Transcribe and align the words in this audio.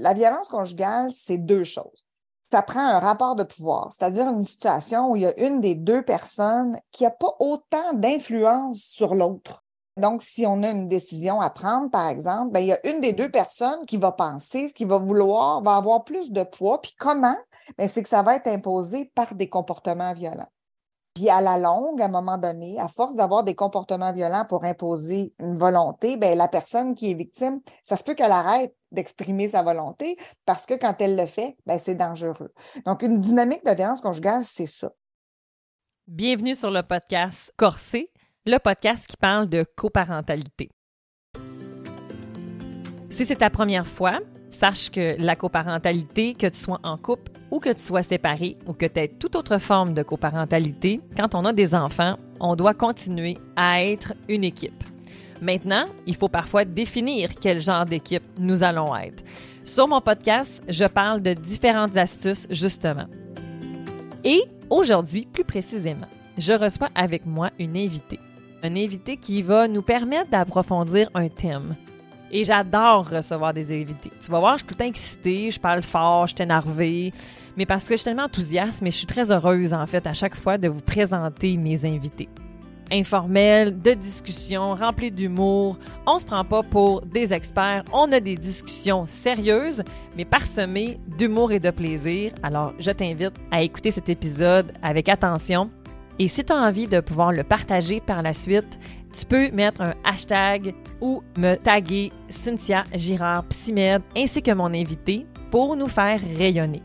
la 0.00 0.14
violence 0.14 0.48
conjugale, 0.48 1.10
c'est 1.12 1.38
deux 1.38 1.64
choses. 1.64 2.04
Ça 2.50 2.62
prend 2.62 2.80
un 2.80 2.98
rapport 2.98 3.36
de 3.36 3.42
pouvoir, 3.42 3.92
c'est-à-dire 3.92 4.26
une 4.28 4.44
situation 4.44 5.10
où 5.10 5.16
il 5.16 5.22
y 5.22 5.26
a 5.26 5.38
une 5.38 5.60
des 5.60 5.74
deux 5.74 6.02
personnes 6.02 6.78
qui 6.92 7.04
n'a 7.04 7.10
pas 7.10 7.36
autant 7.40 7.92
d'influence 7.92 8.80
sur 8.80 9.14
l'autre. 9.14 9.64
Donc, 9.98 10.22
si 10.22 10.46
on 10.46 10.62
a 10.62 10.70
une 10.70 10.88
décision 10.88 11.40
à 11.40 11.50
prendre, 11.50 11.90
par 11.90 12.08
exemple, 12.08 12.52
ben, 12.52 12.60
il 12.60 12.68
y 12.68 12.72
a 12.72 12.86
une 12.86 13.00
des 13.00 13.12
deux 13.12 13.28
personnes 13.28 13.84
qui 13.84 13.96
va 13.96 14.12
penser, 14.12 14.68
ce 14.68 14.74
qui 14.74 14.84
va 14.84 14.96
vouloir, 14.96 15.60
va 15.62 15.76
avoir 15.76 16.04
plus 16.04 16.30
de 16.30 16.44
poids. 16.44 16.80
Puis 16.80 16.94
comment? 16.98 17.36
Ben, 17.76 17.88
c'est 17.88 18.04
que 18.04 18.08
ça 18.08 18.22
va 18.22 18.36
être 18.36 18.46
imposé 18.46 19.06
par 19.14 19.34
des 19.34 19.48
comportements 19.48 20.14
violents. 20.14 20.48
Puis 21.18 21.28
à 21.30 21.40
la 21.40 21.58
longue, 21.58 22.00
à 22.00 22.04
un 22.04 22.10
moment 22.10 22.38
donné, 22.38 22.78
à 22.78 22.86
force 22.86 23.16
d'avoir 23.16 23.42
des 23.42 23.56
comportements 23.56 24.12
violents 24.12 24.44
pour 24.48 24.62
imposer 24.62 25.34
une 25.40 25.58
volonté, 25.58 26.16
ben, 26.16 26.38
la 26.38 26.46
personne 26.46 26.94
qui 26.94 27.10
est 27.10 27.14
victime, 27.14 27.60
ça 27.82 27.96
se 27.96 28.04
peut 28.04 28.14
qu'elle 28.14 28.30
arrête 28.30 28.72
d'exprimer 28.92 29.48
sa 29.48 29.64
volonté 29.64 30.16
parce 30.46 30.64
que 30.64 30.74
quand 30.74 30.94
elle 31.00 31.16
le 31.16 31.26
fait, 31.26 31.56
ben, 31.66 31.80
c'est 31.82 31.96
dangereux. 31.96 32.54
Donc, 32.86 33.02
une 33.02 33.20
dynamique 33.20 33.66
de 33.66 33.74
violence 33.74 34.00
conjugale, 34.00 34.44
c'est 34.44 34.68
ça. 34.68 34.92
Bienvenue 36.06 36.54
sur 36.54 36.70
le 36.70 36.84
podcast 36.84 37.52
Corsé, 37.56 38.12
le 38.46 38.58
podcast 38.58 39.08
qui 39.08 39.16
parle 39.16 39.48
de 39.48 39.64
coparentalité. 39.76 40.70
Si 43.10 43.26
c'est 43.26 43.34
ta 43.34 43.50
première 43.50 43.88
fois, 43.88 44.20
sache 44.58 44.90
que 44.90 45.16
la 45.18 45.36
coparentalité, 45.36 46.34
que 46.34 46.48
tu 46.48 46.58
sois 46.58 46.80
en 46.82 46.96
couple 46.96 47.30
ou 47.50 47.60
que 47.60 47.72
tu 47.72 47.80
sois 47.80 48.02
séparé 48.02 48.56
ou 48.66 48.72
que 48.72 48.86
tu 48.86 48.98
aies 49.00 49.08
toute 49.08 49.36
autre 49.36 49.58
forme 49.58 49.94
de 49.94 50.02
coparentalité, 50.02 51.00
quand 51.16 51.34
on 51.34 51.44
a 51.44 51.52
des 51.52 51.74
enfants, 51.74 52.18
on 52.40 52.56
doit 52.56 52.74
continuer 52.74 53.36
à 53.56 53.84
être 53.84 54.14
une 54.28 54.44
équipe. 54.44 54.82
Maintenant, 55.40 55.84
il 56.06 56.16
faut 56.16 56.28
parfois 56.28 56.64
définir 56.64 57.30
quel 57.40 57.60
genre 57.60 57.84
d'équipe 57.84 58.24
nous 58.40 58.64
allons 58.64 58.94
être. 58.96 59.22
Sur 59.64 59.86
mon 59.86 60.00
podcast, 60.00 60.62
je 60.68 60.84
parle 60.84 61.22
de 61.22 61.34
différentes 61.34 61.96
astuces 61.96 62.48
justement. 62.50 63.06
Et 64.24 64.42
aujourd'hui, 64.70 65.28
plus 65.32 65.44
précisément, 65.44 66.08
je 66.36 66.52
reçois 66.52 66.88
avec 66.94 67.26
moi 67.26 67.50
une 67.58 67.76
invitée. 67.76 68.18
Un 68.64 68.74
invité 68.74 69.16
qui 69.16 69.42
va 69.42 69.68
nous 69.68 69.82
permettre 69.82 70.30
d'approfondir 70.30 71.08
un 71.14 71.28
thème, 71.28 71.76
et 72.32 72.44
j'adore 72.44 73.08
recevoir 73.08 73.54
des 73.54 73.70
invités. 73.70 74.10
Tu 74.20 74.30
vas 74.30 74.38
voir, 74.38 74.58
je 74.58 74.64
suis 74.64 74.74
tout 74.74 74.82
excitée, 74.82 75.50
je 75.50 75.60
parle 75.60 75.82
fort, 75.82 76.26
je 76.26 76.34
suis 76.34 76.42
énervée, 76.42 77.12
mais 77.56 77.66
parce 77.66 77.84
que 77.84 77.94
je 77.94 77.98
suis 77.98 78.04
tellement 78.04 78.24
enthousiaste, 78.24 78.82
mais 78.82 78.90
je 78.90 78.96
suis 78.96 79.06
très 79.06 79.30
heureuse, 79.30 79.72
en 79.72 79.86
fait, 79.86 80.06
à 80.06 80.14
chaque 80.14 80.36
fois 80.36 80.58
de 80.58 80.68
vous 80.68 80.82
présenter 80.82 81.56
mes 81.56 81.84
invités. 81.84 82.28
Informel, 82.90 83.82
de 83.82 83.92
discussions, 83.92 84.74
remplis 84.74 85.10
d'humour. 85.10 85.78
On 86.06 86.18
se 86.18 86.24
prend 86.24 86.44
pas 86.44 86.62
pour 86.62 87.02
des 87.02 87.34
experts. 87.34 87.84
On 87.92 88.10
a 88.12 88.20
des 88.20 88.34
discussions 88.34 89.04
sérieuses, 89.04 89.82
mais 90.16 90.24
parsemées 90.24 90.98
d'humour 91.18 91.52
et 91.52 91.60
de 91.60 91.70
plaisir. 91.70 92.32
Alors, 92.42 92.72
je 92.78 92.90
t'invite 92.90 93.34
à 93.50 93.62
écouter 93.62 93.90
cet 93.90 94.08
épisode 94.08 94.72
avec 94.82 95.10
attention. 95.10 95.70
Et 96.18 96.28
si 96.28 96.44
tu 96.44 96.52
as 96.52 96.56
envie 96.56 96.88
de 96.88 97.00
pouvoir 97.00 97.32
le 97.32 97.44
partager 97.44 98.00
par 98.00 98.22
la 98.22 98.32
suite, 98.32 98.78
tu 99.18 99.26
peux 99.26 99.50
mettre 99.50 99.80
un 99.80 99.94
hashtag 100.04 100.74
ou 101.00 101.22
me 101.36 101.56
taguer 101.56 102.12
Cynthia 102.28 102.84
Girard 102.94 103.44
Psymed 103.48 104.02
ainsi 104.16 104.42
que 104.42 104.52
mon 104.52 104.72
invité 104.72 105.26
pour 105.50 105.74
nous 105.76 105.88
faire 105.88 106.20
rayonner. 106.36 106.82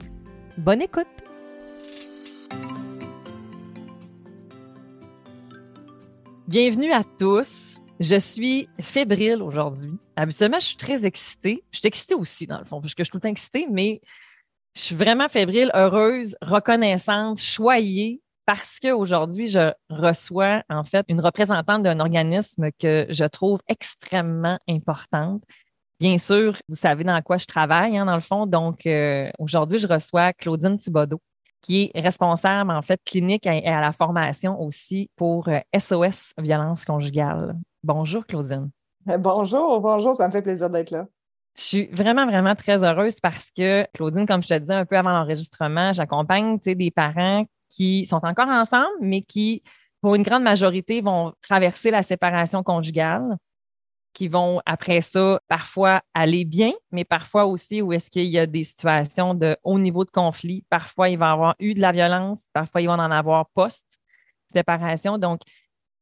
Bonne 0.57 0.81
écoute! 0.81 1.05
Bienvenue 6.47 6.91
à 6.91 7.03
tous. 7.19 7.77
Je 7.99 8.19
suis 8.19 8.67
fébrile 8.81 9.43
aujourd'hui. 9.43 9.93
Habituellement, 10.15 10.59
je 10.59 10.65
suis 10.65 10.77
très 10.77 11.05
excitée. 11.05 11.63
Je 11.71 11.79
suis 11.79 11.87
excitée 11.87 12.15
aussi, 12.15 12.47
dans 12.47 12.57
le 12.57 12.65
fond, 12.65 12.81
parce 12.81 12.95
que 12.95 13.03
je 13.03 13.11
suis 13.11 13.19
tout 13.19 13.21
le 13.23 13.29
excitée, 13.29 13.67
mais 13.71 14.01
je 14.75 14.81
suis 14.81 14.95
vraiment 14.95 15.29
fébrile, 15.29 15.69
heureuse, 15.75 16.35
reconnaissante, 16.41 17.39
choyée 17.39 18.22
parce 18.45 18.79
qu'aujourd'hui, 18.79 19.47
je 19.47 19.71
reçois 19.89 20.63
en 20.69 20.83
fait 20.83 21.05
une 21.07 21.21
représentante 21.21 21.83
d'un 21.83 21.99
organisme 21.99 22.69
que 22.79 23.05
je 23.09 23.25
trouve 23.25 23.59
extrêmement 23.67 24.59
importante. 24.69 25.43
Bien 25.99 26.17
sûr, 26.17 26.57
vous 26.67 26.75
savez 26.75 27.03
dans 27.03 27.21
quoi 27.21 27.37
je 27.37 27.45
travaille, 27.45 27.97
hein, 27.97 28.05
dans 28.05 28.15
le 28.15 28.21
fond. 28.21 28.45
Donc, 28.45 28.85
euh, 28.85 29.29
aujourd'hui, 29.39 29.79
je 29.79 29.87
reçois 29.87 30.33
Claudine 30.33 30.77
Thibodeau, 30.77 31.21
qui 31.61 31.91
est 31.93 32.01
responsable, 32.01 32.71
en 32.71 32.81
fait, 32.81 32.99
clinique 33.05 33.45
et 33.45 33.65
à, 33.67 33.79
la 33.79 33.93
formation 33.93 34.59
aussi 34.59 35.09
pour 35.15 35.47
SOS 35.73 36.33
euh, 36.37 36.41
Violence 36.41 36.83
Conjugale. 36.83 37.55
Bonjour, 37.83 38.25
Claudine. 38.25 38.69
Euh, 39.09 39.17
bonjour, 39.17 39.79
bonjour, 39.79 40.15
ça 40.15 40.27
me 40.27 40.33
fait 40.33 40.41
plaisir 40.41 40.69
d'être 40.69 40.91
là. 40.91 41.07
Je 41.55 41.61
suis 41.61 41.85
vraiment, 41.87 42.25
vraiment 42.25 42.55
très 42.55 42.83
heureuse 42.83 43.19
parce 43.21 43.51
que, 43.55 43.85
Claudine, 43.93 44.25
comme 44.25 44.41
je 44.41 44.49
te 44.49 44.57
disais 44.57 44.73
un 44.73 44.85
peu 44.85 44.97
avant 44.97 45.11
l'enregistrement, 45.11 45.93
j'accompagne 45.93 46.57
des 46.57 46.91
parents 46.91 47.45
qui 47.75 48.05
sont 48.05 48.23
encore 48.23 48.49
ensemble, 48.49 48.93
mais 49.01 49.21
qui, 49.21 49.63
pour 50.01 50.15
une 50.15 50.23
grande 50.23 50.43
majorité, 50.43 51.01
vont 51.01 51.33
traverser 51.41 51.91
la 51.91 52.03
séparation 52.03 52.61
conjugale, 52.61 53.37
qui 54.13 54.27
vont, 54.27 54.61
après 54.65 55.01
ça, 55.01 55.39
parfois 55.47 56.01
aller 56.13 56.45
bien, 56.45 56.71
mais 56.91 57.03
parfois 57.03 57.45
aussi 57.45 57.81
où 57.81 57.91
est-ce 57.93 58.11
qu'il 58.11 58.25
y 58.25 58.37
a 58.37 58.45
des 58.45 58.63
situations 58.63 59.33
de 59.33 59.57
haut 59.63 59.79
niveau 59.79 60.05
de 60.05 60.11
conflit. 60.11 60.63
Parfois, 60.69 61.09
il 61.09 61.17
va 61.17 61.29
y 61.29 61.33
avoir 61.33 61.55
eu 61.59 61.73
de 61.73 61.81
la 61.81 61.91
violence, 61.91 62.41
parfois, 62.53 62.81
il 62.81 62.87
va 62.87 62.93
en 62.93 62.99
avoir 63.11 63.49
post-séparation. 63.55 65.17
Donc, 65.17 65.41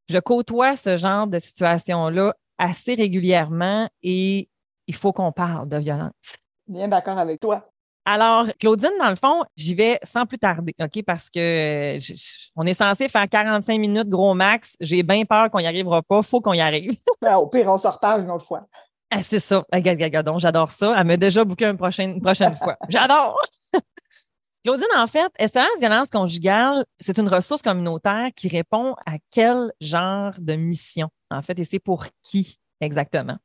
je 0.10 0.20
côtoie 0.20 0.76
ce 0.76 0.98
genre 0.98 1.26
de 1.26 1.40
situation-là 1.40 2.36
assez 2.58 2.96
régulièrement 2.96 3.90
et 4.04 4.50
il 4.88 4.96
faut 4.96 5.14
qu'on 5.14 5.32
parle 5.32 5.70
de 5.70 5.78
violence. 5.78 6.36
Bien 6.68 6.90
d'accord 6.90 7.18
avec 7.18 7.40
toi. 7.40 7.72
Alors, 8.06 8.48
Claudine, 8.60 8.90
dans 9.00 9.10
le 9.10 9.16
fond, 9.16 9.44
j'y 9.56 9.76
vais 9.76 10.00
sans 10.04 10.26
plus 10.26 10.40
tarder, 10.40 10.74
OK? 10.80 11.04
Parce 11.06 11.30
que 11.30 11.98
on 12.56 12.66
est 12.66 12.74
censé 12.74 13.08
faire 13.08 13.30
45 13.30 13.80
minutes 13.80 14.10
gros 14.10 14.34
max. 14.34 14.76
J'ai 14.80 15.04
bien 15.04 15.24
peur 15.26 15.52
qu'on 15.52 15.60
n'y 15.60 15.68
arrivera 15.68 16.02
pas. 16.02 16.24
faut 16.24 16.42
qu'on 16.42 16.54
y 16.54 16.62
arrive. 16.62 16.96
Ben, 17.22 17.36
au 17.36 17.48
pire, 17.48 17.68
on 17.68 17.78
se 17.78 17.88
reparle 17.88 18.24
une 18.24 18.32
autre 18.32 18.46
fois. 18.46 18.68
Ah, 19.12 19.22
c'est 19.22 19.40
ça. 19.40 19.64
Regarde, 19.72 20.40
j'adore 20.40 20.72
ça. 20.72 20.96
Elle 20.98 21.06
m'a 21.06 21.18
déjà 21.18 21.44
booké 21.44 21.66
une 21.66 21.78
prochaine, 21.78 22.14
une 22.14 22.22
prochaine 22.22 22.56
fois. 22.56 22.78
J'adore! 22.90 23.40
Claudine, 24.64 24.88
en 24.96 25.06
fait, 25.06 25.32
SOS 25.40 25.80
Violence 25.80 26.10
conjugale, 26.10 26.86
c'est 27.00 27.18
une 27.18 27.28
ressource 27.28 27.62
communautaire 27.62 28.30
qui 28.36 28.48
répond 28.48 28.96
à 29.06 29.18
quel 29.32 29.72
genre 29.82 30.34
de 30.40 30.54
mission, 30.54 31.10
en 31.30 31.42
fait, 31.42 31.58
et 31.60 31.66
c'est 31.66 31.80
pour 31.80 32.06
qui 32.22 32.60
exactement? 32.80 33.38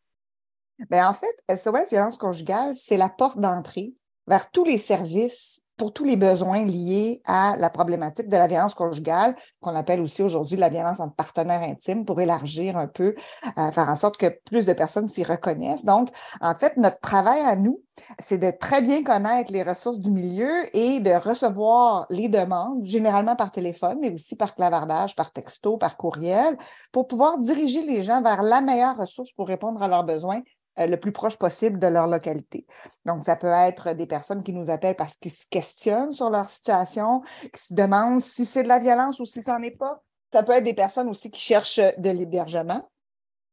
Bien, 0.90 1.08
en 1.08 1.14
fait, 1.14 1.56
SOS 1.56 1.90
Violence 1.90 2.18
conjugale, 2.18 2.74
c'est 2.74 2.98
la 2.98 3.08
porte 3.08 3.38
d'entrée 3.38 3.94
vers 4.26 4.50
tous 4.50 4.64
les 4.64 4.78
services 4.78 5.62
pour 5.76 5.92
tous 5.92 6.04
les 6.04 6.16
besoins 6.16 6.64
liés 6.64 7.20
à 7.24 7.56
la 7.58 7.70
problématique 7.70 8.28
de 8.28 8.36
la 8.36 8.46
violence 8.46 8.74
conjugale, 8.74 9.36
qu'on 9.60 9.74
appelle 9.74 10.00
aussi 10.00 10.22
aujourd'hui 10.22 10.56
la 10.56 10.68
violence 10.68 11.00
entre 11.00 11.14
partenaires 11.14 11.62
intimes, 11.62 12.04
pour 12.04 12.20
élargir 12.20 12.76
un 12.76 12.86
peu, 12.86 13.14
euh, 13.58 13.70
faire 13.70 13.88
en 13.88 13.96
sorte 13.96 14.16
que 14.16 14.26
plus 14.46 14.64
de 14.64 14.72
personnes 14.72 15.08
s'y 15.08 15.22
reconnaissent. 15.22 15.84
Donc, 15.84 16.10
en 16.40 16.54
fait, 16.54 16.76
notre 16.76 17.00
travail 17.00 17.40
à 17.40 17.56
nous, 17.56 17.82
c'est 18.18 18.38
de 18.38 18.50
très 18.50 18.82
bien 18.82 19.02
connaître 19.02 19.52
les 19.52 19.62
ressources 19.62 19.98
du 19.98 20.10
milieu 20.10 20.50
et 20.74 21.00
de 21.00 21.12
recevoir 21.12 22.06
les 22.10 22.28
demandes, 22.28 22.84
généralement 22.84 23.36
par 23.36 23.52
téléphone, 23.52 23.98
mais 24.00 24.12
aussi 24.12 24.36
par 24.36 24.54
clavardage, 24.54 25.14
par 25.14 25.32
texto, 25.32 25.76
par 25.76 25.96
courriel, 25.96 26.56
pour 26.92 27.06
pouvoir 27.06 27.38
diriger 27.38 27.82
les 27.82 28.02
gens 28.02 28.22
vers 28.22 28.42
la 28.42 28.60
meilleure 28.60 28.96
ressource 28.96 29.32
pour 29.32 29.48
répondre 29.48 29.82
à 29.82 29.88
leurs 29.88 30.04
besoins 30.04 30.40
euh, 30.78 30.86
le 30.86 30.98
plus 30.98 31.12
proche 31.12 31.36
possible 31.36 31.78
de 31.78 31.86
leur 31.86 32.06
localité. 32.06 32.66
Donc, 33.04 33.24
ça 33.24 33.36
peut 33.36 33.46
être 33.46 33.92
des 33.92 34.06
personnes 34.06 34.42
qui 34.42 34.52
nous 34.52 34.70
appellent 34.70 34.96
parce 34.96 35.16
qu'ils 35.16 35.32
se 35.32 35.46
questionnent 35.50 36.12
sur 36.12 36.30
leur 36.30 36.50
situation, 36.50 37.22
qui 37.52 37.62
se 37.62 37.74
demandent 37.74 38.20
si 38.20 38.46
c'est 38.46 38.62
de 38.62 38.68
la 38.68 38.78
violence 38.78 39.20
ou 39.20 39.24
si 39.24 39.42
ça 39.42 39.58
n'en 39.58 39.62
est 39.62 39.70
pas. 39.70 40.02
Ça 40.32 40.42
peut 40.42 40.52
être 40.52 40.64
des 40.64 40.74
personnes 40.74 41.08
aussi 41.08 41.30
qui 41.30 41.40
cherchent 41.40 41.80
de 41.80 42.10
l'hébergement. 42.10 42.88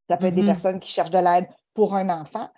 Ça 0.09 0.17
peut 0.17 0.25
être 0.25 0.35
des 0.35 0.41
mm-hmm. 0.41 0.45
personnes 0.45 0.79
qui 0.79 0.91
cherchent 0.91 1.11
de 1.11 1.19
l'aide 1.19 1.47
pour 1.73 1.95
un 1.95 2.09
enfant. 2.09 2.49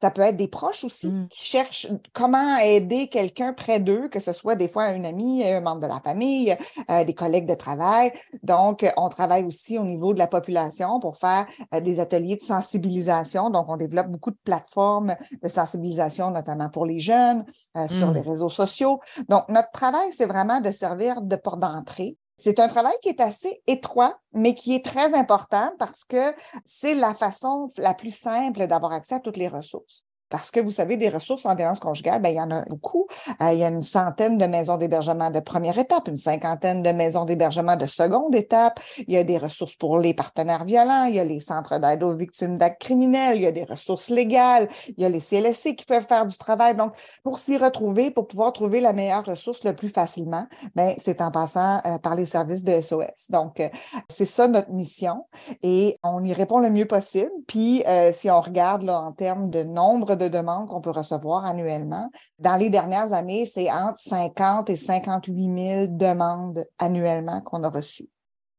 Ça 0.00 0.10
peut 0.10 0.22
être 0.22 0.36
des 0.36 0.48
proches 0.48 0.84
aussi 0.84 1.08
mmh. 1.08 1.28
qui 1.28 1.44
cherchent 1.44 1.86
comment 2.12 2.56
aider 2.58 3.08
quelqu'un 3.08 3.52
près 3.52 3.80
d'eux, 3.80 4.08
que 4.08 4.20
ce 4.20 4.32
soit 4.32 4.54
des 4.54 4.68
fois 4.68 4.90
une 4.90 5.06
amie, 5.06 5.44
un 5.44 5.60
membre 5.60 5.80
de 5.80 5.86
la 5.86 6.00
famille, 6.00 6.56
euh, 6.90 7.04
des 7.04 7.14
collègues 7.14 7.46
de 7.46 7.54
travail. 7.54 8.12
Donc, 8.42 8.84
on 8.96 9.08
travaille 9.08 9.44
aussi 9.44 9.78
au 9.78 9.84
niveau 9.84 10.12
de 10.12 10.18
la 10.18 10.26
population 10.26 11.00
pour 11.00 11.16
faire 11.16 11.46
euh, 11.74 11.80
des 11.80 12.00
ateliers 12.00 12.36
de 12.36 12.42
sensibilisation. 12.42 13.50
Donc, 13.50 13.68
on 13.68 13.76
développe 13.76 14.08
beaucoup 14.08 14.30
de 14.30 14.38
plateformes 14.44 15.14
de 15.42 15.48
sensibilisation, 15.48 16.30
notamment 16.30 16.68
pour 16.68 16.86
les 16.86 16.98
jeunes, 16.98 17.44
euh, 17.76 17.86
sur 17.88 18.10
les 18.10 18.20
mmh. 18.20 18.28
réseaux 18.28 18.48
sociaux. 18.48 19.00
Donc, 19.28 19.48
notre 19.48 19.70
travail, 19.70 20.08
c'est 20.16 20.26
vraiment 20.26 20.60
de 20.60 20.70
servir 20.70 21.22
de 21.22 21.36
porte 21.36 21.60
d'entrée 21.60 22.16
c'est 22.36 22.58
un 22.58 22.68
travail 22.68 22.94
qui 23.02 23.08
est 23.08 23.20
assez 23.20 23.62
étroit, 23.66 24.18
mais 24.32 24.54
qui 24.54 24.74
est 24.74 24.84
très 24.84 25.14
important 25.14 25.72
parce 25.78 26.04
que 26.04 26.34
c'est 26.64 26.94
la 26.94 27.14
façon 27.14 27.70
la 27.76 27.94
plus 27.94 28.14
simple 28.14 28.66
d'avoir 28.66 28.92
accès 28.92 29.14
à 29.14 29.20
toutes 29.20 29.36
les 29.36 29.48
ressources. 29.48 30.04
Parce 30.30 30.50
que 30.50 30.60
vous 30.60 30.70
savez, 30.70 30.96
des 30.96 31.08
ressources 31.08 31.46
en 31.46 31.54
violence 31.54 31.80
conjugale, 31.80 32.20
bien, 32.20 32.30
il 32.30 32.36
y 32.36 32.40
en 32.40 32.50
a 32.50 32.64
beaucoup. 32.64 33.06
Euh, 33.40 33.52
il 33.52 33.58
y 33.58 33.64
a 33.64 33.68
une 33.68 33.80
centaine 33.80 34.38
de 34.38 34.46
maisons 34.46 34.76
d'hébergement 34.76 35.30
de 35.30 35.40
première 35.40 35.78
étape, 35.78 36.08
une 36.08 36.16
cinquantaine 36.16 36.82
de 36.82 36.90
maisons 36.90 37.24
d'hébergement 37.24 37.76
de 37.76 37.86
seconde 37.86 38.34
étape. 38.34 38.80
Il 39.06 39.14
y 39.14 39.16
a 39.16 39.24
des 39.24 39.38
ressources 39.38 39.76
pour 39.76 39.98
les 39.98 40.14
partenaires 40.14 40.64
violents, 40.64 41.04
il 41.04 41.16
y 41.16 41.20
a 41.20 41.24
les 41.24 41.40
centres 41.40 41.78
d'aide 41.78 42.02
aux 42.02 42.16
victimes 42.16 42.58
d'actes 42.58 42.80
criminels, 42.80 43.36
il 43.36 43.42
y 43.42 43.46
a 43.46 43.52
des 43.52 43.64
ressources 43.64 44.08
légales, 44.08 44.68
il 44.88 45.02
y 45.02 45.04
a 45.04 45.08
les 45.08 45.20
CLSC 45.20 45.76
qui 45.76 45.84
peuvent 45.84 46.06
faire 46.06 46.26
du 46.26 46.36
travail. 46.36 46.74
Donc, 46.74 46.94
pour 47.22 47.38
s'y 47.38 47.56
retrouver, 47.56 48.10
pour 48.10 48.26
pouvoir 48.26 48.52
trouver 48.52 48.80
la 48.80 48.92
meilleure 48.92 49.24
ressource 49.24 49.62
le 49.64 49.74
plus 49.74 49.90
facilement, 49.90 50.46
bien, 50.74 50.94
c'est 50.98 51.20
en 51.20 51.30
passant 51.30 51.80
euh, 51.86 51.98
par 51.98 52.14
les 52.14 52.26
services 52.26 52.64
de 52.64 52.80
SOS. 52.80 53.30
Donc, 53.30 53.60
euh, 53.60 53.68
c'est 54.08 54.26
ça 54.26 54.48
notre 54.48 54.70
mission 54.70 55.26
et 55.62 55.98
on 56.02 56.22
y 56.24 56.32
répond 56.32 56.58
le 56.58 56.70
mieux 56.70 56.86
possible. 56.86 57.30
Puis, 57.46 57.84
si 58.14 58.30
on 58.30 58.40
regarde 58.40 58.82
là, 58.82 59.00
en 59.00 59.12
termes 59.12 59.50
de 59.50 59.62
nombre 59.62 60.14
de 60.14 60.23
demandes 60.28 60.68
qu'on 60.68 60.80
peut 60.80 60.90
recevoir 60.90 61.44
annuellement. 61.44 62.10
Dans 62.38 62.56
les 62.56 62.70
dernières 62.70 63.12
années, 63.12 63.46
c'est 63.46 63.70
entre 63.70 63.98
50 63.98 64.70
et 64.70 64.76
58 64.76 65.44
000 65.44 65.86
demandes 65.88 66.66
annuellement 66.78 67.40
qu'on 67.40 67.62
a 67.62 67.70
reçues. 67.70 68.08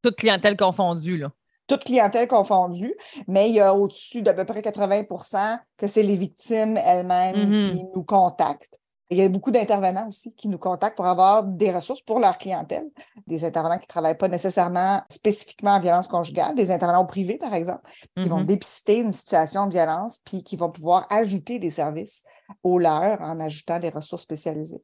Toute 0.01 0.17
clientèle 0.17 0.57
confondue, 0.57 1.17
là 1.17 1.31
toute 1.67 1.83
clientèle 1.83 2.27
confondue, 2.27 2.95
mais 3.27 3.49
il 3.49 3.55
y 3.55 3.59
a 3.59 3.73
au-dessus 3.73 4.21
d'à 4.21 4.33
peu 4.33 4.45
près 4.45 4.61
80% 4.61 5.59
que 5.77 5.87
c'est 5.87 6.03
les 6.03 6.15
victimes 6.15 6.77
elles-mêmes 6.77 7.35
mm-hmm. 7.35 7.71
qui 7.71 7.83
nous 7.95 8.03
contactent. 8.03 8.79
Il 9.11 9.17
y 9.19 9.21
a 9.21 9.29
beaucoup 9.29 9.51
d'intervenants 9.51 10.07
aussi 10.07 10.33
qui 10.33 10.47
nous 10.47 10.57
contactent 10.57 10.95
pour 10.95 11.05
avoir 11.05 11.43
des 11.43 11.71
ressources 11.71 12.01
pour 12.01 12.19
leur 12.19 12.37
clientèle. 12.39 12.85
Des 13.27 13.45
intervenants 13.45 13.77
qui 13.77 13.83
ne 13.83 13.87
travaillent 13.87 14.17
pas 14.17 14.27
nécessairement 14.27 15.03
spécifiquement 15.11 15.71
en 15.71 15.79
violence 15.79 16.07
conjugale, 16.07 16.55
des 16.55 16.71
intervenants 16.71 17.03
au 17.03 17.07
privé, 17.07 17.37
par 17.37 17.53
exemple, 17.53 17.83
qui 18.17 18.27
vont 18.27 18.41
mm-hmm. 18.41 18.45
dépister 18.45 18.97
une 18.97 19.13
situation 19.13 19.67
de 19.67 19.73
violence, 19.73 20.19
puis 20.25 20.43
qui 20.43 20.57
vont 20.57 20.71
pouvoir 20.71 21.05
ajouter 21.11 21.59
des 21.59 21.69
services 21.69 22.23
aux 22.63 22.79
leurs 22.79 23.21
en 23.21 23.39
ajoutant 23.39 23.79
des 23.79 23.89
ressources 23.89 24.23
spécialisées. 24.23 24.81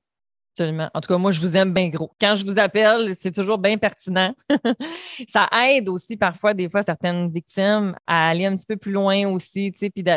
Absolument. 0.53 0.89
En 0.93 0.99
tout 0.99 1.07
cas, 1.07 1.17
moi, 1.17 1.31
je 1.31 1.39
vous 1.39 1.55
aime 1.55 1.73
bien 1.73 1.87
gros. 1.87 2.11
Quand 2.19 2.35
je 2.35 2.43
vous 2.43 2.59
appelle, 2.59 3.15
c'est 3.15 3.31
toujours 3.31 3.57
bien 3.57 3.77
pertinent. 3.77 4.33
ça 5.27 5.47
aide 5.65 5.87
aussi 5.87 6.17
parfois, 6.17 6.53
des 6.53 6.69
fois, 6.69 6.83
certaines 6.83 7.31
victimes 7.31 7.95
à 8.05 8.29
aller 8.29 8.45
un 8.45 8.57
petit 8.57 8.65
peu 8.65 8.75
plus 8.75 8.91
loin 8.91 9.27
aussi, 9.29 9.71
tu 9.71 9.79
sais, 9.79 9.89
puis 9.89 10.03
de 10.03 10.11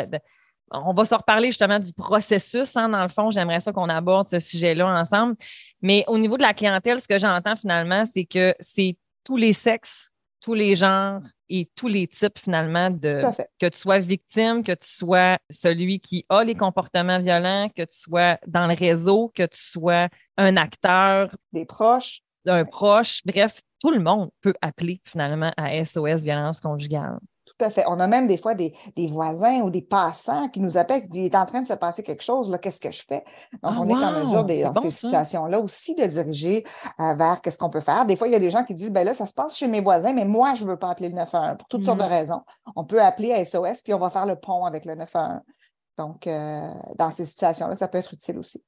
on 0.71 0.93
va 0.93 1.05
se 1.05 1.15
reparler 1.15 1.47
justement 1.47 1.79
du 1.79 1.93
processus. 1.93 2.75
Hein, 2.75 2.89
dans 2.89 3.03
le 3.03 3.09
fond, 3.09 3.31
j'aimerais 3.31 3.59
ça 3.59 3.71
qu'on 3.71 3.89
aborde 3.89 4.27
ce 4.27 4.39
sujet-là 4.39 4.87
ensemble. 4.87 5.35
Mais 5.81 6.03
au 6.07 6.17
niveau 6.17 6.37
de 6.37 6.41
la 6.41 6.53
clientèle, 6.53 6.99
ce 6.99 7.07
que 7.07 7.19
j'entends 7.19 7.55
finalement, 7.55 8.05
c'est 8.11 8.25
que 8.25 8.53
c'est 8.59 8.97
tous 9.23 9.37
les 9.37 9.53
sexes, 9.53 10.13
tous 10.41 10.53
les 10.53 10.75
genres 10.75 11.21
et 11.49 11.69
tous 11.75 11.87
les 11.87 12.07
types 12.07 12.39
finalement 12.39 12.89
de 12.89 13.21
que 13.59 13.67
tu 13.67 13.77
sois 13.77 13.99
victime, 13.99 14.63
que 14.63 14.71
tu 14.71 14.87
sois 14.87 15.37
celui 15.49 15.99
qui 15.99 16.25
a 16.29 16.43
les 16.43 16.55
comportements 16.55 17.19
violents, 17.19 17.69
que 17.75 17.83
tu 17.83 17.97
sois 17.97 18.37
dans 18.47 18.67
le 18.67 18.75
réseau, 18.75 19.31
que 19.33 19.43
tu 19.43 19.59
sois 19.59 20.07
un 20.37 20.57
acteur, 20.57 21.29
des 21.51 21.65
proches, 21.65 22.21
un 22.47 22.65
proche, 22.65 23.21
bref, 23.25 23.61
tout 23.79 23.91
le 23.91 23.99
monde 23.99 24.29
peut 24.41 24.53
appeler 24.61 25.01
finalement 25.05 25.51
à 25.57 25.83
SOS 25.83 26.23
violence 26.23 26.59
conjugale. 26.59 27.19
Tout 27.57 27.65
à 27.65 27.69
fait. 27.69 27.83
On 27.87 27.99
a 28.01 28.07
même 28.07 28.27
des 28.27 28.37
fois 28.37 28.53
des, 28.53 28.73
voisins 29.09 29.61
ou 29.61 29.69
des 29.69 29.81
passants 29.81 30.49
qui 30.49 30.59
nous 30.59 30.77
appellent, 30.77 31.03
qui 31.03 31.07
disent, 31.07 31.21
il 31.21 31.25
est 31.27 31.35
en 31.37 31.45
train 31.45 31.61
de 31.61 31.67
se 31.67 31.73
passer 31.73 32.03
quelque 32.03 32.23
chose, 32.23 32.49
là, 32.49 32.57
qu'est-ce 32.57 32.81
que 32.81 32.91
je 32.91 33.01
fais? 33.07 33.23
Donc, 33.63 33.73
ah, 33.75 33.75
on 33.79 33.87
est 33.87 33.93
en 33.93 34.11
mesure, 34.23 34.43
dans 34.73 34.81
ces 34.81 34.91
situations-là 34.91 35.59
aussi, 35.59 35.95
de 35.95 36.05
diriger 36.05 36.65
euh, 36.99 37.13
vers 37.13 37.39
qu'est-ce 37.41 37.57
qu'on 37.57 37.69
peut 37.69 37.81
faire. 37.81 38.05
Des 38.05 38.17
fois, 38.17 38.27
il 38.27 38.31
y 38.31 38.35
a 38.35 38.39
des 38.39 38.49
gens 38.49 38.65
qui 38.65 38.73
disent, 38.73 38.91
ben 38.91 39.05
là, 39.05 39.13
ça 39.13 39.25
se 39.25 39.33
passe 39.33 39.55
chez 39.55 39.67
mes 39.67 39.79
voisins, 39.79 40.11
mais 40.11 40.25
moi, 40.25 40.53
je 40.55 40.65
ne 40.65 40.69
veux 40.69 40.77
pas 40.77 40.89
appeler 40.89 41.09
le 41.09 41.15
911 41.15 41.57
pour 41.57 41.67
toutes 41.69 41.85
sortes 41.85 41.99
de 41.99 42.03
mmh. 42.03 42.07
raisons. 42.07 42.41
On 42.75 42.83
peut 42.83 43.01
appeler 43.01 43.31
à 43.31 43.45
SOS, 43.45 43.81
puis 43.81 43.93
on 43.93 43.99
va 43.99 44.09
faire 44.09 44.25
le 44.25 44.35
pont 44.35 44.65
avec 44.65 44.83
le 44.83 44.95
911. 44.95 45.39
Donc, 45.97 46.27
euh, 46.27 46.73
dans 46.97 47.11
ces 47.11 47.25
situations-là, 47.25 47.75
ça 47.75 47.87
peut 47.87 47.97
être 47.97 48.13
utile 48.13 48.37
aussi. 48.37 48.61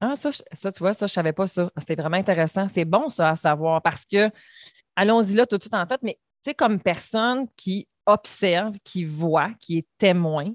Ah, 0.00 0.14
ça, 0.14 0.30
ça, 0.52 0.70
tu 0.72 0.80
vois, 0.80 0.92
ça, 0.92 1.06
je 1.06 1.12
ne 1.12 1.14
savais 1.14 1.32
pas 1.32 1.46
ça. 1.46 1.70
C'était 1.78 1.94
vraiment 1.94 2.18
intéressant. 2.18 2.66
C'est 2.68 2.84
bon, 2.84 3.08
ça, 3.08 3.30
à 3.30 3.36
savoir, 3.36 3.80
parce 3.80 4.04
que, 4.04 4.30
allons-y 4.94 5.34
là 5.34 5.46
tout, 5.46 5.56
tout 5.56 5.74
en 5.74 5.86
fait, 5.86 6.00
mais 6.02 6.18
tu 6.46 6.50
sais, 6.50 6.54
comme 6.54 6.78
personne 6.78 7.48
qui 7.56 7.88
observe, 8.06 8.78
qui 8.84 9.04
voit, 9.04 9.50
qui 9.58 9.78
est 9.78 9.86
témoin, 9.98 10.52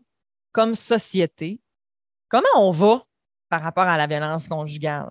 comme 0.54 0.74
société, 0.74 1.60
comment 2.30 2.48
on 2.56 2.72
va 2.72 3.04
par 3.50 3.62
rapport 3.62 3.84
à 3.84 3.98
la 3.98 4.08
violence 4.08 4.48
conjugale? 4.48 5.10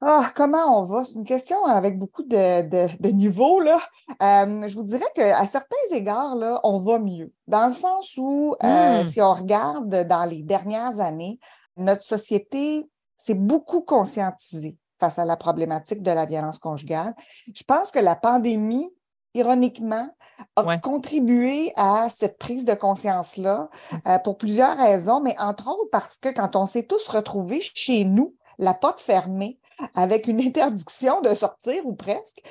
Ah, 0.00 0.32
comment 0.34 0.80
on 0.80 0.86
va? 0.86 1.04
C'est 1.04 1.14
une 1.14 1.24
question 1.24 1.64
avec 1.66 2.00
beaucoup 2.00 2.24
de, 2.24 3.10
niveaux. 3.12 3.60
Là. 3.60 3.78
Euh, 4.20 4.66
je 4.66 4.74
vous 4.74 4.82
dirais 4.82 5.06
qu'à 5.14 5.46
certains 5.46 5.76
égards, 5.92 6.34
là, 6.34 6.60
on 6.64 6.80
va 6.80 6.98
mieux. 6.98 7.32
Dans 7.46 7.68
le 7.68 7.72
sens 7.72 8.16
où, 8.16 8.56
euh, 8.64 9.04
hmm. 9.04 9.06
si 9.06 9.22
on 9.22 9.34
regarde 9.34 10.08
dans 10.08 10.24
les 10.28 10.42
dernières 10.42 10.98
années, 10.98 11.38
notre 11.76 12.02
société 12.02 12.90
s'est 13.16 13.34
beaucoup 13.34 13.82
conscientisée 13.82 14.76
face 14.98 15.20
à 15.20 15.24
la 15.24 15.36
problématique 15.36 16.02
de 16.02 16.10
la 16.10 16.26
violence 16.26 16.58
conjugale. 16.58 17.14
Je 17.54 17.62
pense 17.62 17.92
que 17.92 18.00
la 18.00 18.16
pandémie 18.16 18.90
ironiquement, 19.36 20.08
a 20.56 20.78
contribué 20.78 21.72
à 21.76 22.08
cette 22.10 22.38
prise 22.38 22.64
de 22.64 22.74
conscience-là 22.74 23.70
euh, 24.06 24.18
pour 24.18 24.36
plusieurs 24.36 24.76
raisons, 24.76 25.20
mais 25.20 25.34
entre 25.38 25.68
autres 25.68 25.90
parce 25.90 26.16
que 26.16 26.28
quand 26.28 26.56
on 26.56 26.66
s'est 26.66 26.86
tous 26.86 27.08
retrouvés 27.08 27.60
chez 27.60 28.04
nous, 28.04 28.34
la 28.58 28.74
porte 28.74 29.00
fermée, 29.00 29.58
avec 29.94 30.26
une 30.26 30.40
interdiction 30.46 31.20
de 31.20 31.34
sortir 31.34 31.86
ou 31.86 31.94
presque, 31.94 32.42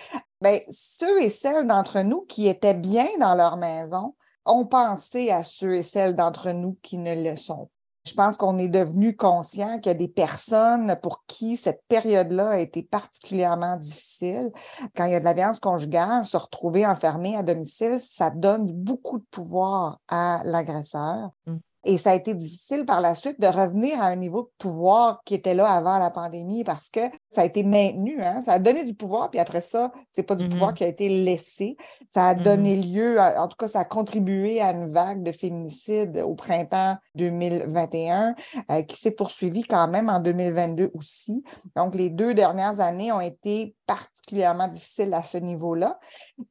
bien, 0.42 0.60
ceux 0.70 1.22
et 1.22 1.30
celles 1.30 1.68
d'entre 1.68 2.02
nous 2.02 2.22
qui 2.22 2.48
étaient 2.48 2.74
bien 2.74 3.08
dans 3.20 3.36
leur 3.36 3.58
maison 3.58 4.16
ont 4.46 4.66
pensé 4.66 5.32
à 5.32 5.44
ceux 5.44 5.76
et 5.76 5.84
celles 5.84 6.16
d'entre 6.16 6.52
nous 6.52 6.78
qui 6.84 6.98
ne 6.98 7.16
le 7.16 7.36
sont 7.36 7.66
pas. 7.66 7.75
Je 8.06 8.13
pense 8.13 8.38
qu'on 8.38 8.57
est 8.60 8.69
devenu 8.69 9.16
conscient 9.16 9.80
qu'il 9.80 9.92
y 9.92 9.96
a 9.96 9.98
des 9.98 10.07
personnes 10.07 10.96
pour 11.02 11.25
qui 11.25 11.57
cette 11.57 11.84
période-là 11.88 12.50
a 12.50 12.60
été 12.60 12.84
particulièrement 12.84 13.78
difficile. 13.78 14.52
Quand 14.96 15.06
il 15.06 15.12
y 15.13 15.16
a 15.16 15.19
de 15.19 15.25
la 15.25 15.34
violence 15.34 15.60
conjugale, 15.60 16.25
se 16.25 16.38
retrouver 16.38 16.86
enfermé 16.86 17.36
à 17.36 17.42
domicile, 17.42 18.00
ça 18.00 18.30
donne 18.30 18.72
beaucoup 18.72 19.18
de 19.18 19.25
pouvoir 19.31 20.00
à 20.07 20.42
l'agresseur. 20.46 21.31
Mmh. 21.48 21.56
Et 21.86 22.00
ça 22.00 22.12
a 22.12 22.16
été 22.16 22.34
difficile 22.34 22.84
par 22.84 23.00
la 23.00 23.14
suite 23.14 23.40
de 23.40 23.46
revenir 23.46 24.02
à 24.02 24.08
un 24.08 24.16
niveau 24.16 24.42
de 24.42 24.50
pouvoir 24.58 25.22
qui 25.24 25.36
était 25.36 25.54
là 25.54 25.68
avant 25.68 26.00
la 26.00 26.10
pandémie 26.10 26.64
parce 26.64 26.90
que 26.90 27.02
ça 27.30 27.42
a 27.42 27.46
été 27.46 27.64
maintenu. 27.64 28.22
Hein? 28.24 28.42
Ça 28.42 28.54
a 28.54 28.60
donné 28.60 28.84
du 28.84 28.96
pouvoir, 28.96 29.30
puis 29.30 29.40
après 29.40 29.62
ça, 29.62 29.92
c'est 30.12 30.24
pas 30.24 30.34
du 30.34 30.50
pouvoir 30.50 30.72
mm-hmm. 30.72 30.76
qui 30.76 30.84
a 30.84 30.88
été 30.88 31.10
laissé. 31.10 31.78
Ça 32.12 32.30
a 32.30 32.36
donné 32.36 32.76
mm-hmm. 32.76 32.94
lieu, 32.94 33.20
en 33.20 33.48
tout 33.48 33.58
cas, 33.58 33.68
ça 33.68 33.82
a 33.82 33.86
contribué 33.86 34.62
à 34.62 34.72
une 34.72 34.92
vague 34.92 35.22
de 35.22 35.32
féminicides 35.32 36.18
au 36.26 36.34
printemps 36.34 36.98
2021 37.14 38.36
euh, 38.72 38.82
qui 38.82 39.00
s'est 39.00 39.12
poursuivie 39.12 39.64
quand 39.64 39.88
même 39.88 40.10
en 40.10 40.20
2022 40.20 40.90
aussi. 40.96 41.44
Donc, 41.76 41.94
les 41.94 42.10
deux 42.10 42.34
dernières 42.34 42.80
années 42.80 43.12
ont 43.12 43.22
été 43.22 43.76
particulièrement 43.86 44.68
difficiles 44.68 45.14
à 45.14 45.24
ce 45.24 45.38
niveau-là. 45.38 46.00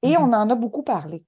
Et 0.02 0.12
mm-hmm. 0.12 0.22
on 0.22 0.32
en 0.32 0.48
a 0.48 0.54
beaucoup 0.54 0.84
parlé 0.84 1.24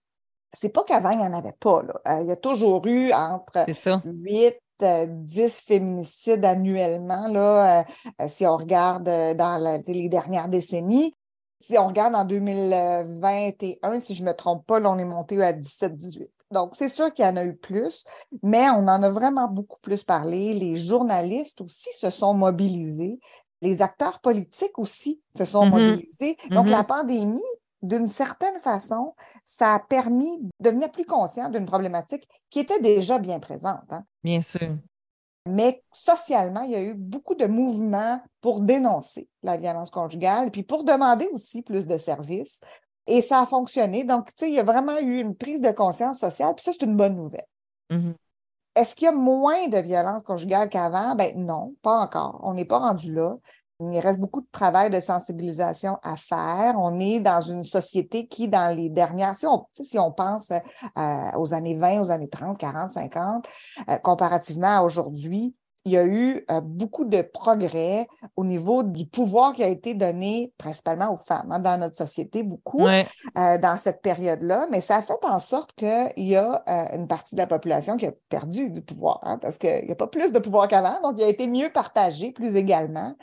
c'est 0.56 0.70
pas 0.70 0.84
qu'avant, 0.84 1.10
il 1.10 1.18
n'y 1.18 1.24
en 1.24 1.34
avait 1.34 1.52
pas. 1.52 1.82
Euh, 2.08 2.20
il 2.22 2.28
y 2.28 2.32
a 2.32 2.36
toujours 2.36 2.86
eu 2.86 3.12
entre 3.12 3.66
8 4.04 4.54
10 4.78 4.82
euh, 4.82 5.48
féminicides 5.66 6.44
annuellement, 6.44 7.28
là, 7.28 7.80
euh, 7.80 8.28
si 8.28 8.46
on 8.46 8.56
regarde 8.56 9.04
dans 9.04 9.80
les 9.86 10.08
dernières 10.08 10.48
décennies. 10.48 11.14
Si 11.58 11.78
on 11.78 11.86
regarde 11.86 12.14
en 12.14 12.24
2021, 12.24 14.00
si 14.00 14.14
je 14.14 14.22
ne 14.22 14.28
me 14.28 14.34
trompe 14.34 14.66
pas, 14.66 14.78
là, 14.78 14.90
on 14.90 14.98
est 14.98 15.06
monté 15.06 15.42
à 15.42 15.54
17-18. 15.54 16.28
Donc, 16.50 16.76
c'est 16.76 16.90
sûr 16.90 17.12
qu'il 17.12 17.24
y 17.24 17.28
en 17.28 17.36
a 17.36 17.44
eu 17.44 17.56
plus, 17.56 18.04
mais 18.42 18.68
on 18.70 18.86
en 18.88 19.02
a 19.02 19.10
vraiment 19.10 19.48
beaucoup 19.48 19.80
plus 19.80 20.04
parlé. 20.04 20.52
Les 20.52 20.76
journalistes 20.76 21.62
aussi 21.62 21.88
se 21.96 22.10
sont 22.10 22.34
mobilisés. 22.34 23.18
Les 23.62 23.80
acteurs 23.80 24.20
politiques 24.20 24.78
aussi 24.78 25.22
se 25.36 25.46
sont 25.46 25.64
mm-hmm. 25.64 25.70
mobilisés. 25.70 26.36
Donc, 26.50 26.66
la 26.66 26.82
mm-hmm. 26.82 26.86
pandémie 26.86 27.42
d'une 27.86 28.08
certaine 28.08 28.58
façon, 28.60 29.14
ça 29.44 29.74
a 29.74 29.80
permis 29.80 30.38
de 30.38 30.50
devenir 30.60 30.90
plus 30.90 31.04
conscient 31.04 31.48
d'une 31.48 31.66
problématique 31.66 32.28
qui 32.50 32.60
était 32.60 32.80
déjà 32.80 33.18
bien 33.18 33.40
présente. 33.40 33.84
Hein. 33.90 34.04
Bien 34.22 34.42
sûr. 34.42 34.76
Mais 35.46 35.82
socialement, 35.92 36.62
il 36.62 36.72
y 36.72 36.76
a 36.76 36.82
eu 36.82 36.94
beaucoup 36.94 37.36
de 37.36 37.46
mouvements 37.46 38.20
pour 38.40 38.60
dénoncer 38.60 39.28
la 39.42 39.56
violence 39.56 39.90
conjugale, 39.90 40.50
puis 40.50 40.64
pour 40.64 40.82
demander 40.82 41.28
aussi 41.32 41.62
plus 41.62 41.86
de 41.86 41.96
services. 41.98 42.60
Et 43.06 43.22
ça 43.22 43.42
a 43.42 43.46
fonctionné. 43.46 44.02
Donc, 44.02 44.26
tu 44.28 44.32
sais, 44.36 44.50
il 44.50 44.54
y 44.54 44.60
a 44.60 44.64
vraiment 44.64 44.98
eu 44.98 45.20
une 45.20 45.36
prise 45.36 45.60
de 45.60 45.70
conscience 45.70 46.18
sociale, 46.18 46.54
puis 46.56 46.64
ça, 46.64 46.72
c'est 46.72 46.84
une 46.84 46.96
bonne 46.96 47.14
nouvelle. 47.14 47.46
Mm-hmm. 47.90 48.14
Est-ce 48.74 48.94
qu'il 48.94 49.06
y 49.06 49.08
a 49.08 49.12
moins 49.12 49.68
de 49.68 49.78
violence 49.78 50.22
conjugale 50.24 50.68
qu'avant? 50.68 51.14
Ben 51.14 51.32
non, 51.36 51.74
pas 51.80 51.98
encore. 51.98 52.40
On 52.42 52.54
n'est 52.54 52.64
pas 52.64 52.78
rendu 52.78 53.12
là. 53.12 53.36
Il 53.80 53.98
reste 53.98 54.18
beaucoup 54.18 54.40
de 54.40 54.48
travail 54.50 54.90
de 54.90 55.00
sensibilisation 55.00 55.98
à 56.02 56.16
faire. 56.16 56.76
On 56.78 56.98
est 56.98 57.20
dans 57.20 57.42
une 57.42 57.64
société 57.64 58.26
qui, 58.26 58.48
dans 58.48 58.74
les 58.74 58.88
dernières, 58.88 59.36
si 59.36 59.46
on, 59.46 59.66
si 59.72 59.98
on 59.98 60.12
pense 60.12 60.50
euh, 60.50 61.30
aux 61.36 61.52
années 61.52 61.76
20, 61.76 62.00
aux 62.00 62.10
années 62.10 62.28
30, 62.28 62.58
40, 62.58 62.90
50, 62.90 63.46
comparativement 64.02 64.78
à 64.78 64.82
aujourd'hui, 64.82 65.54
il 65.86 65.92
y 65.92 65.96
a 65.96 66.04
eu 66.04 66.44
euh, 66.50 66.60
beaucoup 66.60 67.04
de 67.04 67.22
progrès 67.22 68.08
au 68.34 68.44
niveau 68.44 68.82
du 68.82 69.06
pouvoir 69.06 69.54
qui 69.54 69.62
a 69.62 69.68
été 69.68 69.94
donné 69.94 70.52
principalement 70.58 71.14
aux 71.14 71.24
femmes 71.24 71.52
hein, 71.52 71.60
dans 71.60 71.78
notre 71.78 71.94
société, 71.94 72.42
beaucoup 72.42 72.84
euh, 72.84 73.04
dans 73.34 73.76
cette 73.78 74.02
période-là, 74.02 74.66
mais 74.68 74.80
ça 74.80 74.96
a 74.96 75.02
fait 75.02 75.14
en 75.22 75.38
sorte 75.38 75.72
qu'il 75.76 76.10
y 76.16 76.34
a 76.34 76.64
euh, 76.68 76.96
une 76.96 77.06
partie 77.06 77.36
de 77.36 77.40
la 77.40 77.46
population 77.46 77.96
qui 77.96 78.06
a 78.06 78.12
perdu 78.28 78.68
du 78.68 78.82
pouvoir, 78.82 79.20
hein, 79.22 79.38
parce 79.38 79.58
qu'il 79.58 79.84
n'y 79.84 79.92
a 79.92 79.94
pas 79.94 80.08
plus 80.08 80.32
de 80.32 80.40
pouvoir 80.40 80.66
qu'avant, 80.66 81.00
donc 81.02 81.14
il 81.18 81.24
a 81.24 81.28
été 81.28 81.46
mieux 81.46 81.70
partagé 81.70 82.32
plus 82.32 82.56
également. 82.56 83.14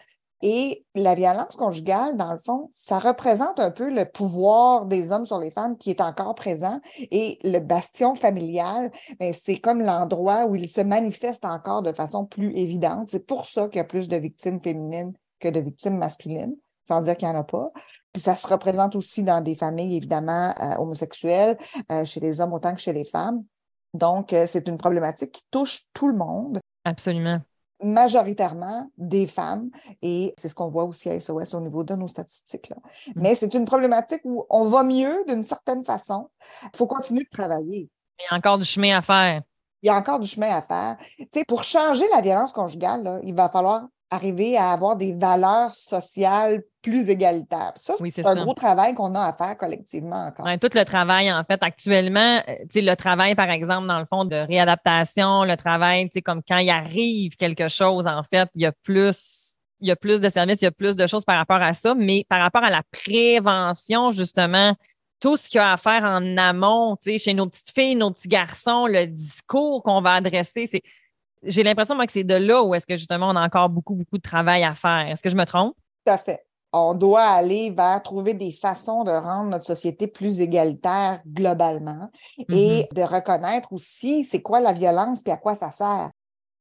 Et 0.45 0.85
la 0.93 1.15
violence 1.15 1.55
conjugale, 1.55 2.17
dans 2.17 2.33
le 2.33 2.37
fond, 2.37 2.67
ça 2.73 2.99
représente 2.99 3.61
un 3.61 3.71
peu 3.71 3.89
le 3.89 4.03
pouvoir 4.03 4.85
des 4.85 5.13
hommes 5.13 5.25
sur 5.25 5.39
les 5.39 5.51
femmes 5.51 5.77
qui 5.77 5.89
est 5.89 6.01
encore 6.01 6.35
présent. 6.35 6.81
Et 6.99 7.39
le 7.45 7.59
bastion 7.59 8.15
familial, 8.15 8.91
ben, 9.21 9.33
c'est 9.33 9.55
comme 9.55 9.81
l'endroit 9.81 10.45
où 10.45 10.55
il 10.55 10.67
se 10.67 10.81
manifeste 10.81 11.45
encore 11.45 11.81
de 11.81 11.93
façon 11.93 12.25
plus 12.25 12.53
évidente. 12.57 13.07
C'est 13.09 13.25
pour 13.25 13.45
ça 13.45 13.69
qu'il 13.69 13.77
y 13.77 13.79
a 13.79 13.85
plus 13.85 14.09
de 14.09 14.17
victimes 14.17 14.59
féminines 14.59 15.13
que 15.39 15.47
de 15.47 15.61
victimes 15.61 15.97
masculines, 15.97 16.57
sans 16.85 16.99
dire 16.99 17.15
qu'il 17.15 17.29
n'y 17.29 17.35
en 17.35 17.39
a 17.39 17.45
pas. 17.45 17.71
Puis 18.11 18.21
ça 18.21 18.35
se 18.35 18.45
représente 18.45 18.97
aussi 18.97 19.23
dans 19.23 19.39
des 19.39 19.55
familles, 19.55 19.95
évidemment, 19.95 20.53
euh, 20.59 20.75
homosexuelles, 20.77 21.57
euh, 21.89 22.03
chez 22.03 22.19
les 22.19 22.41
hommes 22.41 22.51
autant 22.51 22.75
que 22.75 22.81
chez 22.81 22.91
les 22.91 23.05
femmes. 23.05 23.45
Donc, 23.93 24.33
euh, 24.33 24.45
c'est 24.49 24.67
une 24.67 24.77
problématique 24.77 25.31
qui 25.31 25.43
touche 25.51 25.83
tout 25.93 26.09
le 26.09 26.17
monde. 26.17 26.59
Absolument 26.83 27.39
majoritairement 27.81 28.89
des 28.97 29.27
femmes 29.27 29.69
et 30.01 30.33
c'est 30.37 30.49
ce 30.49 30.55
qu'on 30.55 30.69
voit 30.69 30.85
aussi 30.85 31.09
à 31.09 31.19
SOS 31.19 31.53
au 31.53 31.61
niveau 31.61 31.83
de 31.83 31.95
nos 31.95 32.07
statistiques. 32.07 32.69
Là. 32.69 32.77
Mm. 33.07 33.11
Mais 33.15 33.35
c'est 33.35 33.53
une 33.53 33.65
problématique 33.65 34.21
où 34.23 34.45
on 34.49 34.69
va 34.69 34.83
mieux 34.83 35.23
d'une 35.27 35.43
certaine 35.43 35.83
façon. 35.83 36.29
Il 36.63 36.77
faut 36.77 36.87
continuer 36.87 37.23
de 37.23 37.29
travailler. 37.29 37.89
Il 38.19 38.23
y 38.31 38.33
a 38.33 38.37
encore 38.37 38.57
du 38.57 38.65
chemin 38.65 38.97
à 38.97 39.01
faire. 39.01 39.41
Il 39.81 39.87
y 39.87 39.89
a 39.89 39.95
encore 39.95 40.19
du 40.19 40.27
chemin 40.27 40.49
à 40.49 40.61
faire. 40.61 40.97
Tu 41.31 41.43
pour 41.45 41.63
changer 41.63 42.05
la 42.13 42.21
violence 42.21 42.53
conjugale, 42.53 43.19
il 43.23 43.35
va 43.35 43.49
falloir 43.49 43.87
arriver 44.13 44.57
à 44.57 44.71
avoir 44.71 44.95
des 44.95 45.13
valeurs 45.13 45.73
sociales 45.75 46.63
plus 46.81 47.09
égalitaires. 47.09 47.73
Ça, 47.75 47.95
c'est 48.11 48.25
un 48.25 48.43
gros 48.43 48.53
travail 48.53 48.93
qu'on 48.93 49.15
a 49.15 49.21
à 49.21 49.33
faire 49.33 49.57
collectivement 49.57 50.27
encore. 50.27 50.45
tout 50.59 50.69
le 50.73 50.83
travail, 50.83 51.31
en 51.31 51.43
fait, 51.43 51.63
actuellement, 51.63 52.39
euh, 52.49 52.53
le 52.75 52.95
travail, 52.95 53.35
par 53.35 53.49
exemple, 53.49 53.87
dans 53.87 53.99
le 53.99 54.05
fond 54.05 54.25
de 54.25 54.35
réadaptation, 54.35 55.45
le 55.45 55.55
travail, 55.55 56.09
comme 56.23 56.41
quand 56.47 56.57
il 56.57 56.69
arrive 56.69 57.35
quelque 57.35 57.69
chose, 57.69 58.05
en 58.05 58.23
fait, 58.23 58.49
il 58.55 58.61
y 58.61 58.65
a 58.65 58.71
plus 58.71 59.39
il 59.79 59.89
y 59.89 59.91
a 59.91 59.97
plus 59.97 60.21
de 60.21 60.29
services, 60.29 60.59
il 60.61 60.63
y 60.63 60.67
a 60.67 60.71
plus 60.71 60.95
de 60.95 61.05
choses 61.07 61.25
par 61.25 61.37
rapport 61.37 61.61
à 61.61 61.73
ça, 61.73 61.93
mais 61.93 62.25
par 62.29 62.39
rapport 62.39 62.63
à 62.63 62.69
la 62.69 62.83
prévention, 62.89 64.13
justement, 64.13 64.73
tout 65.19 65.35
ce 65.35 65.49
qu'il 65.49 65.57
y 65.57 65.59
a 65.59 65.73
à 65.73 65.77
faire 65.77 66.03
en 66.03 66.37
amont, 66.37 66.97
chez 67.03 67.33
nos 67.33 67.47
petites 67.47 67.71
filles, 67.71 67.95
nos 67.95 68.11
petits 68.11 68.29
garçons, 68.29 68.87
le 68.87 69.05
discours 69.07 69.83
qu'on 69.83 70.01
va 70.01 70.13
adresser, 70.13 70.67
c'est 70.67 70.83
j'ai 71.45 71.63
l'impression 71.63 71.97
que 71.97 72.11
c'est 72.11 72.23
de 72.23 72.35
là 72.35 72.63
où 72.63 72.73
est-ce 72.75 72.87
que 72.87 72.97
justement 72.97 73.29
on 73.29 73.35
a 73.35 73.45
encore 73.45 73.69
beaucoup, 73.69 73.95
beaucoup 73.95 74.17
de 74.17 74.21
travail 74.23 74.63
à 74.63 74.75
faire. 74.75 75.07
Est-ce 75.07 75.21
que 75.21 75.29
je 75.29 75.35
me 75.35 75.45
trompe? 75.45 75.75
Tout 76.05 76.13
à 76.13 76.17
fait. 76.17 76.45
On 76.71 76.95
doit 76.95 77.21
aller 77.21 77.69
vers 77.69 78.01
trouver 78.01 78.33
des 78.33 78.51
façons 78.51 79.03
de 79.03 79.11
rendre 79.11 79.49
notre 79.51 79.65
société 79.65 80.07
plus 80.07 80.41
égalitaire 80.41 81.21
globalement 81.27 82.09
et 82.49 82.81
mm-hmm. 82.81 82.93
de 82.95 83.01
reconnaître 83.03 83.71
aussi 83.71 84.23
c'est 84.23 84.41
quoi 84.41 84.59
la 84.59 84.73
violence 84.73 85.21
et 85.25 85.31
à 85.31 85.37
quoi 85.37 85.55
ça 85.55 85.71
sert. 85.71 86.09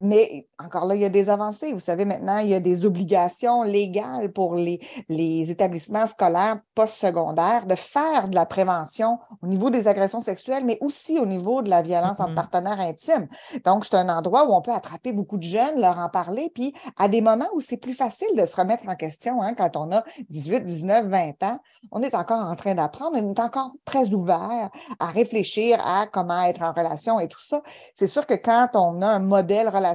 Mais 0.02 0.48
encore 0.58 0.86
là, 0.86 0.96
il 0.96 1.00
y 1.00 1.04
a 1.04 1.08
des 1.08 1.30
avancées. 1.30 1.72
Vous 1.72 1.78
savez, 1.78 2.04
maintenant, 2.04 2.38
il 2.38 2.48
y 2.48 2.54
a 2.54 2.60
des 2.60 2.84
obligations 2.84 3.62
légales 3.62 4.32
pour 4.32 4.56
les, 4.56 4.80
les 5.08 5.48
établissements 5.48 6.08
scolaires 6.08 6.58
postsecondaires 6.74 7.66
de 7.66 7.76
faire 7.76 8.28
de 8.28 8.34
la 8.34 8.44
prévention 8.44 9.20
au 9.42 9.46
niveau 9.46 9.70
des 9.70 9.86
agressions 9.86 10.20
sexuelles, 10.20 10.64
mais 10.64 10.78
aussi 10.80 11.20
au 11.20 11.26
niveau 11.26 11.62
de 11.62 11.70
la 11.70 11.82
violence 11.82 12.18
entre 12.18 12.32
mm-hmm. 12.32 12.34
partenaires 12.34 12.80
intimes. 12.80 13.28
Donc, 13.64 13.84
c'est 13.84 13.94
un 13.94 14.08
endroit 14.08 14.44
où 14.48 14.52
on 14.52 14.60
peut 14.60 14.72
attraper 14.72 15.12
beaucoup 15.12 15.38
de 15.38 15.44
jeunes, 15.44 15.80
leur 15.80 15.98
en 15.98 16.08
parler, 16.08 16.50
puis 16.52 16.74
à 16.98 17.06
des 17.06 17.20
moments 17.20 17.48
où 17.54 17.60
c'est 17.60 17.76
plus 17.76 17.94
facile 17.94 18.34
de 18.36 18.44
se 18.44 18.56
remettre 18.56 18.88
en 18.88 18.96
question, 18.96 19.40
hein, 19.40 19.54
quand 19.54 19.76
on 19.76 19.92
a 19.92 20.02
18, 20.30 20.64
19, 20.64 21.06
20 21.06 21.42
ans, 21.44 21.60
on 21.92 22.02
est 22.02 22.16
encore 22.16 22.44
en 22.44 22.56
train 22.56 22.74
d'apprendre, 22.74 23.16
on 23.20 23.30
est 23.30 23.40
encore 23.40 23.72
très 23.84 24.12
ouvert 24.12 24.68
à 24.98 25.06
réfléchir 25.06 25.80
à 25.84 26.08
comment 26.08 26.42
être 26.42 26.62
en 26.62 26.72
relation 26.72 27.20
et 27.20 27.28
tout 27.28 27.40
ça. 27.40 27.62
C'est 27.94 28.08
sûr 28.08 28.26
que 28.26 28.34
quand 28.34 28.70
on 28.74 29.00
a 29.00 29.06
un 29.06 29.20
modèle 29.20 29.68
relationnel 29.68 29.91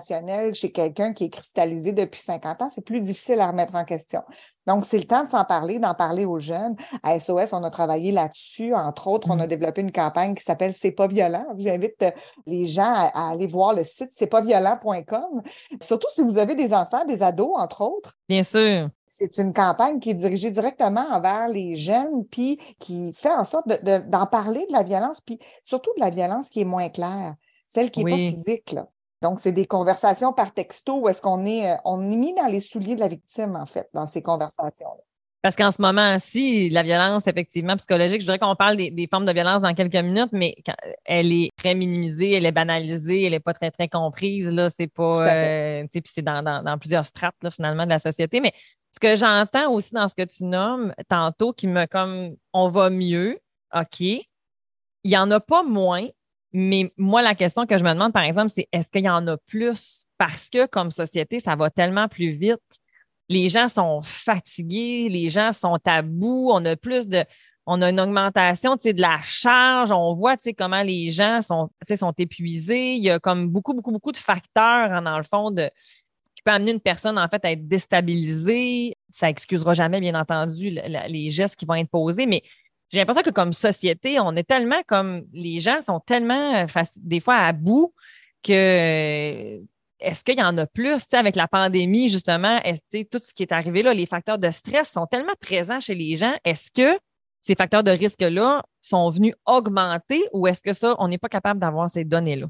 chez 0.54 0.72
quelqu'un 0.72 1.14
qui 1.14 1.26
est 1.26 1.30
cristallisé 1.30 1.92
depuis 1.92 2.22
50 2.22 2.62
ans, 2.62 2.70
c'est 2.74 2.86
plus 2.86 3.02
difficile 3.02 3.40
à 3.40 3.48
remettre 3.48 3.76
en 3.76 3.84
question. 3.84 4.22
Donc, 4.68 4.86
c'est 4.86 4.98
le 4.98 5.06
temps 5.06 5.24
de 5.24 5.30
s'en 5.30 5.46
parler, 5.46 5.80
d'en 5.80 5.94
parler 5.94 6.26
aux 6.26 6.40
jeunes. 6.40 6.76
À 7.02 7.20
SOS, 7.20 7.54
on 7.54 7.64
a 7.64 7.70
travaillé 7.70 8.12
là-dessus. 8.12 8.74
Entre 8.74 9.08
autres, 9.08 9.30
on 9.32 9.40
a 9.40 9.46
mmh. 9.46 9.48
développé 9.48 9.82
une 9.82 9.94
campagne 9.94 10.36
qui 10.36 10.44
s'appelle 10.44 10.74
C'est 10.76 10.92
pas 10.92 11.08
violent. 11.08 11.46
J'invite 11.58 12.04
euh, 12.04 12.12
les 12.46 12.66
gens 12.66 12.94
à, 12.94 13.32
aller 13.32 13.48
voir 13.48 13.74
le 13.74 13.86
site 13.86 14.10
c'est 14.12 14.28
pas 14.28 14.42
violent.com. 14.42 15.42
Surtout 15.82 16.08
si 16.14 16.22
vous 16.22 16.38
avez 16.38 16.56
des 16.56 16.74
enfants, 16.74 17.06
des 17.06 17.24
ados, 17.24 17.54
entre 17.56 17.82
autres. 17.82 18.14
Bien 18.28 18.44
sûr. 18.44 18.90
C'est 19.06 19.38
une 19.38 19.54
campagne 19.54 20.00
qui 20.00 20.10
est 20.10 20.16
dirigée 20.16 20.50
directement 20.50 21.06
envers 21.12 21.48
les 21.48 21.76
jeunes, 21.76 22.26
puis 22.30 22.60
qui 22.80 23.14
fait 23.14 23.32
en 23.32 23.46
sorte 23.46 23.68
d'en 23.68 24.26
parler 24.26 24.66
de 24.68 24.74
la 24.74 24.84
violence, 24.84 25.22
puis 25.22 25.40
surtout 25.64 25.92
de 25.96 26.02
la 26.02 26.10
violence 26.10 26.50
qui 26.50 26.62
est 26.62 26.66
moins 26.66 26.90
claire, 26.90 27.36
celle 27.70 27.90
qui 27.90 28.04
n'est 28.04 28.12
pas 28.12 28.18
physique. 28.18 28.74
Là. 28.74 28.90
Donc, 29.22 29.40
c'est 29.40 29.52
des 29.52 29.66
conversations 29.66 30.34
par 30.34 30.54
texto 30.54 31.00
où 31.00 31.10
est-ce 31.10 31.22
qu'on 31.22 31.46
est, 31.46 31.72
euh, 31.72 31.76
on 31.86 32.02
est 32.12 32.16
mis 32.16 32.34
dans 32.36 32.46
les 32.46 32.62
souliers 32.62 32.96
de 32.96 33.00
la 33.00 33.08
victime, 33.08 33.56
en 33.56 33.66
fait, 33.66 33.90
dans 33.94 34.08
ces 34.08 34.22
conversations-là. 34.22 35.04
Parce 35.42 35.56
qu'en 35.56 35.72
ce 35.72 35.82
moment-ci, 35.82 36.70
la 36.72 36.84
violence, 36.84 37.28
effectivement, 37.28 37.78
psychologique, 37.78 38.22
je 38.22 38.26
dirais 38.26 38.40
qu'on 38.40 38.56
parle 38.56 38.76
des, 38.76 39.08
formes 39.10 39.26
de 39.26 39.32
violence 39.32 39.62
dans 39.62 39.74
quelques 39.74 39.96
minutes, 39.96 40.32
mais 40.34 40.56
elle 41.06 41.32
est 41.32 41.50
très 41.56 41.74
minimisée, 41.76 42.34
elle 42.34 42.46
est 42.46 42.52
banalisée, 42.52 43.24
elle 43.24 43.32
n'est 43.32 43.40
pas 43.40 43.54
très, 43.54 43.72
très 43.72 43.88
comprise. 43.88 44.48
Là, 44.48 44.70
c'est 44.78 44.92
pas. 44.92 45.28
Euh, 45.28 45.88
puis 45.90 46.02
c'est 46.14 46.24
dans, 46.24 46.78
plusieurs 46.80 47.06
strates, 47.06 47.36
finalement, 47.52 47.86
de 47.86 47.92
la 47.92 48.00
société. 48.00 48.42
Mais 48.42 48.52
ce 48.94 49.00
que 49.00 49.16
j'entends 49.16 49.72
aussi 49.72 49.94
dans 49.94 50.10
ce 50.10 50.16
que 50.16 50.24
tu 50.24 50.44
nommes 50.44 50.94
tantôt, 51.08 51.54
qui 51.54 51.68
me 51.68 51.86
comme 51.86 52.36
on 52.52 52.70
va 52.70 52.90
mieux, 52.90 53.40
OK. 53.74 54.00
Il 54.02 54.22
n'y 55.06 55.18
en 55.18 55.30
a 55.32 55.40
pas 55.40 55.64
moins, 55.64 56.08
mais 56.60 56.92
moi, 56.98 57.22
la 57.22 57.36
question 57.36 57.68
que 57.68 57.78
je 57.78 57.84
me 57.84 57.94
demande, 57.94 58.14
par 58.14 58.24
exemple, 58.24 58.50
c'est 58.50 58.68
est-ce 58.72 58.90
qu'il 58.90 59.04
y 59.04 59.10
en 59.10 59.28
a 59.28 59.38
plus? 59.38 60.08
Parce 60.18 60.50
que 60.50 60.66
comme 60.66 60.90
société, 60.90 61.40
ça 61.40 61.56
va 61.56 61.70
tellement 61.70 62.08
plus 62.08 62.32
vite. 62.32 62.58
Les 63.30 63.48
gens 63.48 63.70
sont 63.70 64.02
fatigués, 64.02 65.08
les 65.08 65.30
gens 65.30 65.54
sont 65.54 65.78
à 65.86 66.02
bout, 66.02 66.50
on 66.52 66.66
a 66.66 66.76
plus 66.76 67.08
de. 67.08 67.24
On 67.68 67.80
a 67.84 67.92
une 67.92 68.00
augmentation 68.00 68.76
de 68.76 69.00
la 69.00 69.20
charge, 69.22 69.92
on 69.92 70.16
voit 70.16 70.36
comment 70.58 70.82
les 70.82 71.12
gens 71.12 71.44
sont, 71.44 71.70
épuisés. 72.18 72.96
Il 72.96 73.04
y 73.04 73.12
a 73.12 73.20
comme 73.20 73.50
beaucoup, 73.50 73.76
beaucoup, 73.76 73.92
beaucoup 73.92 74.12
de 74.12 74.18
facteurs, 74.18 74.92
hein, 74.92 75.04
dans 75.04 75.20
le 75.20 75.26
fond, 75.26 75.54
qui 75.54 76.42
peut 76.44 76.52
amener 76.52 76.72
une 76.72 76.80
personne 76.80 77.20
en 77.20 77.28
fait 77.28 77.46
à 77.46 77.52
être 77.52 77.68
déstabilisée. 77.68 78.96
Ça 79.14 79.30
excusera 79.30 79.76
jamais, 79.76 80.00
bien 80.00 80.20
entendu, 80.20 80.72
les 80.72 81.30
gestes 81.30 81.56
qui 81.56 81.66
vont 81.66 81.76
être 81.76 81.92
posés, 81.92 82.26
mais 82.26 82.42
j'ai 82.90 83.00
l'impression 83.00 83.24
que 83.24 83.32
comme 83.32 83.54
société, 83.54 84.20
on 84.20 84.36
est 84.36 84.48
tellement 84.48 84.82
comme 84.88 85.24
les 85.34 85.60
gens 85.60 85.82
sont 85.82 86.00
tellement 86.00 86.56
euh, 86.56 86.84
des 86.98 87.20
fois 87.20 87.36
à 87.36 87.52
bout 87.52 87.94
que 88.44 89.62
est-ce 90.00 90.24
qu'il 90.24 90.38
y 90.38 90.44
en 90.44 90.58
a 90.58 90.68
plus 90.68 91.04
avec 91.14 91.36
la 91.36 91.48
pandémie, 91.48 92.10
justement, 92.10 92.60
tout 93.12 93.20
ce 93.20 93.34
qui 93.34 93.44
est 93.44 93.52
arrivé 93.52 93.82
là, 93.82 93.94
les 93.94 94.06
facteurs 94.06 94.38
de 94.38 94.52
stress 94.52 94.92
sont 94.92 95.08
tellement 95.08 95.34
présents 95.40 95.80
chez 95.80 95.96
les 95.96 96.18
gens. 96.18 96.36
Est-ce 96.46 96.70
que 96.72 97.00
ces 97.42 97.56
facteurs 97.56 97.84
de 97.84 97.92
risque-là 97.92 98.64
sont 98.80 99.10
venus 99.10 99.34
augmenter 99.46 100.24
ou 100.34 100.48
est-ce 100.48 100.62
que 100.62 100.74
ça, 100.74 100.96
on 101.00 101.08
n'est 101.08 101.18
pas 101.18 101.30
capable 101.30 101.60
d'avoir 101.60 101.90
ces 101.90 102.04
données-là? 102.04 102.48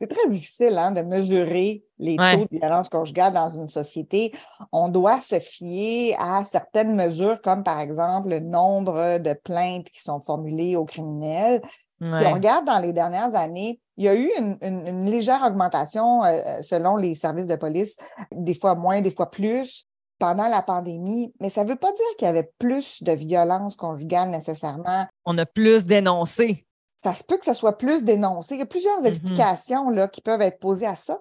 C'est 0.00 0.06
très 0.06 0.28
difficile 0.30 0.78
hein, 0.78 0.92
de 0.92 1.02
mesurer 1.02 1.84
les 1.98 2.16
taux 2.16 2.46
de 2.50 2.58
violence 2.58 2.88
conjugale 2.88 3.34
dans 3.34 3.50
une 3.50 3.68
société. 3.68 4.32
On 4.72 4.88
doit 4.88 5.20
se 5.20 5.38
fier 5.38 6.16
à 6.18 6.42
certaines 6.46 6.96
mesures, 6.96 7.42
comme 7.42 7.62
par 7.62 7.80
exemple 7.80 8.30
le 8.30 8.40
nombre 8.40 9.18
de 9.18 9.34
plaintes 9.34 9.90
qui 9.90 10.00
sont 10.00 10.22
formulées 10.22 10.74
aux 10.74 10.86
criminels. 10.86 11.60
Si 12.00 12.26
on 12.26 12.32
regarde 12.32 12.64
dans 12.64 12.78
les 12.78 12.94
dernières 12.94 13.34
années, 13.34 13.78
il 13.98 14.04
y 14.04 14.08
a 14.08 14.14
eu 14.14 14.30
une, 14.62 15.10
légère 15.10 15.44
augmentation 15.46 16.24
euh, 16.24 16.28
euh, 16.28 16.62
selon 16.62 16.96
les 16.96 17.14
services 17.14 17.46
de 17.46 17.56
police, 17.56 17.96
des 18.32 18.54
fois 18.54 18.74
moins, 18.74 19.02
des 19.02 19.10
fois 19.10 19.30
plus 19.30 19.86
pendant 20.18 20.48
la 20.48 20.62
pandémie, 20.62 21.32
mais 21.40 21.50
ça 21.50 21.64
ne 21.64 21.70
veut 21.70 21.76
pas 21.76 21.92
dire 21.92 22.16
qu'il 22.16 22.26
y 22.26 22.28
avait 22.28 22.50
plus 22.58 23.02
de 23.02 23.12
violence 23.12 23.76
conjugale 23.76 24.30
nécessairement. 24.30 25.06
On 25.26 25.36
a 25.36 25.44
plus 25.44 25.84
dénoncé 25.84 26.66
ça 27.02 27.14
se 27.14 27.24
peut 27.24 27.38
que 27.38 27.44
ça 27.44 27.54
soit 27.54 27.78
plus 27.78 28.04
dénoncé. 28.04 28.54
Il 28.54 28.60
y 28.60 28.62
a 28.62 28.66
plusieurs 28.66 29.00
mm-hmm. 29.00 29.06
explications 29.06 29.90
là, 29.90 30.08
qui 30.08 30.20
peuvent 30.20 30.42
être 30.42 30.58
posées 30.58 30.86
à 30.86 30.96
ça. 30.96 31.20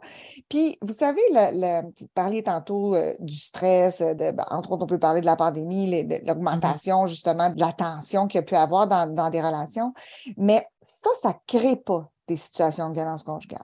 Puis, 0.49 0.77
vous 0.81 0.93
savez, 0.93 1.21
vous 1.31 2.07
parliez 2.13 2.43
tantôt 2.43 2.95
euh, 2.95 3.15
du 3.19 3.35
stress, 3.35 4.01
de, 4.01 4.31
ben, 4.31 4.45
entre 4.49 4.71
autres, 4.71 4.83
on 4.83 4.87
peut 4.87 4.99
parler 4.99 5.21
de 5.21 5.25
la 5.25 5.35
pandémie, 5.35 5.89
mm-hmm. 5.89 6.27
l'augmentation 6.27 7.07
justement 7.07 7.49
de 7.49 7.59
la 7.59 7.71
tension 7.71 8.27
qu'il 8.27 8.39
y 8.39 8.43
a 8.43 8.45
pu 8.45 8.55
avoir 8.55 8.87
dans, 8.87 9.13
dans 9.13 9.29
des 9.29 9.41
relations. 9.41 9.93
Mais 10.37 10.67
ça, 10.81 11.09
ça 11.21 11.29
ne 11.29 11.59
crée 11.59 11.77
pas 11.77 12.09
des 12.27 12.37
situations 12.37 12.89
de 12.89 12.93
violence 12.93 13.23
conjugale. 13.23 13.63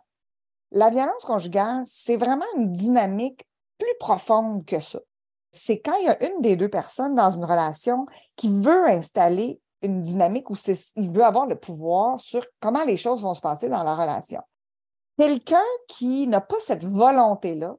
La 0.71 0.89
violence 0.89 1.23
conjugale, 1.25 1.83
c'est 1.85 2.17
vraiment 2.17 2.45
une 2.57 2.73
dynamique 2.73 3.45
plus 3.77 3.95
profonde 3.99 4.65
que 4.65 4.81
ça. 4.81 4.99
C'est 5.51 5.79
quand 5.79 5.95
il 6.01 6.05
y 6.05 6.09
a 6.09 6.23
une 6.25 6.41
des 6.41 6.55
deux 6.55 6.69
personnes 6.69 7.15
dans 7.15 7.31
une 7.31 7.45
relation 7.45 8.05
qui 8.35 8.49
veut 8.49 8.85
installer 8.87 9.61
une 9.81 10.01
dynamique 10.01 10.49
où 10.49 10.55
il 10.95 11.11
veut 11.11 11.23
avoir 11.23 11.45
le 11.47 11.55
pouvoir 11.55 12.19
sur 12.19 12.45
comment 12.59 12.83
les 12.85 12.97
choses 12.97 13.21
vont 13.21 13.35
se 13.35 13.41
passer 13.41 13.69
dans 13.69 13.83
la 13.83 13.95
relation. 13.95 14.41
Quelqu'un 15.17 15.63
qui 15.87 16.27
n'a 16.27 16.41
pas 16.41 16.59
cette 16.59 16.83
volonté-là 16.83 17.75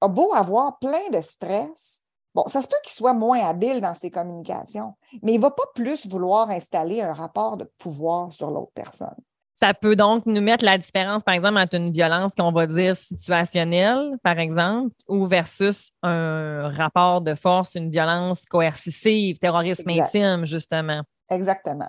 a 0.00 0.08
beau 0.08 0.32
avoir 0.34 0.78
plein 0.78 1.10
de 1.12 1.20
stress, 1.20 2.02
bon, 2.34 2.44
ça 2.48 2.60
se 2.60 2.66
peut 2.66 2.76
qu'il 2.82 2.92
soit 2.92 3.14
moins 3.14 3.40
habile 3.40 3.80
dans 3.80 3.94
ses 3.94 4.10
communications, 4.10 4.94
mais 5.22 5.34
il 5.34 5.38
ne 5.38 5.42
va 5.42 5.50
pas 5.50 5.62
plus 5.74 6.06
vouloir 6.06 6.50
installer 6.50 7.00
un 7.00 7.12
rapport 7.12 7.56
de 7.56 7.70
pouvoir 7.78 8.32
sur 8.32 8.50
l'autre 8.50 8.72
personne. 8.74 9.14
Ça 9.54 9.74
peut 9.74 9.94
donc 9.94 10.26
nous 10.26 10.40
mettre 10.40 10.64
la 10.64 10.76
différence, 10.76 11.22
par 11.22 11.34
exemple, 11.34 11.56
entre 11.56 11.76
une 11.76 11.92
violence 11.92 12.34
qu'on 12.34 12.50
va 12.50 12.66
dire 12.66 12.96
situationnelle, 12.96 14.16
par 14.24 14.40
exemple, 14.40 14.92
ou 15.06 15.26
versus 15.26 15.92
un 16.02 16.68
rapport 16.76 17.20
de 17.20 17.36
force, 17.36 17.76
une 17.76 17.88
violence 17.88 18.44
coercitive, 18.44 19.38
terrorisme 19.38 19.88
intime, 19.88 20.46
justement. 20.46 21.02
Exactement. 21.32 21.88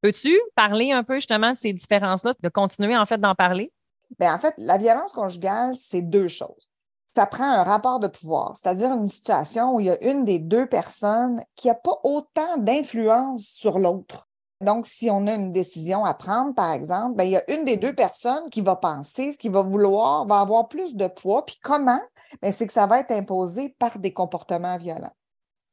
Peux-tu 0.00 0.38
parler 0.54 0.92
un 0.92 1.02
peu 1.02 1.16
justement 1.16 1.52
de 1.52 1.58
ces 1.58 1.72
différences-là, 1.72 2.32
de 2.40 2.48
continuer 2.48 2.96
en 2.96 3.06
fait 3.06 3.18
d'en 3.18 3.34
parler? 3.34 3.72
Bien, 4.18 4.34
en 4.34 4.38
fait, 4.38 4.54
la 4.58 4.78
violence 4.78 5.12
conjugale, 5.12 5.74
c'est 5.76 6.02
deux 6.02 6.28
choses. 6.28 6.68
Ça 7.16 7.26
prend 7.26 7.50
un 7.50 7.62
rapport 7.62 8.00
de 8.00 8.08
pouvoir, 8.08 8.56
c'est-à-dire 8.56 8.90
une 8.92 9.08
situation 9.08 9.74
où 9.74 9.80
il 9.80 9.86
y 9.86 9.90
a 9.90 10.02
une 10.04 10.24
des 10.24 10.38
deux 10.38 10.66
personnes 10.66 11.42
qui 11.54 11.68
n'a 11.68 11.74
pas 11.74 11.98
autant 12.02 12.58
d'influence 12.58 13.44
sur 13.44 13.78
l'autre. 13.78 14.28
Donc, 14.60 14.86
si 14.86 15.10
on 15.10 15.26
a 15.26 15.34
une 15.34 15.52
décision 15.52 16.04
à 16.04 16.14
prendre, 16.14 16.54
par 16.54 16.72
exemple, 16.72 17.16
bien, 17.16 17.24
il 17.24 17.32
y 17.32 17.36
a 17.36 17.50
une 17.50 17.64
des 17.64 17.76
deux 17.76 17.92
personnes 17.92 18.48
qui 18.50 18.60
va 18.60 18.76
penser, 18.76 19.32
ce 19.32 19.38
qui 19.38 19.48
va 19.48 19.62
vouloir, 19.62 20.26
va 20.26 20.40
avoir 20.40 20.68
plus 20.68 20.96
de 20.96 21.06
poids. 21.06 21.44
Puis 21.44 21.58
comment? 21.62 22.00
Bien, 22.42 22.52
c'est 22.52 22.66
que 22.66 22.72
ça 22.72 22.86
va 22.86 23.00
être 23.00 23.12
imposé 23.12 23.74
par 23.78 23.98
des 23.98 24.12
comportements 24.12 24.76
violents. 24.76 25.12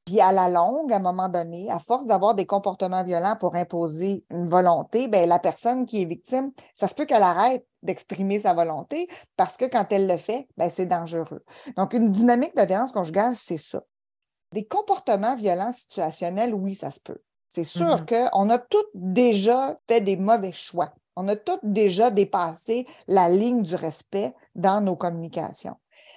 Puis 0.05 0.19
à 0.19 0.31
la 0.31 0.49
longue, 0.49 0.91
à 0.91 0.95
un 0.95 0.99
moment 0.99 1.29
donné, 1.29 1.69
à 1.69 1.79
force 1.79 2.07
d'avoir 2.07 2.33
des 2.33 2.45
comportements 2.45 3.03
violents 3.03 3.35
pour 3.39 3.55
imposer 3.55 4.25
une 4.31 4.47
volonté, 4.47 5.07
bien, 5.07 5.25
la 5.25 5.39
personne 5.39 5.85
qui 5.85 6.01
est 6.01 6.05
victime, 6.05 6.51
ça 6.75 6.87
se 6.87 6.95
peut 6.95 7.05
qu'elle 7.05 7.23
arrête 7.23 7.65
d'exprimer 7.83 8.39
sa 8.39 8.53
volonté 8.53 9.07
parce 9.37 9.57
que 9.57 9.65
quand 9.65 9.85
elle 9.91 10.07
le 10.07 10.17
fait, 10.17 10.47
bien, 10.57 10.69
c'est 10.71 10.87
dangereux. 10.87 11.43
Donc, 11.77 11.93
une 11.93 12.11
dynamique 12.11 12.55
de 12.55 12.65
violence 12.65 12.91
conjugale, 12.91 13.35
c'est 13.35 13.57
ça. 13.57 13.83
Des 14.53 14.65
comportements 14.65 15.35
violents 15.35 15.71
situationnels, 15.71 16.53
oui, 16.53 16.75
ça 16.75 16.91
se 16.91 16.99
peut. 16.99 17.21
C'est 17.47 17.63
sûr 17.63 17.97
mm-hmm. 17.97 18.29
qu'on 18.29 18.49
a 18.49 18.57
tous 18.57 18.85
déjà 18.93 19.77
fait 19.87 20.01
des 20.01 20.17
mauvais 20.17 20.51
choix. 20.51 20.93
On 21.15 21.27
a 21.27 21.35
tous 21.35 21.59
déjà 21.63 22.09
dépassé 22.09 22.87
la 23.07 23.29
ligne 23.29 23.61
du 23.61 23.75
respect 23.75 24.33
dans 24.55 24.81
nos 24.81 24.95
communications. 24.95 25.75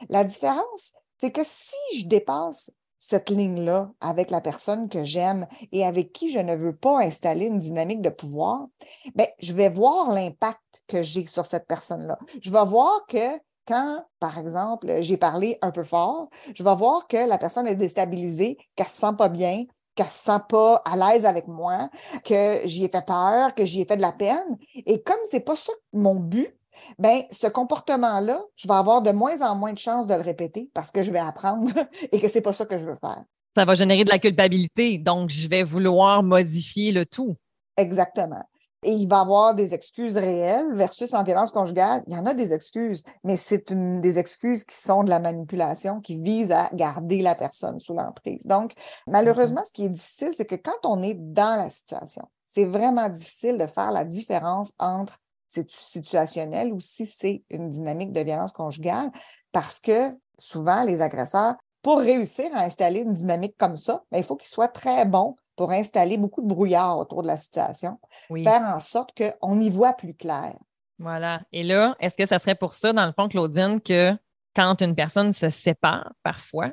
La 0.08 0.24
différence, 0.24 0.92
c'est 1.18 1.32
que 1.32 1.42
si 1.44 1.74
je 1.98 2.06
dépasse 2.06 2.70
cette 3.06 3.28
ligne-là 3.28 3.90
avec 4.00 4.30
la 4.30 4.40
personne 4.40 4.88
que 4.88 5.04
j'aime 5.04 5.46
et 5.72 5.84
avec 5.84 6.12
qui 6.14 6.30
je 6.30 6.38
ne 6.38 6.56
veux 6.56 6.74
pas 6.74 7.00
installer 7.00 7.46
une 7.46 7.58
dynamique 7.58 8.00
de 8.00 8.08
pouvoir, 8.08 8.66
bien, 9.14 9.26
je 9.40 9.52
vais 9.52 9.68
voir 9.68 10.10
l'impact 10.10 10.82
que 10.88 11.02
j'ai 11.02 11.26
sur 11.26 11.44
cette 11.44 11.66
personne-là. 11.66 12.18
Je 12.40 12.50
vais 12.50 12.64
voir 12.64 13.04
que 13.06 13.38
quand, 13.68 14.02
par 14.20 14.38
exemple, 14.38 15.02
j'ai 15.02 15.18
parlé 15.18 15.58
un 15.60 15.70
peu 15.70 15.84
fort, 15.84 16.30
je 16.54 16.62
vais 16.62 16.74
voir 16.74 17.06
que 17.06 17.28
la 17.28 17.36
personne 17.36 17.66
est 17.66 17.74
déstabilisée, 17.74 18.56
qu'elle 18.74 18.86
ne 18.86 18.90
se 18.90 18.96
sent 18.96 19.16
pas 19.18 19.28
bien, 19.28 19.64
qu'elle 19.94 20.06
ne 20.06 20.10
se 20.10 20.24
sent 20.24 20.40
pas 20.48 20.76
à 20.86 20.96
l'aise 20.96 21.26
avec 21.26 21.46
moi, 21.46 21.90
que 22.24 22.60
j'y 22.64 22.84
ai 22.84 22.88
fait 22.88 23.04
peur, 23.04 23.54
que 23.54 23.66
j'y 23.66 23.82
ai 23.82 23.84
fait 23.84 23.98
de 23.98 24.02
la 24.02 24.12
peine. 24.12 24.56
Et 24.74 25.02
comme 25.02 25.20
ce 25.30 25.36
n'est 25.36 25.42
pas 25.42 25.56
ça 25.56 25.72
mon 25.92 26.14
but, 26.14 26.56
ben, 26.98 27.22
ce 27.30 27.46
comportement-là, 27.46 28.40
je 28.56 28.68
vais 28.68 28.74
avoir 28.74 29.02
de 29.02 29.10
moins 29.10 29.40
en 29.42 29.54
moins 29.54 29.72
de 29.72 29.78
chances 29.78 30.06
de 30.06 30.14
le 30.14 30.22
répéter 30.22 30.70
parce 30.74 30.90
que 30.90 31.02
je 31.02 31.10
vais 31.10 31.18
apprendre 31.18 31.70
et 32.12 32.20
que 32.20 32.28
ce 32.28 32.36
n'est 32.36 32.42
pas 32.42 32.52
ça 32.52 32.66
que 32.66 32.78
je 32.78 32.84
veux 32.84 32.96
faire. 33.00 33.24
Ça 33.56 33.64
va 33.64 33.74
générer 33.74 34.04
de 34.04 34.10
la 34.10 34.18
culpabilité, 34.18 34.98
donc 34.98 35.30
je 35.30 35.46
vais 35.48 35.62
vouloir 35.62 36.22
modifier 36.22 36.90
le 36.90 37.06
tout. 37.06 37.36
Exactement. 37.76 38.42
Et 38.84 38.92
il 38.92 39.08
va 39.08 39.18
y 39.18 39.20
avoir 39.20 39.54
des 39.54 39.72
excuses 39.72 40.16
réelles 40.16 40.74
versus 40.74 41.14
en 41.14 41.24
violence 41.24 41.52
conjugale. 41.52 42.02
Il 42.06 42.12
y 42.12 42.16
en 42.16 42.26
a 42.26 42.34
des 42.34 42.52
excuses, 42.52 43.02
mais 43.24 43.38
c'est 43.38 43.72
des 43.72 44.18
excuses 44.18 44.64
qui 44.64 44.76
sont 44.76 45.04
de 45.04 45.10
la 45.10 45.20
manipulation, 45.20 46.00
qui 46.00 46.18
visent 46.18 46.52
à 46.52 46.68
garder 46.74 47.22
la 47.22 47.34
personne 47.34 47.80
sous 47.80 47.94
l'emprise. 47.94 48.46
Donc, 48.46 48.72
malheureusement, 49.06 49.62
ce 49.66 49.72
qui 49.72 49.86
est 49.86 49.88
difficile, 49.88 50.32
c'est 50.34 50.44
que 50.44 50.56
quand 50.56 50.84
on 50.84 51.02
est 51.02 51.14
dans 51.14 51.56
la 51.56 51.70
situation, 51.70 52.28
c'est 52.46 52.66
vraiment 52.66 53.08
difficile 53.08 53.56
de 53.56 53.66
faire 53.66 53.90
la 53.90 54.04
différence 54.04 54.72
entre 54.78 55.18
c'est 55.18 55.23
situationnel 55.48 56.72
ou 56.72 56.80
si 56.80 57.06
c'est 57.06 57.42
une 57.50 57.70
dynamique 57.70 58.12
de 58.12 58.20
violence 58.20 58.52
conjugale, 58.52 59.10
parce 59.52 59.80
que 59.80 60.16
souvent, 60.38 60.84
les 60.84 61.00
agresseurs, 61.00 61.54
pour 61.82 61.98
réussir 61.98 62.46
à 62.54 62.62
installer 62.62 63.00
une 63.00 63.14
dynamique 63.14 63.56
comme 63.58 63.76
ça, 63.76 64.02
ben, 64.10 64.18
il 64.18 64.24
faut 64.24 64.36
qu'ils 64.36 64.48
soient 64.48 64.68
très 64.68 65.04
bons 65.04 65.36
pour 65.56 65.70
installer 65.70 66.16
beaucoup 66.16 66.42
de 66.42 66.48
brouillard 66.48 66.98
autour 66.98 67.22
de 67.22 67.28
la 67.28 67.36
situation, 67.36 67.98
faire 68.28 68.62
en 68.62 68.80
sorte 68.80 69.10
qu'on 69.16 69.60
y 69.60 69.70
voit 69.70 69.92
plus 69.92 70.14
clair. 70.14 70.56
Voilà. 70.98 71.42
Et 71.52 71.62
là, 71.62 71.94
est-ce 72.00 72.16
que 72.16 72.26
ça 72.26 72.38
serait 72.38 72.54
pour 72.54 72.74
ça, 72.74 72.92
dans 72.92 73.06
le 73.06 73.12
fond, 73.12 73.28
Claudine, 73.28 73.80
que 73.80 74.12
quand 74.56 74.80
une 74.80 74.94
personne 74.94 75.32
se 75.32 75.50
sépare 75.50 76.12
parfois, 76.22 76.72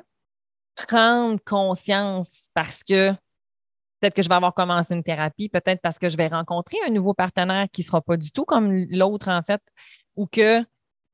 prendre 0.74 1.38
conscience 1.44 2.48
parce 2.54 2.82
que 2.82 3.12
Peut-être 4.02 4.14
que 4.14 4.22
je 4.24 4.28
vais 4.28 4.34
avoir 4.34 4.52
commencé 4.52 4.94
une 4.94 5.04
thérapie, 5.04 5.48
peut-être 5.48 5.80
parce 5.80 5.96
que 5.96 6.10
je 6.10 6.16
vais 6.16 6.26
rencontrer 6.26 6.76
un 6.84 6.90
nouveau 6.90 7.14
partenaire 7.14 7.68
qui 7.72 7.82
ne 7.82 7.86
sera 7.86 8.00
pas 8.00 8.16
du 8.16 8.32
tout 8.32 8.44
comme 8.44 8.84
l'autre, 8.90 9.28
en 9.28 9.42
fait, 9.42 9.62
ou 10.16 10.26
que 10.26 10.60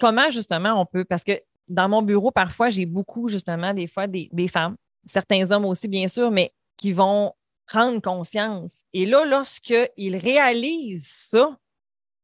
comment 0.01 0.31
justement 0.31 0.81
on 0.81 0.87
peut, 0.87 1.05
parce 1.05 1.22
que 1.22 1.33
dans 1.68 1.90
mon 1.90 2.01
bureau, 2.01 2.31
parfois, 2.31 2.70
j'ai 2.70 2.87
beaucoup 2.87 3.29
justement 3.29 3.74
des 3.74 3.88
fois 3.88 4.07
des, 4.07 4.31
femmes, 4.51 4.77
certains 5.05 5.51
hommes 5.53 5.66
aussi, 5.66 5.87
bien 5.87 6.09
sûr, 6.09 6.31
mais 6.31 6.55
qui 6.79 6.92
vont 6.92 7.35
prendre 7.66 8.01
conscience. 8.01 8.87
Et 8.94 9.05
là, 9.05 9.27
lorsqu'ils 9.27 10.16
réalisent 10.16 11.09
ça, 11.29 11.59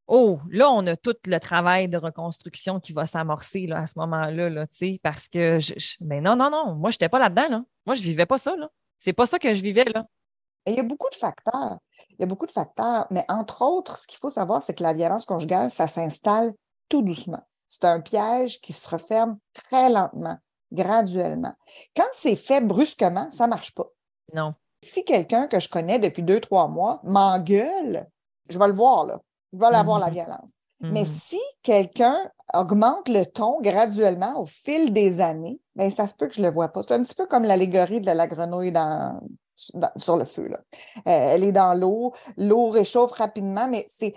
oh, 0.07 0.39
là, 0.49 0.71
on 0.71 0.87
a 0.87 0.95
tout 0.95 1.13
le 1.27 1.37
travail 1.37 1.89
de 1.89 1.97
reconstruction 1.97 2.79
qui 2.79 2.91
va 2.91 3.05
s'amorcer 3.05 3.69
à 3.71 3.85
ce 3.85 3.99
moment-là, 3.99 4.49
là, 4.49 4.65
parce 5.03 5.27
que 5.27 5.59
mais 6.01 6.21
non, 6.21 6.35
non, 6.35 6.49
non, 6.49 6.73
moi, 6.73 6.89
je 6.89 6.95
n'étais 6.95 7.09
pas 7.09 7.19
là-dedans. 7.19 7.49
Là. 7.49 7.63
Moi, 7.85 7.93
je 7.93 8.01
ne 8.01 8.07
vivais 8.07 8.25
pas 8.25 8.39
ça. 8.39 8.55
Là. 8.55 8.71
C'est 8.97 9.13
pas 9.13 9.27
ça 9.27 9.37
que 9.37 9.53
je 9.53 9.61
vivais. 9.61 9.85
là 9.93 10.07
il 10.65 10.75
y 10.75 10.79
a 10.79 10.83
beaucoup 10.83 11.09
de 11.09 11.15
facteurs. 11.15 11.77
Il 12.11 12.15
y 12.19 12.23
a 12.23 12.27
beaucoup 12.27 12.45
de 12.45 12.51
facteurs, 12.51 13.07
mais 13.11 13.25
entre 13.29 13.61
autres, 13.61 13.97
ce 13.97 14.07
qu'il 14.07 14.19
faut 14.19 14.29
savoir, 14.29 14.63
c'est 14.63 14.73
que 14.73 14.83
la 14.83 14.93
violence 14.93 15.25
conjugale, 15.25 15.69
ça 15.69 15.87
s'installe 15.87 16.53
tout 16.89 17.01
doucement. 17.01 17.43
C'est 17.67 17.85
un 17.85 17.99
piège 17.99 18.61
qui 18.61 18.73
se 18.73 18.87
referme 18.89 19.37
très 19.53 19.89
lentement, 19.89 20.37
graduellement. 20.71 21.53
Quand 21.95 22.07
c'est 22.13 22.35
fait 22.35 22.61
brusquement, 22.61 23.29
ça 23.31 23.45
ne 23.45 23.49
marche 23.49 23.73
pas. 23.73 23.87
Non. 24.33 24.53
Si 24.81 25.03
quelqu'un 25.03 25.47
que 25.47 25.59
je 25.59 25.69
connais 25.69 25.99
depuis 25.99 26.23
deux, 26.23 26.39
trois 26.39 26.67
mois 26.67 26.99
m'engueule, 27.03 28.07
je 28.49 28.59
vais 28.59 28.67
le 28.67 28.73
voir, 28.73 29.05
là. 29.05 29.19
Je 29.51 29.59
vais 29.59 29.71
l'avoir, 29.71 29.99
la 29.99 30.07
mm-hmm. 30.07 30.13
violence. 30.13 30.51
Mais 30.81 31.03
mm-hmm. 31.03 31.19
si 31.21 31.41
quelqu'un 31.63 32.29
augmente 32.53 33.07
le 33.07 33.25
ton 33.25 33.61
graduellement 33.61 34.39
au 34.39 34.45
fil 34.45 34.93
des 34.93 35.21
années, 35.21 35.59
bien, 35.75 35.89
ça 35.89 36.07
se 36.07 36.13
peut 36.13 36.27
que 36.27 36.33
je 36.33 36.41
ne 36.41 36.47
le 36.47 36.53
vois 36.53 36.67
pas. 36.69 36.83
C'est 36.83 36.93
un 36.93 37.03
petit 37.03 37.15
peu 37.15 37.25
comme 37.25 37.45
l'allégorie 37.45 38.01
de 38.01 38.11
la 38.11 38.27
grenouille 38.27 38.71
dans, 38.71 39.19
sur 39.55 40.17
le 40.17 40.25
feu. 40.25 40.49
Euh, 40.51 41.01
elle 41.05 41.43
est 41.43 41.51
dans 41.51 41.73
l'eau, 41.73 42.13
l'eau 42.37 42.69
réchauffe 42.69 43.11
rapidement, 43.11 43.67
mais 43.67 43.87
c'est, 43.89 44.13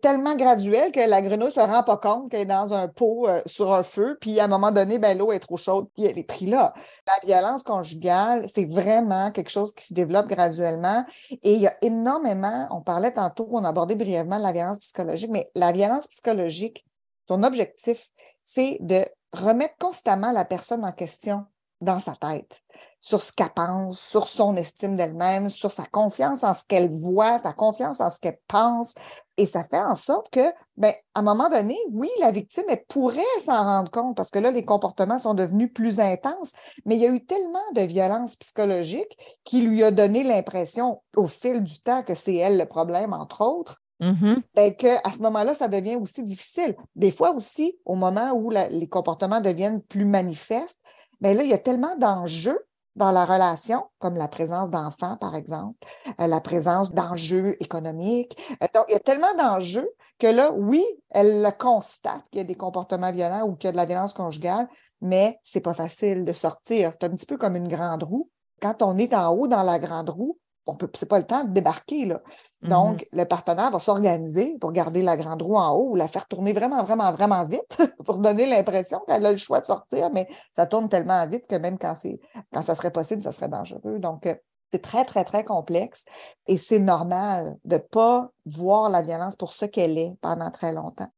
tellement 0.00 0.36
graduel 0.36 0.92
que 0.92 1.00
la 1.00 1.22
grenouille 1.22 1.46
ne 1.46 1.52
se 1.52 1.60
rend 1.60 1.82
pas 1.82 1.96
compte 1.96 2.30
qu'elle 2.30 2.42
est 2.42 2.44
dans 2.44 2.72
un 2.72 2.86
pot 2.86 3.26
euh, 3.26 3.40
sur 3.46 3.72
un 3.72 3.82
feu, 3.82 4.16
puis 4.20 4.38
à 4.38 4.44
un 4.44 4.48
moment 4.48 4.70
donné, 4.70 4.98
ben, 4.98 5.16
l'eau 5.16 5.32
est 5.32 5.40
trop 5.40 5.56
chaude, 5.56 5.88
puis 5.94 6.04
elle 6.04 6.18
est 6.18 6.22
prise 6.22 6.48
là. 6.48 6.72
La 7.06 7.26
violence 7.26 7.62
conjugale, 7.62 8.48
c'est 8.48 8.64
vraiment 8.64 9.32
quelque 9.32 9.50
chose 9.50 9.72
qui 9.74 9.84
se 9.84 9.94
développe 9.94 10.28
graduellement 10.28 11.04
et 11.30 11.54
il 11.54 11.60
y 11.60 11.66
a 11.66 11.74
énormément, 11.82 12.68
on 12.70 12.80
parlait 12.80 13.12
tantôt, 13.12 13.48
on 13.50 13.64
abordait 13.64 13.94
brièvement 13.94 14.38
la 14.38 14.52
violence 14.52 14.78
psychologique, 14.78 15.30
mais 15.30 15.50
la 15.54 15.72
violence 15.72 16.06
psychologique, 16.06 16.84
son 17.26 17.42
objectif, 17.42 18.10
c'est 18.44 18.78
de 18.80 19.04
remettre 19.32 19.74
constamment 19.78 20.32
la 20.32 20.44
personne 20.44 20.84
en 20.84 20.92
question 20.92 21.46
dans 21.82 22.00
sa 22.00 22.14
tête, 22.14 22.62
sur 23.00 23.20
ce 23.20 23.32
qu'elle 23.32 23.50
pense, 23.50 24.00
sur 24.00 24.28
son 24.28 24.56
estime 24.56 24.96
d'elle-même, 24.96 25.50
sur 25.50 25.70
sa 25.70 25.84
confiance 25.84 26.44
en 26.44 26.54
ce 26.54 26.64
qu'elle 26.66 26.88
voit, 26.88 27.38
sa 27.40 27.52
confiance 27.52 28.00
en 28.00 28.08
ce 28.08 28.20
qu'elle 28.20 28.38
pense. 28.48 28.94
Et 29.36 29.46
ça 29.46 29.64
fait 29.64 29.82
en 29.82 29.96
sorte 29.96 30.30
que, 30.30 30.52
ben, 30.76 30.94
à 31.14 31.20
un 31.20 31.22
moment 31.22 31.48
donné, 31.48 31.76
oui, 31.90 32.08
la 32.20 32.30
victime, 32.30 32.64
elle 32.68 32.84
pourrait 32.86 33.20
s'en 33.40 33.64
rendre 33.64 33.90
compte 33.90 34.16
parce 34.16 34.30
que 34.30 34.38
là, 34.38 34.50
les 34.50 34.64
comportements 34.64 35.18
sont 35.18 35.34
devenus 35.34 35.72
plus 35.72 36.00
intenses, 36.00 36.52
mais 36.86 36.94
il 36.94 37.00
y 37.00 37.06
a 37.06 37.12
eu 37.12 37.24
tellement 37.24 37.58
de 37.74 37.82
violence 37.82 38.36
psychologique 38.36 39.16
qui 39.44 39.60
lui 39.60 39.82
a 39.82 39.90
donné 39.90 40.22
l'impression 40.22 41.02
au 41.16 41.26
fil 41.26 41.64
du 41.64 41.80
temps 41.80 42.02
que 42.02 42.14
c'est 42.14 42.36
elle 42.36 42.58
le 42.58 42.66
problème, 42.66 43.12
entre 43.12 43.44
autres, 43.44 43.82
Mm 44.02 44.34
ben, 44.56 44.74
à 45.04 45.12
ce 45.12 45.18
moment-là, 45.20 45.54
ça 45.54 45.68
devient 45.68 45.94
aussi 45.94 46.24
difficile. 46.24 46.74
Des 46.96 47.12
fois 47.12 47.32
aussi, 47.34 47.78
au 47.84 47.94
moment 47.94 48.32
où 48.32 48.50
les 48.50 48.88
comportements 48.88 49.40
deviennent 49.40 49.80
plus 49.80 50.04
manifestes, 50.04 50.80
mais 51.22 51.34
là, 51.34 51.44
il 51.44 51.50
y 51.50 51.54
a 51.54 51.58
tellement 51.58 51.96
d'enjeux 51.96 52.58
dans 52.96 53.10
la 53.10 53.24
relation, 53.24 53.84
comme 53.98 54.16
la 54.16 54.28
présence 54.28 54.70
d'enfants, 54.70 55.16
par 55.16 55.34
exemple, 55.34 55.78
euh, 56.20 56.26
la 56.26 56.40
présence 56.40 56.92
d'enjeux 56.92 57.56
économiques. 57.60 58.36
Euh, 58.62 58.66
donc, 58.74 58.84
il 58.88 58.92
y 58.92 58.96
a 58.96 59.00
tellement 59.00 59.34
d'enjeux 59.38 59.88
que 60.18 60.26
là, 60.26 60.52
oui, 60.52 60.84
elle 61.10 61.40
le 61.40 61.50
constate 61.50 62.22
qu'il 62.30 62.38
y 62.38 62.40
a 62.42 62.44
des 62.44 62.56
comportements 62.56 63.12
violents 63.12 63.46
ou 63.46 63.54
qu'il 63.54 63.68
y 63.68 63.70
a 63.70 63.72
de 63.72 63.76
la 63.76 63.86
violence 63.86 64.12
conjugale, 64.12 64.68
mais 65.00 65.38
c'est 65.42 65.60
pas 65.60 65.74
facile 65.74 66.24
de 66.24 66.32
sortir. 66.32 66.90
C'est 66.92 67.06
un 67.06 67.10
petit 67.10 67.26
peu 67.26 67.38
comme 67.38 67.56
une 67.56 67.68
grande 67.68 68.02
roue. 68.02 68.28
Quand 68.60 68.82
on 68.82 68.98
est 68.98 69.14
en 69.14 69.32
haut 69.32 69.46
dans 69.46 69.62
la 69.62 69.78
grande 69.78 70.10
roue, 70.10 70.38
on 70.66 70.76
peut, 70.76 70.88
c'est 70.94 71.08
pas 71.08 71.18
le 71.18 71.26
temps 71.26 71.44
de 71.44 71.50
débarquer, 71.50 72.06
là. 72.06 72.20
Donc, 72.62 73.06
le 73.12 73.24
partenaire 73.24 73.70
va 73.70 73.80
s'organiser 73.80 74.56
pour 74.60 74.72
garder 74.72 75.02
la 75.02 75.16
grande 75.16 75.42
roue 75.42 75.56
en 75.56 75.74
haut 75.74 75.90
ou 75.90 75.96
la 75.96 76.08
faire 76.08 76.28
tourner 76.28 76.52
vraiment, 76.52 76.84
vraiment, 76.84 77.10
vraiment 77.12 77.44
vite 77.44 77.78
pour 78.04 78.18
donner 78.18 78.46
l'impression 78.46 79.00
qu'elle 79.06 79.26
a 79.26 79.32
le 79.32 79.38
choix 79.38 79.60
de 79.60 79.66
sortir, 79.66 80.10
mais 80.10 80.28
ça 80.54 80.66
tourne 80.66 80.88
tellement 80.88 81.26
vite 81.26 81.46
que 81.48 81.56
même 81.56 81.78
quand, 81.78 81.96
c'est, 82.00 82.20
quand 82.52 82.62
ça 82.62 82.74
serait 82.74 82.92
possible, 82.92 83.22
ça 83.22 83.32
serait 83.32 83.48
dangereux. 83.48 83.98
Donc, 83.98 84.26
euh, 84.26 84.34
c'est 84.70 84.82
très, 84.82 85.04
très, 85.04 85.24
très 85.24 85.44
complexe 85.44 86.06
et 86.46 86.56
c'est 86.56 86.78
normal 86.78 87.58
de 87.64 87.76
ne 87.76 87.80
pas 87.80 88.30
voir 88.46 88.88
la 88.88 89.02
violence 89.02 89.36
pour 89.36 89.52
ce 89.52 89.66
qu'elle 89.66 89.98
est 89.98 90.16
pendant 90.20 90.50
très 90.50 90.72
longtemps. 90.72 91.08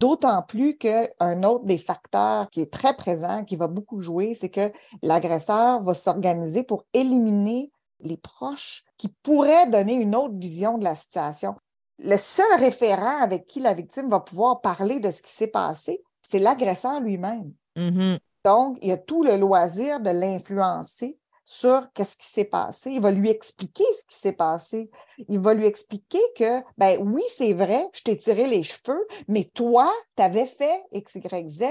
D'autant 0.00 0.42
plus 0.42 0.76
qu'un 0.76 1.42
autre 1.44 1.64
des 1.66 1.78
facteurs 1.78 2.50
qui 2.50 2.60
est 2.60 2.72
très 2.72 2.94
présent, 2.96 3.44
qui 3.44 3.56
va 3.56 3.68
beaucoup 3.68 4.00
jouer, 4.00 4.34
c'est 4.34 4.48
que 4.48 4.72
l'agresseur 5.02 5.82
va 5.82 5.94
s'organiser 5.94 6.62
pour 6.62 6.84
éliminer 6.92 7.70
les 8.00 8.16
proches 8.16 8.84
qui 8.98 9.08
pourraient 9.22 9.68
donner 9.68 9.94
une 9.94 10.14
autre 10.14 10.36
vision 10.36 10.78
de 10.78 10.84
la 10.84 10.96
situation. 10.96 11.54
Le 11.98 12.16
seul 12.16 12.58
référent 12.58 13.20
avec 13.20 13.46
qui 13.46 13.60
la 13.60 13.74
victime 13.74 14.08
va 14.08 14.20
pouvoir 14.20 14.60
parler 14.60 15.00
de 15.00 15.10
ce 15.10 15.22
qui 15.22 15.32
s'est 15.32 15.48
passé, 15.48 16.02
c'est 16.22 16.38
l'agresseur 16.38 17.00
lui-même. 17.00 17.52
Mhm. 17.76 18.18
Donc, 18.44 18.78
il 18.82 18.88
y 18.88 18.92
a 18.92 18.96
tout 18.96 19.22
le 19.22 19.36
loisir 19.36 20.00
de 20.00 20.10
l'influencer 20.10 21.18
sur 21.44 21.86
qu'est-ce 21.92 22.16
qui 22.16 22.26
s'est 22.26 22.44
passé? 22.44 22.90
Il 22.90 23.00
va 23.00 23.10
lui 23.10 23.28
expliquer 23.28 23.84
ce 23.98 24.04
qui 24.06 24.18
s'est 24.18 24.32
passé. 24.32 24.90
Il 25.28 25.40
va 25.40 25.54
lui 25.54 25.66
expliquer 25.66 26.20
que, 26.36 26.62
ben 26.78 26.98
oui, 27.00 27.22
c'est 27.28 27.52
vrai, 27.52 27.86
je 27.92 28.02
t'ai 28.02 28.16
tiré 28.16 28.46
les 28.46 28.62
cheveux, 28.62 29.06
mais 29.28 29.44
toi, 29.54 29.90
tu 30.16 30.22
avais 30.22 30.46
fait 30.46 30.82
X, 30.92 31.16
Y, 31.16 31.48
Z, 31.48 31.64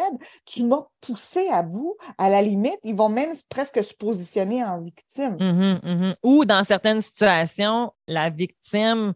tu 0.45 0.63
m'as 0.63 0.83
poussé 1.01 1.47
à 1.49 1.63
bout. 1.63 1.95
À 2.17 2.29
la 2.29 2.41
limite, 2.41 2.79
ils 2.83 2.95
vont 2.95 3.09
même 3.09 3.33
presque 3.49 3.83
se 3.83 3.93
positionner 3.93 4.63
en 4.63 4.81
victime. 4.81 5.38
Mhm, 5.39 5.79
mhm. 5.83 6.15
Ou 6.23 6.45
dans 6.45 6.63
certaines 6.63 7.01
situations, 7.01 7.91
la 8.07 8.29
victime 8.29 9.13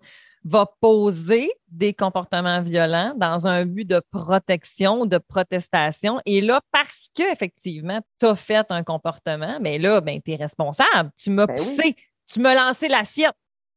va 0.48 0.66
poser 0.80 1.52
des 1.68 1.94
comportements 1.94 2.62
violents 2.62 3.14
dans 3.18 3.48
un 3.48 3.66
but 3.66 3.86
de 3.86 4.02
protection, 4.12 5.06
de 5.06 5.18
protestation. 5.18 6.22
Et 6.26 6.42
là, 6.42 6.62
parce 6.72 7.10
que 7.16 7.32
effectivement, 7.32 8.00
tu 8.20 8.26
as 8.28 8.36
fait 8.36 8.66
un 8.70 8.84
comportement, 8.84 9.58
mais 9.60 9.78
là, 9.78 10.00
ben, 10.00 10.22
tu 10.22 10.32
es 10.32 10.36
responsable. 10.36 11.12
Tu 11.18 11.30
m'as 11.32 11.48
Ben 11.48 11.56
oui. 11.60 11.60
poussé, 11.60 11.96
tu 12.32 12.40
m'as 12.40 12.56
lancé 12.56 12.88
l'assiette. 12.88 13.36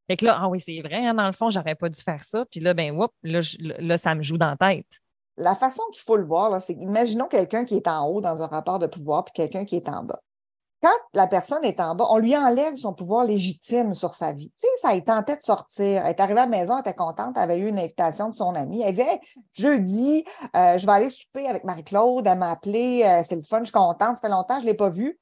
Fait 0.08 0.16
que 0.16 0.24
là, 0.24 0.38
ah 0.40 0.48
oui, 0.48 0.60
c'est 0.60 0.80
vrai, 0.80 1.06
hein, 1.06 1.14
dans 1.14 1.26
le 1.26 1.32
fond, 1.32 1.50
j'aurais 1.50 1.74
pas 1.74 1.88
dû 1.88 2.00
faire 2.00 2.22
ça. 2.22 2.44
Puis 2.50 2.60
là, 2.60 2.74
ben, 2.74 2.92
whoop, 2.96 3.12
là, 3.22 3.40
je- 3.42 3.56
là, 3.60 3.98
ça 3.98 4.14
me 4.14 4.22
joue 4.22 4.38
dans 4.38 4.50
la 4.50 4.56
tête. 4.56 4.86
La 5.36 5.54
façon 5.56 5.82
qu'il 5.92 6.02
faut 6.02 6.16
le 6.16 6.24
voir, 6.24 6.60
c'est 6.60 6.74
imaginons 6.74 7.26
quelqu'un 7.26 7.64
qui 7.64 7.76
est 7.76 7.88
en 7.88 8.06
haut 8.06 8.20
dans 8.20 8.42
un 8.42 8.46
rapport 8.46 8.78
de 8.78 8.86
pouvoir 8.86 9.24
puis 9.24 9.32
quelqu'un 9.34 9.64
qui 9.64 9.76
est 9.76 9.88
en 9.88 10.02
bas. 10.04 10.20
Quand 10.82 10.88
la 11.12 11.26
personne 11.26 11.62
est 11.64 11.78
en 11.78 11.94
bas, 11.94 12.06
on 12.08 12.16
lui 12.16 12.34
enlève 12.34 12.74
son 12.74 12.94
pouvoir 12.94 13.24
légitime 13.24 13.94
sur 13.94 14.14
sa 14.14 14.32
vie. 14.32 14.50
Tu 14.58 14.66
sais, 14.66 14.68
ça, 14.80 14.94
il 14.94 15.04
tentait 15.04 15.36
de 15.36 15.42
sortir. 15.42 16.02
Elle 16.04 16.10
est 16.10 16.20
arrivée 16.20 16.40
à 16.40 16.46
la 16.46 16.50
maison, 16.50 16.74
elle 16.74 16.80
était 16.80 16.94
contente, 16.94 17.34
elle 17.36 17.42
avait 17.42 17.58
eu 17.58 17.68
une 17.68 17.78
invitation 17.78 18.30
de 18.30 18.36
son 18.36 18.54
amie. 18.54 18.80
Elle 18.80 18.94
dit 18.94 19.02
jeudi, 19.52 20.24
euh, 20.56 20.78
je 20.78 20.86
vais 20.86 20.92
aller 20.92 21.10
souper 21.10 21.46
avec 21.46 21.64
Marie-Claude. 21.64 22.26
Elle 22.26 22.38
m'a 22.38 22.50
appelé, 22.50 23.02
euh, 23.04 23.22
c'est 23.26 23.36
le 23.36 23.42
fun, 23.42 23.58
je 23.58 23.64
suis 23.64 23.72
contente, 23.72 24.16
ça 24.16 24.22
fait 24.22 24.28
longtemps, 24.30 24.56
je 24.56 24.62
ne 24.62 24.66
l'ai 24.66 24.74
pas 24.74 24.88
vue. 24.88 25.20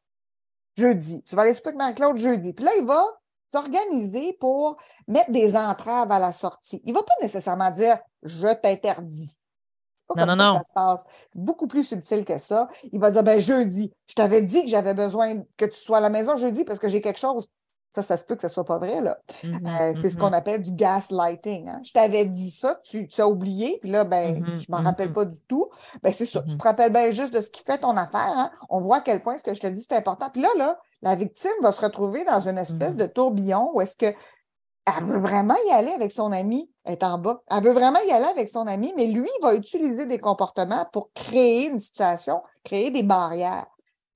Jeudi. 0.76 1.24
Tu 1.24 1.34
vas 1.34 1.42
aller 1.42 1.54
souper 1.54 1.70
avec 1.70 1.78
Marie-Claude 1.78 2.16
jeudi. 2.18 2.52
Puis 2.52 2.64
là, 2.64 2.70
il 2.78 2.84
va 2.84 3.04
s'organiser 3.52 4.36
pour 4.38 4.76
mettre 5.08 5.32
des 5.32 5.56
entraves 5.56 6.12
à 6.12 6.20
la 6.20 6.32
sortie. 6.32 6.80
Il 6.84 6.92
ne 6.92 6.98
va 6.98 7.02
pas 7.02 7.14
nécessairement 7.20 7.70
dire 7.72 7.98
je 8.22 8.52
t'interdis. 8.54 9.36
Pas 10.08 10.14
Non, 10.16 10.26
comme 10.26 10.36
non, 10.38 10.44
ça 10.44 10.52
non. 10.52 10.58
que 10.58 10.64
ça 10.64 10.68
se 10.68 10.72
passe. 10.74 11.04
Beaucoup 11.34 11.66
plus 11.66 11.82
subtil 11.84 12.24
que 12.24 12.38
ça. 12.38 12.68
Il 12.92 12.98
va 12.98 13.10
dire 13.10 13.22
ben 13.22 13.38
jeudi, 13.40 13.92
je 14.06 14.14
t'avais 14.14 14.42
dit 14.42 14.62
que 14.64 14.68
j'avais 14.70 14.94
besoin 14.94 15.42
que 15.56 15.66
tu 15.66 15.78
sois 15.78 15.98
à 15.98 16.00
la 16.00 16.10
maison 16.10 16.36
jeudi 16.36 16.64
parce 16.64 16.78
que 16.78 16.88
j'ai 16.88 17.00
quelque 17.00 17.18
chose. 17.20 17.48
Ça, 17.90 18.02
ça 18.02 18.18
se 18.18 18.26
peut 18.26 18.36
que 18.36 18.42
ce 18.42 18.48
soit 18.48 18.66
pas 18.66 18.76
vrai, 18.76 19.00
là. 19.00 19.16
Mhm, 19.42 19.66
Euh, 19.66 19.92
c'est 19.98 20.10
ce 20.10 20.16
mhm. 20.16 20.20
qu'on 20.20 20.32
appelle 20.34 20.60
du 20.60 20.72
gaslighting. 20.72 21.68
hein. 21.70 21.80
Je 21.82 21.92
t'avais 21.92 22.26
dit 22.26 22.50
ça, 22.50 22.78
tu, 22.84 23.08
tu 23.08 23.20
as 23.22 23.26
oublié, 23.26 23.78
puis 23.80 23.90
là, 23.90 24.04
ben, 24.04 24.40
Mhm, 24.40 24.56
je 24.56 24.66
m'en 24.68 24.82
rappelle 24.82 25.10
pas 25.10 25.24
du 25.24 25.40
tout. 25.48 25.70
Ben, 26.02 26.12
c'est 26.12 26.26
ça. 26.26 26.42
Tu 26.42 26.56
te 26.58 26.62
rappelles 26.62 26.92
bien 26.92 27.10
juste 27.12 27.32
de 27.32 27.40
ce 27.40 27.50
qui 27.50 27.62
fait 27.64 27.78
ton 27.78 27.96
affaire. 27.96 28.34
hein. 28.36 28.50
On 28.68 28.80
voit 28.80 28.98
à 28.98 29.00
quel 29.00 29.22
point 29.22 29.38
ce 29.38 29.42
que 29.42 29.54
je 29.54 29.60
te 29.60 29.66
dis, 29.66 29.80
c'est 29.80 29.96
important. 29.96 30.28
Puis 30.30 30.42
là, 30.42 30.48
là, 30.58 30.78
la 31.00 31.14
victime 31.16 31.50
va 31.62 31.72
se 31.72 31.80
retrouver 31.80 32.24
dans 32.24 32.40
une 32.40 32.58
espèce 32.58 32.94
de 32.94 33.06
tourbillon 33.06 33.70
où 33.72 33.80
est-ce 33.80 33.96
que 33.96 34.14
elle 34.96 35.04
veut 35.04 35.18
vraiment 35.18 35.56
y 35.66 35.70
aller 35.70 35.90
avec 35.90 36.12
son 36.12 36.32
ami, 36.32 36.70
elle 36.84 36.94
est 36.94 37.04
en 37.04 37.18
bas. 37.18 37.42
Elle 37.50 37.64
veut 37.64 37.72
vraiment 37.72 37.98
y 38.06 38.10
aller 38.10 38.26
avec 38.26 38.48
son 38.48 38.66
ami, 38.66 38.92
mais 38.96 39.06
lui 39.06 39.30
va 39.42 39.54
utiliser 39.54 40.06
des 40.06 40.18
comportements 40.18 40.86
pour 40.92 41.10
créer 41.12 41.66
une 41.66 41.80
situation, 41.80 42.42
créer 42.64 42.90
des 42.90 43.02
barrières. 43.02 43.66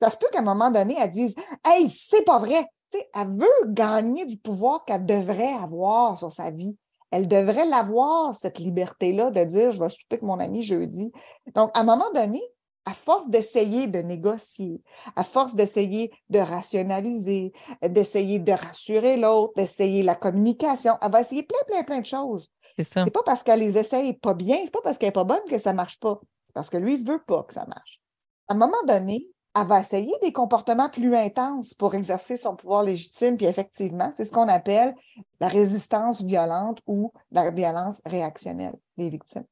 Ça 0.00 0.10
se 0.10 0.16
peut 0.16 0.26
qu'à 0.32 0.40
un 0.40 0.42
moment 0.42 0.70
donné, 0.70 0.96
elle 0.98 1.10
dise 1.10 1.34
Hey, 1.64 1.90
c'est 1.90 2.24
pas 2.24 2.38
vrai. 2.38 2.66
Tu 2.90 2.98
sais, 2.98 3.10
elle 3.14 3.36
veut 3.36 3.68
gagner 3.68 4.26
du 4.26 4.36
pouvoir 4.36 4.84
qu'elle 4.84 5.06
devrait 5.06 5.54
avoir 5.54 6.18
sur 6.18 6.32
sa 6.32 6.50
vie. 6.50 6.76
Elle 7.10 7.28
devrait 7.28 7.66
l'avoir, 7.66 8.34
cette 8.34 8.58
liberté-là, 8.58 9.30
de 9.30 9.44
dire 9.44 9.70
je 9.70 9.78
vais 9.78 9.90
souper 9.90 10.14
avec 10.14 10.22
mon 10.22 10.40
ami 10.40 10.62
jeudi. 10.62 11.12
Donc, 11.54 11.70
à 11.74 11.80
un 11.80 11.84
moment 11.84 12.10
donné, 12.14 12.42
à 12.84 12.94
force 12.94 13.28
d'essayer 13.28 13.86
de 13.86 14.00
négocier, 14.00 14.82
à 15.14 15.24
force 15.24 15.54
d'essayer 15.54 16.12
de 16.30 16.38
rationaliser, 16.38 17.52
d'essayer 17.82 18.38
de 18.38 18.52
rassurer 18.52 19.16
l'autre, 19.16 19.52
d'essayer 19.56 20.02
la 20.02 20.14
communication, 20.14 20.96
elle 21.00 21.12
va 21.12 21.20
essayer 21.20 21.42
plein, 21.42 21.62
plein, 21.66 21.84
plein 21.84 22.00
de 22.00 22.06
choses. 22.06 22.50
C'est 22.76 22.84
ça. 22.84 23.04
C'est 23.04 23.12
pas 23.12 23.22
parce 23.24 23.42
qu'elle 23.42 23.60
les 23.60 23.78
essaye 23.78 24.14
pas 24.14 24.34
bien, 24.34 24.56
c'est 24.64 24.72
pas 24.72 24.80
parce 24.82 24.98
qu'elle 24.98 25.10
est 25.10 25.12
pas 25.12 25.24
bonne 25.24 25.44
que 25.48 25.58
ça 25.58 25.72
marche 25.72 26.00
pas. 26.00 26.20
C'est 26.46 26.54
parce 26.54 26.70
que 26.70 26.76
lui, 26.76 27.02
veut 27.02 27.22
pas 27.26 27.44
que 27.44 27.54
ça 27.54 27.64
marche. 27.66 28.00
À 28.48 28.54
un 28.54 28.56
moment 28.56 28.82
donné, 28.86 29.28
elle 29.54 29.66
va 29.66 29.80
essayer 29.80 30.14
des 30.22 30.32
comportements 30.32 30.88
plus 30.88 31.14
intenses 31.14 31.74
pour 31.74 31.94
exercer 31.94 32.36
son 32.36 32.56
pouvoir 32.56 32.82
légitime, 32.82 33.36
puis 33.36 33.46
effectivement, 33.46 34.10
c'est 34.14 34.24
ce 34.24 34.32
qu'on 34.32 34.48
appelle 34.48 34.94
la 35.40 35.48
résistance 35.48 36.22
violente 36.22 36.80
ou 36.86 37.12
la 37.30 37.50
violence 37.50 38.00
réactionnelle 38.06 38.74
des 38.96 39.10
victimes. 39.10 39.44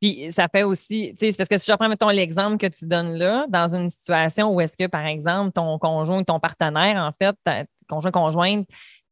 Puis 0.00 0.32
ça 0.32 0.48
fait 0.48 0.62
aussi, 0.62 1.14
tu 1.18 1.30
sais, 1.30 1.36
parce 1.36 1.48
que 1.48 1.58
si 1.58 1.66
je 1.66 1.72
reprends, 1.72 1.88
mettons, 1.88 2.08
l'exemple 2.08 2.56
que 2.56 2.66
tu 2.66 2.86
donnes 2.86 3.14
là, 3.14 3.46
dans 3.48 3.74
une 3.74 3.90
situation 3.90 4.54
où 4.54 4.60
est-ce 4.60 4.76
que, 4.76 4.86
par 4.86 5.04
exemple, 5.04 5.52
ton 5.52 5.78
conjoint 5.78 6.20
ou 6.20 6.24
ton 6.24 6.40
partenaire, 6.40 6.96
en 6.96 7.12
fait, 7.20 7.36
ta 7.44 7.64
conjoint, 7.88 8.10
conjointe, 8.10 8.66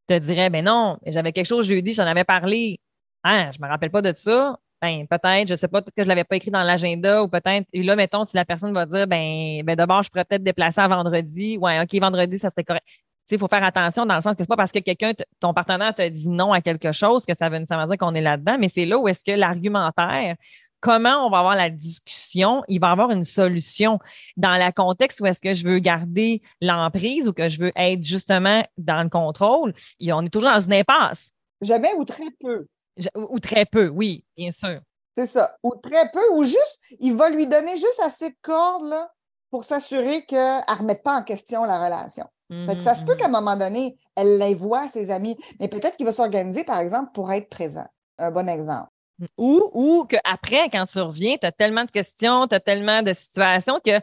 te 0.06 0.18
dirait, 0.18 0.48
ben 0.50 0.64
non, 0.64 0.98
j'avais 1.06 1.32
quelque 1.32 1.46
chose 1.46 1.66
jeudi, 1.66 1.92
j'en 1.92 2.06
avais 2.06 2.24
parlé. 2.24 2.80
Ah, 3.22 3.50
je 3.52 3.60
me 3.60 3.68
rappelle 3.68 3.90
pas 3.90 4.00
de 4.00 4.12
ça. 4.16 4.58
Ben, 4.80 5.06
peut-être, 5.08 5.48
je 5.48 5.56
sais 5.56 5.68
pas, 5.68 5.82
peut-être 5.82 5.96
que 5.96 6.04
je 6.04 6.08
l'avais 6.08 6.24
pas 6.24 6.36
écrit 6.36 6.52
dans 6.52 6.62
l'agenda 6.62 7.22
ou 7.22 7.28
peut-être, 7.28 7.66
et 7.72 7.82
là, 7.82 7.96
mettons, 7.96 8.24
si 8.24 8.36
la 8.36 8.44
personne 8.44 8.72
va 8.72 8.86
dire, 8.86 9.06
ben, 9.08 9.62
ben 9.64 9.76
d'abord, 9.76 10.02
je 10.04 10.08
pourrais 10.08 10.24
peut-être 10.24 10.44
déplacer 10.44 10.80
à 10.80 10.88
vendredi. 10.88 11.58
Ouais, 11.58 11.80
OK, 11.82 12.00
vendredi, 12.00 12.38
ça 12.38 12.48
serait 12.48 12.64
correct. 12.64 12.84
Il 13.30 13.38
faut 13.38 13.48
faire 13.48 13.64
attention 13.64 14.06
dans 14.06 14.16
le 14.16 14.22
sens 14.22 14.32
que 14.32 14.38
c'est 14.42 14.48
pas 14.48 14.56
parce 14.56 14.72
que 14.72 14.78
quelqu'un, 14.78 15.12
ton 15.40 15.52
partenaire 15.52 15.94
te 15.94 16.08
dit 16.08 16.28
non 16.30 16.52
à 16.52 16.62
quelque 16.62 16.92
chose 16.92 17.26
que 17.26 17.34
ça 17.36 17.50
veut 17.50 17.58
nécessairement 17.58 17.86
dire 17.86 17.98
qu'on 17.98 18.14
est 18.14 18.22
là-dedans, 18.22 18.56
mais 18.58 18.70
c'est 18.70 18.86
là 18.86 18.98
où 18.98 19.06
est-ce 19.06 19.22
que 19.22 19.36
l'argumentaire, 19.36 20.36
comment 20.80 21.26
on 21.26 21.30
va 21.30 21.38
avoir 21.40 21.56
la 21.56 21.70
discussion, 21.70 22.62
il 22.68 22.80
va 22.80 22.88
y 22.88 22.92
avoir 22.92 23.10
une 23.10 23.24
solution 23.24 23.98
dans 24.36 24.54
le 24.54 24.72
contexte 24.72 25.20
où 25.20 25.26
est-ce 25.26 25.40
que 25.40 25.54
je 25.54 25.66
veux 25.66 25.78
garder 25.78 26.42
l'emprise 26.60 27.28
ou 27.28 27.32
que 27.32 27.48
je 27.48 27.58
veux 27.60 27.72
être 27.76 28.02
justement 28.02 28.62
dans 28.76 29.02
le 29.02 29.08
contrôle. 29.08 29.74
et 30.00 30.12
on 30.12 30.22
est 30.22 30.28
toujours 30.30 30.50
dans 30.50 30.60
une 30.60 30.74
impasse. 30.74 31.32
Jamais 31.60 31.92
ou 31.96 32.04
très 32.04 32.30
peu. 32.40 32.66
Ou, 33.14 33.38
très 33.38 33.64
peu, 33.64 33.88
oui, 33.88 34.24
bien 34.36 34.50
sûr. 34.50 34.80
C'est 35.16 35.26
ça. 35.26 35.56
Ou 35.62 35.74
très 35.76 36.10
peu, 36.10 36.22
ou 36.34 36.44
juste, 36.44 36.80
il 36.98 37.16
va 37.16 37.30
lui 37.30 37.46
donner 37.46 37.76
juste 37.76 38.00
assez 38.04 38.30
de 38.30 38.36
cordes 38.42 38.88
là, 38.88 39.10
pour 39.50 39.64
s'assurer 39.64 40.24
qu'elle 40.26 40.62
ne 40.68 40.78
remette 40.78 41.02
pas 41.02 41.16
en 41.16 41.22
question 41.22 41.64
la 41.64 41.84
relation. 41.84 42.26
Fait 42.66 42.76
que 42.76 42.82
ça 42.82 42.94
se 42.94 43.02
peut 43.02 43.12
Mhm, 43.12 43.18
qu'à 43.18 43.26
un 43.26 43.28
moment 43.28 43.56
donné, 43.56 43.98
elle 44.14 44.38
les 44.38 44.54
voit, 44.54 44.88
ses 44.88 45.10
amis, 45.10 45.36
mais 45.60 45.68
peut-être 45.68 45.96
qu'il 45.96 46.06
va 46.06 46.12
s'organiser, 46.12 46.64
par 46.64 46.78
exemple, 46.78 47.12
pour 47.12 47.30
être 47.30 47.48
présent. 47.50 47.86
Un 48.16 48.30
bon 48.30 48.48
exemple. 48.48 48.88
Ou, 49.36 49.70
ou 49.72 50.04
qu'après, 50.08 50.68
quand 50.70 50.86
tu 50.86 51.00
reviens, 51.00 51.36
tu 51.36 51.46
as 51.46 51.52
tellement 51.52 51.84
de 51.84 51.90
questions, 51.90 52.46
tu 52.46 52.54
as 52.54 52.60
tellement 52.60 53.02
de 53.02 53.12
situations 53.12 53.80
que 53.84 54.00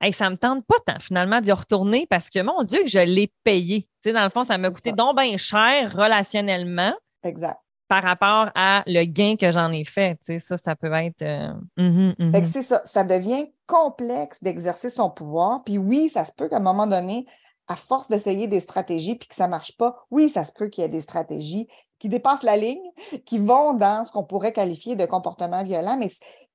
hey, 0.00 0.12
ça 0.12 0.26
ne 0.26 0.30
me 0.30 0.36
tente 0.36 0.64
pas 0.64 0.76
tant 0.86 0.98
finalement 1.00 1.40
d'y 1.40 1.52
retourner 1.52 2.06
parce 2.08 2.30
que 2.30 2.40
mon 2.40 2.62
Dieu, 2.62 2.82
que 2.82 2.88
je 2.88 2.98
l'ai 2.98 3.32
payé. 3.44 3.82
Tu 4.02 4.10
sais, 4.10 4.12
dans 4.12 4.24
le 4.24 4.30
fond, 4.30 4.44
ça 4.44 4.58
m'a 4.58 4.70
coûté 4.70 4.90
ça. 4.90 4.96
donc 4.96 5.16
bien 5.18 5.36
cher 5.36 5.92
relationnellement 5.92 6.94
Exact. 7.24 7.58
par 7.88 8.02
rapport 8.02 8.50
à 8.54 8.82
le 8.86 9.04
gain 9.04 9.36
que 9.36 9.50
j'en 9.52 9.72
ai 9.72 9.84
fait. 9.84 10.16
Tu 10.24 10.34
sais, 10.34 10.38
ça, 10.38 10.56
ça 10.56 10.76
peut 10.76 10.92
être. 10.92 11.22
euh, 11.22 11.52
mhm, 11.76 12.14
mhm. 12.18 12.44
C'est 12.46 12.62
ça. 12.62 12.80
Ça 12.84 13.04
devient 13.04 13.52
complexe 13.66 14.42
d'exercer 14.42 14.88
son 14.88 15.10
pouvoir. 15.10 15.62
Puis 15.64 15.78
oui, 15.78 16.08
ça 16.08 16.24
se 16.24 16.32
peut 16.32 16.48
qu'à 16.48 16.56
un 16.56 16.60
moment 16.60 16.86
donné, 16.86 17.26
à 17.66 17.76
force 17.76 18.08
d'essayer 18.08 18.46
des 18.46 18.60
stratégies 18.60 19.16
puis 19.16 19.28
que 19.28 19.34
ça 19.34 19.44
ne 19.44 19.50
marche 19.50 19.76
pas, 19.76 19.96
oui, 20.10 20.30
ça 20.30 20.44
se 20.44 20.52
peut 20.52 20.68
qu'il 20.68 20.82
y 20.82 20.84
ait 20.86 20.88
des 20.88 21.02
stratégies 21.02 21.68
qui 21.98 22.08
dépassent 22.08 22.42
la 22.42 22.56
ligne, 22.56 22.90
qui 23.24 23.38
vont 23.38 23.74
dans 23.74 24.04
ce 24.04 24.12
qu'on 24.12 24.24
pourrait 24.24 24.52
qualifier 24.52 24.96
de 24.96 25.06
comportement 25.06 25.62
violent. 25.62 25.96
Mais 25.98 26.08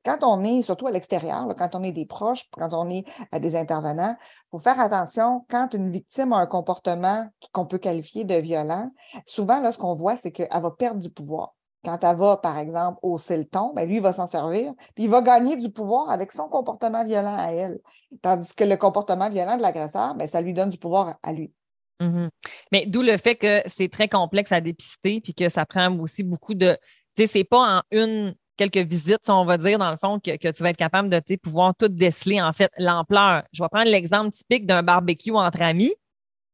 quand 0.05 0.19
on 0.21 0.43
est, 0.43 0.63
surtout 0.63 0.87
à 0.87 0.91
l'extérieur, 0.91 1.47
quand 1.57 1.75
on 1.75 1.83
est 1.83 1.91
des 1.91 2.05
proches, 2.05 2.49
quand 2.51 2.73
on 2.73 2.89
est 2.89 3.05
à 3.31 3.39
des 3.39 3.55
intervenants, 3.55 4.15
il 4.19 4.49
faut 4.51 4.59
faire 4.59 4.79
attention 4.79 5.45
quand 5.49 5.73
une 5.73 5.91
victime 5.91 6.33
a 6.33 6.37
un 6.37 6.45
comportement 6.45 7.27
qu'on 7.51 7.65
peut 7.65 7.77
qualifier 7.77 8.23
de 8.25 8.35
violent. 8.35 8.91
Souvent, 9.25 9.61
là, 9.61 9.71
ce 9.71 9.77
qu'on 9.77 9.95
voit, 9.95 10.17
c'est 10.17 10.31
qu'elle 10.31 10.49
va 10.51 10.71
perdre 10.71 10.99
du 10.99 11.09
pouvoir. 11.09 11.53
Quand 11.85 12.01
elle 12.03 12.15
va, 12.15 12.37
par 12.37 12.57
exemple, 12.57 12.99
hausser 13.01 13.35
le 13.35 13.45
ton, 13.45 13.73
ben 13.73 13.87
lui, 13.87 13.99
va 13.99 14.13
s'en 14.13 14.25
servir, 14.25 14.73
puis 14.95 15.03
il 15.05 15.09
va 15.09 15.21
gagner 15.21 15.57
du 15.57 15.69
pouvoir 15.69 16.09
avec 16.09 16.31
son 16.31 16.47
comportement 16.47 17.03
violent 17.03 17.35
à 17.37 17.51
elle. 17.51 17.79
Tandis 18.21 18.53
que 18.53 18.63
le 18.63 18.77
comportement 18.77 19.29
violent 19.29 19.57
de 19.57 19.61
l'agresseur, 19.61 20.15
ben, 20.15 20.27
ça 20.27 20.39
lui 20.39 20.53
donne 20.53 20.69
du 20.69 20.77
pouvoir 20.77 21.15
à 21.23 21.33
lui. 21.33 21.53
Mhm. 21.99 22.29
Mais 22.71 22.85
d'où 22.85 23.01
le 23.01 23.17
fait 23.17 23.35
que 23.35 23.61
c'est 23.65 23.89
très 23.89 24.07
complexe 24.07 24.51
à 24.51 24.61
dépister, 24.61 25.21
puis 25.21 25.33
que 25.33 25.49
ça 25.49 25.65
prend 25.65 25.95
aussi 25.99 26.23
beaucoup 26.23 26.53
de. 26.53 26.77
Tu 27.15 27.23
sais, 27.23 27.27
c'est 27.27 27.43
pas 27.43 27.77
en 27.77 27.81
une, 27.91 28.35
quelques 28.57 28.77
visites, 28.77 29.29
on 29.29 29.45
va 29.45 29.57
dire, 29.57 29.77
dans 29.79 29.91
le 29.91 29.97
fond, 29.97 30.19
que, 30.19 30.51
tu 30.51 30.63
vas 30.63 30.69
être 30.69 30.77
capable 30.77 31.09
de 31.09 31.35
pouvoir 31.37 31.73
tout 31.75 31.87
déceler, 31.87 32.41
en 32.41 32.53
fait, 32.53 32.71
l'ampleur. 32.77 33.43
Je 33.53 33.63
vais 33.63 33.69
prendre 33.69 33.89
l'exemple 33.89 34.31
typique 34.31 34.65
d'un 34.65 34.83
barbecue 34.83 35.31
entre 35.31 35.61
amis. 35.61 35.93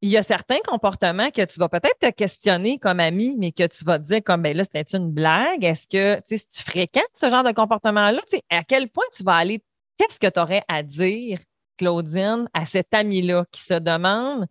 Il 0.02 0.10
y 0.10 0.18
a 0.18 0.24
certains 0.24 0.60
comportements 0.66 1.30
que 1.30 1.44
tu 1.44 1.60
vas 1.60 1.68
peut-être 1.68 2.00
te 2.00 2.10
questionner 2.12 2.80
comme 2.80 3.02
ami, 3.02 3.36
mais 3.38 3.52
que 3.52 3.68
tu 3.68 3.84
vas 3.84 4.00
te 4.00 4.06
dire 4.06 4.22
comme 4.24 4.42
ben 4.42 4.56
là, 4.56 4.64
c'était 4.64 4.98
une 4.98 5.12
blague? 5.12 5.66
Est-ce 5.66 5.88
que 5.88 6.18
tu 6.22 6.24
sais, 6.28 6.38
si 6.38 6.48
tu 6.48 6.64
fréquentes 6.64 7.04
ce 7.14 7.30
genre 7.30 7.44
de 7.44 7.52
comportement-là, 7.52 8.22
tu 8.22 8.38
sais, 8.38 8.44
à 8.50 8.64
quel 8.64 8.90
point 8.90 9.04
tu 9.14 9.24
vas 9.24 9.36
aller, 9.36 9.62
qu'est-ce 9.98 10.20
que 10.20 10.28
tu 10.28 10.40
aurais 10.40 10.64
à 10.70 10.84
dire, 10.84 11.40
Claudine, 11.78 12.48
à 12.54 12.66
cet 12.66 12.94
ami-là 12.94 13.46
qui 13.52 13.62
se 13.62 13.74
demande 13.74 14.46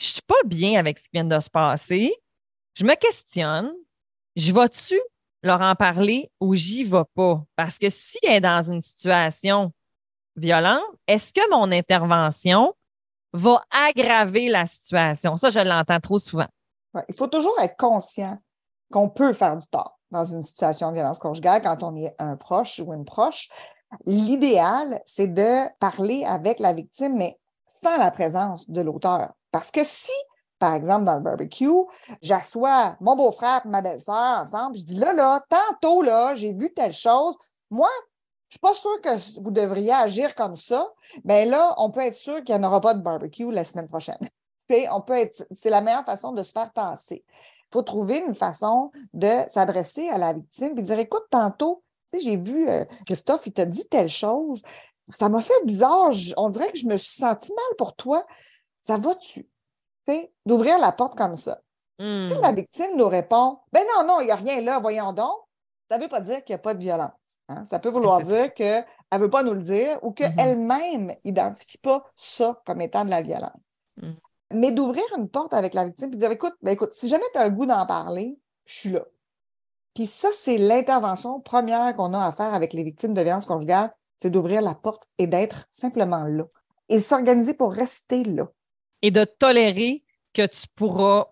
je 0.00 0.06
suis 0.06 0.22
pas 0.22 0.42
bien 0.46 0.80
avec 0.80 0.98
ce 0.98 1.04
qui 1.04 1.10
vient 1.12 1.24
de 1.24 1.38
se 1.38 1.50
passer. 1.50 2.14
Je 2.74 2.84
me 2.84 2.94
questionne. 2.94 3.70
Je 4.34 4.52
vais-tu 4.52 4.98
leur 5.42 5.60
en 5.60 5.74
parler 5.74 6.30
ou 6.40 6.54
j'y 6.54 6.84
vais 6.84 7.04
pas? 7.14 7.42
Parce 7.54 7.78
que 7.78 7.90
si 7.90 8.18
elle 8.22 8.36
est 8.36 8.40
dans 8.40 8.62
une 8.62 8.80
situation 8.80 9.72
violente, 10.36 10.82
est-ce 11.06 11.32
que 11.32 11.50
mon 11.50 11.70
intervention 11.70 12.74
va 13.34 13.62
aggraver 13.70 14.48
la 14.48 14.64
situation? 14.64 15.36
Ça, 15.36 15.50
je 15.50 15.60
l'entends 15.60 16.00
trop 16.00 16.18
souvent. 16.18 16.48
il 17.08 17.14
faut 17.14 17.26
toujours 17.26 17.58
être 17.60 17.76
conscient 17.76 18.38
qu'on 18.90 19.10
peut 19.10 19.34
faire 19.34 19.58
du 19.58 19.66
tort 19.66 19.98
dans 20.10 20.24
une 20.24 20.42
situation 20.42 20.88
de 20.90 20.94
violence 20.94 21.18
conjugale 21.18 21.62
quand 21.62 21.82
on 21.82 21.94
est 21.96 22.14
un 22.18 22.36
proche 22.36 22.80
ou 22.80 22.92
une 22.94 23.04
proche. 23.04 23.48
L'idéal, 24.06 25.02
c'est 25.04 25.26
de 25.26 25.68
parler 25.78 26.24
avec 26.24 26.58
la 26.58 26.72
victime, 26.72 27.16
mais 27.16 27.38
sans 27.70 27.96
la 27.96 28.10
présence 28.10 28.68
de 28.68 28.80
l'auteur. 28.80 29.32
Parce 29.52 29.70
que 29.70 29.84
si, 29.84 30.12
par 30.58 30.74
exemple, 30.74 31.04
dans 31.04 31.14
le 31.14 31.20
barbecue, 31.20 31.68
j'assois 32.20 32.96
mon 33.00 33.16
beau-frère 33.16 33.62
et 33.64 33.68
ma 33.68 33.80
belle-sœur 33.80 34.40
ensemble, 34.40 34.76
je 34.76 34.82
dis 34.82 34.94
là, 34.94 35.12
là, 35.12 35.42
tantôt, 35.48 36.02
là, 36.02 36.34
j'ai 36.34 36.52
vu 36.52 36.72
telle 36.74 36.92
chose. 36.92 37.36
Moi, 37.70 37.88
je 38.48 38.56
ne 38.56 38.70
suis 38.70 38.74
pas 38.74 38.74
sûre 38.74 39.00
que 39.00 39.40
vous 39.40 39.50
devriez 39.50 39.92
agir 39.92 40.34
comme 40.34 40.56
ça. 40.56 40.88
Bien 41.24 41.44
là, 41.44 41.74
on 41.78 41.90
peut 41.90 42.00
être 42.00 42.16
sûr 42.16 42.42
qu'il 42.42 42.56
n'y 42.56 42.64
en 42.64 42.68
aura 42.68 42.80
pas 42.80 42.94
de 42.94 43.00
barbecue 43.00 43.50
la 43.50 43.64
semaine 43.64 43.88
prochaine. 43.88 44.18
c'est 44.68 45.70
la 45.70 45.80
meilleure 45.80 46.04
façon 46.04 46.32
de 46.32 46.42
se 46.42 46.52
faire 46.52 46.72
tasser. 46.72 47.24
Il 47.28 47.72
faut 47.72 47.82
trouver 47.82 48.18
une 48.26 48.34
façon 48.34 48.90
de 49.12 49.30
s'adresser 49.48 50.08
à 50.08 50.18
la 50.18 50.32
victime 50.32 50.76
et 50.76 50.82
dire 50.82 50.98
écoute, 50.98 51.26
tantôt, 51.30 51.84
j'ai 52.18 52.36
vu 52.36 52.68
euh, 52.68 52.84
Christophe, 53.06 53.46
il 53.46 53.52
t'a 53.52 53.64
dit 53.64 53.86
telle 53.88 54.08
chose. 54.08 54.62
Ça 55.10 55.28
m'a 55.28 55.42
fait 55.42 55.64
bizarre. 55.64 56.10
on 56.36 56.48
dirait 56.48 56.70
que 56.72 56.78
je 56.78 56.86
me 56.86 56.96
suis 56.96 57.12
sentie 57.12 57.52
mal 57.52 57.76
pour 57.78 57.94
toi. 57.94 58.26
Ça 58.82 58.98
va-tu? 58.98 59.48
D'ouvrir 60.46 60.78
la 60.78 60.92
porte 60.92 61.16
comme 61.16 61.36
ça. 61.36 61.60
Si 62.00 62.34
la 62.40 62.52
hmm. 62.52 62.56
victime 62.56 62.96
nous 62.96 63.08
répond 63.08 63.58
Ben 63.72 63.84
non, 63.94 64.06
non, 64.06 64.20
il 64.20 64.26
n'y 64.26 64.32
a 64.32 64.36
rien 64.36 64.60
là, 64.62 64.78
voyons 64.78 65.12
donc, 65.12 65.36
ça 65.88 65.98
ne 65.98 66.02
veut 66.02 66.08
pas 66.08 66.20
dire 66.20 66.42
qu'il 66.44 66.54
n'y 66.54 66.58
a 66.58 66.62
pas 66.62 66.72
de 66.72 66.80
violence. 66.80 67.12
Hein. 67.48 67.64
Ça 67.66 67.78
peut 67.78 67.90
vouloir 67.90 68.22
dire 68.22 68.54
qu'elle 68.54 68.86
ne 69.12 69.18
veut 69.18 69.28
pas 69.28 69.42
nous 69.42 69.52
le 69.52 69.60
dire 69.60 69.98
ou 70.02 70.10
qu'elle-même 70.10 71.08
mm-hmm. 71.08 71.18
n'identifie 71.24 71.78
pas 71.78 72.04
ça 72.16 72.62
comme 72.64 72.80
étant 72.80 73.04
de 73.04 73.10
la 73.10 73.20
violence. 73.20 73.50
Hmm. 73.98 74.14
Mais 74.52 74.72
d'ouvrir 74.72 75.04
une 75.16 75.28
porte 75.28 75.52
avec 75.52 75.74
la 75.74 75.84
victime 75.84 76.08
et 76.08 76.12
de 76.12 76.16
dire 76.16 76.30
écoute, 76.30 76.54
ben 76.62 76.72
écoute, 76.72 76.94
si 76.94 77.08
jamais 77.08 77.24
tu 77.32 77.38
as 77.38 77.48
le 77.48 77.54
goût 77.54 77.66
d'en 77.66 77.84
parler, 77.86 78.38
je 78.64 78.74
suis 78.74 78.90
là. 78.90 79.04
Puis 79.94 80.06
ça, 80.06 80.28
c'est 80.32 80.56
l'intervention 80.56 81.40
première 81.40 81.94
qu'on 81.96 82.14
a 82.14 82.24
à 82.24 82.32
faire 82.32 82.54
avec 82.54 82.72
les 82.72 82.82
victimes 82.82 83.12
de 83.12 83.20
violence 83.20 83.46
conjugale, 83.46 83.92
c'est 84.20 84.30
d'ouvrir 84.30 84.60
la 84.60 84.74
porte 84.74 85.04
et 85.18 85.26
d'être 85.26 85.66
simplement 85.70 86.24
là. 86.24 86.44
Et 86.88 87.00
s'organiser 87.00 87.54
pour 87.54 87.72
rester 87.72 88.24
là 88.24 88.48
et 89.02 89.10
de 89.10 89.24
tolérer 89.24 90.04
que 90.34 90.46
tu 90.46 90.66
pourras 90.74 91.26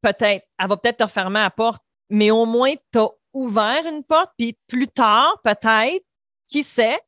peut-être, 0.00 0.46
elle 0.58 0.68
va 0.68 0.76
peut-être 0.76 0.98
te 0.98 1.04
refermer 1.04 1.40
la 1.40 1.50
porte, 1.50 1.82
mais 2.10 2.30
au 2.30 2.44
moins 2.44 2.72
tu 2.92 2.98
as 2.98 3.08
ouvert 3.32 3.86
une 3.86 4.02
porte, 4.02 4.32
puis 4.36 4.58
plus 4.66 4.88
tard, 4.88 5.40
peut-être, 5.44 6.04
qui 6.48 6.62
sait, 6.64 6.98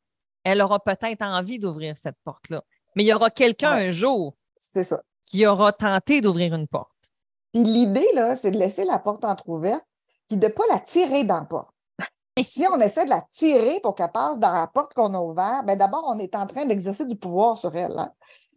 elle 0.43 0.61
aura 0.61 0.79
peut-être 0.79 1.21
envie 1.21 1.59
d'ouvrir 1.59 1.97
cette 1.97 2.17
porte-là. 2.23 2.63
Mais 2.95 3.03
il 3.03 3.07
y 3.07 3.13
aura 3.13 3.29
quelqu'un 3.29 3.71
un 3.71 3.91
jour 3.91 4.37
ça. 4.57 5.01
qui 5.25 5.45
aura 5.45 5.73
tenté 5.73 6.21
d'ouvrir 6.21 6.55
une 6.55 6.67
porte. 6.67 6.91
Puis 7.53 7.63
l'idée, 7.63 8.07
là, 8.13 8.35
c'est 8.35 8.51
de 8.51 8.57
laisser 8.57 8.85
la 8.85 8.99
porte 8.99 9.25
entrouverte, 9.25 9.83
puis 10.27 10.37
de 10.37 10.47
ne 10.47 10.51
pas 10.51 10.63
la 10.69 10.79
tirer 10.79 11.23
dans 11.23 11.39
la 11.39 11.45
porte. 11.45 11.74
Si 12.43 12.65
on 12.71 12.79
essaie 12.81 13.05
de 13.05 13.09
la 13.09 13.25
tirer 13.31 13.79
pour 13.81 13.95
qu'elle 13.95 14.11
passe 14.11 14.39
dans 14.39 14.51
la 14.51 14.67
porte 14.67 14.93
qu'on 14.93 15.13
a 15.13 15.19
ouverte, 15.19 15.65
bien 15.65 15.77
d'abord, 15.77 16.03
on 16.07 16.19
est 16.19 16.35
en 16.35 16.45
train 16.47 16.65
d'exercer 16.65 17.05
du 17.05 17.15
pouvoir 17.15 17.57
sur 17.57 17.73
elle. 17.75 17.97
Hein. 17.97 18.11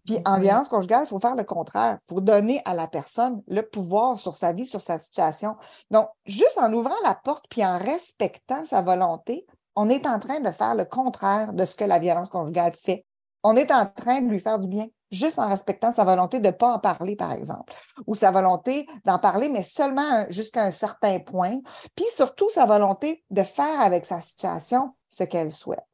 Puis 0.04 0.18
en 0.24 0.40
violence 0.40 0.68
conjugale, 0.68 1.04
il 1.04 1.08
faut 1.08 1.20
faire 1.20 1.36
le 1.36 1.44
contraire. 1.44 1.98
Il 2.02 2.14
faut 2.14 2.20
donner 2.20 2.62
à 2.64 2.74
la 2.74 2.88
personne 2.88 3.42
le 3.46 3.60
pouvoir 3.60 4.18
sur 4.18 4.36
sa 4.36 4.52
vie, 4.52 4.66
sur 4.66 4.80
sa 4.80 4.98
situation. 4.98 5.56
Donc, 5.90 6.08
juste 6.24 6.58
en 6.58 6.72
ouvrant 6.72 6.94
la 7.04 7.14
porte 7.14 7.44
puis 7.50 7.64
en 7.64 7.78
respectant 7.78 8.64
sa 8.64 8.82
volonté, 8.82 9.46
on 9.76 9.88
est 9.90 10.06
en 10.06 10.18
train 10.18 10.40
de 10.40 10.50
faire 10.50 10.74
le 10.74 10.84
contraire 10.84 11.52
de 11.52 11.64
ce 11.64 11.76
que 11.76 11.84
la 11.84 11.98
violence 11.98 12.30
conjugale 12.30 12.72
fait. 12.74 13.04
On 13.44 13.54
est 13.54 13.70
en 13.70 13.86
train 13.86 14.22
de 14.22 14.28
lui 14.28 14.40
faire 14.40 14.58
du 14.58 14.66
bien, 14.66 14.88
juste 15.10 15.38
en 15.38 15.48
respectant 15.48 15.92
sa 15.92 16.04
volonté 16.04 16.40
de 16.40 16.46
ne 16.46 16.52
pas 16.52 16.74
en 16.74 16.78
parler, 16.78 17.16
par 17.16 17.32
exemple, 17.32 17.74
ou 18.06 18.14
sa 18.14 18.30
volonté 18.30 18.86
d'en 19.04 19.18
parler, 19.18 19.48
mais 19.48 19.62
seulement 19.62 20.26
jusqu'à 20.28 20.64
un 20.64 20.70
certain 20.70 21.18
point, 21.18 21.60
puis 21.94 22.06
surtout 22.12 22.48
sa 22.50 22.66
volonté 22.66 23.24
de 23.30 23.42
faire 23.42 23.80
avec 23.80 24.06
sa 24.06 24.20
situation 24.20 24.94
ce 25.08 25.24
qu'elle 25.24 25.52
souhaite. 25.52 25.84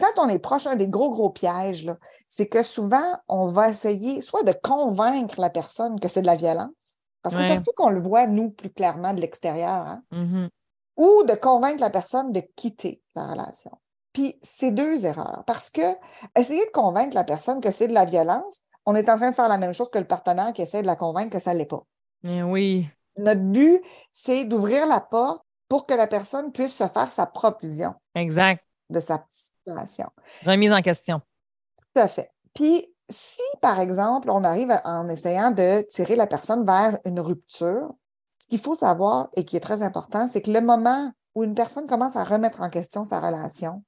Quand 0.00 0.24
on 0.24 0.28
est 0.28 0.38
proche, 0.38 0.66
un 0.66 0.76
des 0.76 0.88
gros, 0.88 1.10
gros 1.10 1.30
pièges, 1.30 1.92
c'est 2.28 2.48
que 2.48 2.62
souvent, 2.62 3.16
on 3.28 3.48
va 3.48 3.68
essayer 3.68 4.22
soit 4.22 4.42
de 4.42 4.52
convaincre 4.52 5.38
la 5.38 5.50
personne 5.50 6.00
que 6.00 6.08
c'est 6.08 6.22
de 6.22 6.26
la 6.26 6.36
violence, 6.36 6.96
parce 7.22 7.36
que 7.36 7.42
ça 7.42 7.56
se 7.56 7.62
peut 7.62 7.72
qu'on 7.76 7.90
le 7.90 8.00
voit, 8.00 8.26
nous, 8.26 8.50
plus 8.50 8.70
clairement 8.70 9.12
de 9.12 9.20
l'extérieur, 9.20 9.86
hein, 9.86 10.02
mm-hmm. 10.10 10.48
ou 10.96 11.22
de 11.24 11.34
convaincre 11.34 11.80
la 11.80 11.90
personne 11.90 12.32
de 12.32 12.40
quitter 12.56 13.02
la 13.14 13.26
relation. 13.26 13.72
Puis, 14.12 14.38
c'est 14.42 14.72
deux 14.72 15.04
erreurs, 15.04 15.44
parce 15.46 15.70
que 15.70 15.96
essayer 16.36 16.64
de 16.64 16.70
convaincre 16.72 17.14
la 17.14 17.24
personne 17.24 17.60
que 17.60 17.70
c'est 17.70 17.88
de 17.88 17.94
la 17.94 18.04
violence, 18.04 18.60
on 18.86 18.96
est 18.96 19.08
en 19.08 19.16
train 19.16 19.30
de 19.30 19.36
faire 19.36 19.48
la 19.48 19.58
même 19.58 19.74
chose 19.74 19.90
que 19.90 19.98
le 19.98 20.06
partenaire 20.06 20.52
qui 20.52 20.62
essaie 20.62 20.82
de 20.82 20.86
la 20.86 20.96
convaincre 20.96 21.30
que 21.30 21.38
ça 21.38 21.52
ne 21.52 21.58
l'est 21.58 21.66
pas. 21.66 21.84
Eh 22.24 22.42
oui. 22.42 22.88
Notre 23.16 23.42
but, 23.42 23.82
c'est 24.12 24.44
d'ouvrir 24.44 24.86
la 24.86 25.00
porte 25.00 25.44
pour 25.68 25.86
que 25.86 25.94
la 25.94 26.06
personne 26.06 26.50
puisse 26.52 26.74
se 26.74 26.88
faire 26.88 27.12
sa 27.12 27.26
propre 27.26 27.64
vision. 27.64 27.94
Exact 28.14 28.64
de 28.90 29.00
sa 29.00 29.24
situation. 29.28 30.08
Remise 30.44 30.72
en 30.72 30.82
question. 30.82 31.20
Tout 31.78 32.00
à 32.00 32.08
fait. 32.08 32.30
Puis, 32.54 32.86
si, 33.08 33.42
par 33.62 33.80
exemple, 33.80 34.30
on 34.30 34.44
arrive 34.44 34.78
en 34.84 35.08
essayant 35.08 35.50
de 35.50 35.82
tirer 35.82 36.16
la 36.16 36.26
personne 36.26 36.66
vers 36.66 36.98
une 37.04 37.20
rupture, 37.20 37.94
ce 38.38 38.48
qu'il 38.48 38.60
faut 38.60 38.74
savoir 38.74 39.28
et 39.36 39.44
qui 39.44 39.56
est 39.56 39.60
très 39.60 39.82
important, 39.82 40.28
c'est 40.28 40.42
que 40.42 40.50
le 40.50 40.60
moment 40.60 41.12
où 41.34 41.44
une 41.44 41.54
personne 41.54 41.86
commence 41.86 42.16
à 42.16 42.24
remettre 42.24 42.60
en 42.60 42.68
question 42.68 43.04
sa 43.04 43.20
relation, 43.20 43.82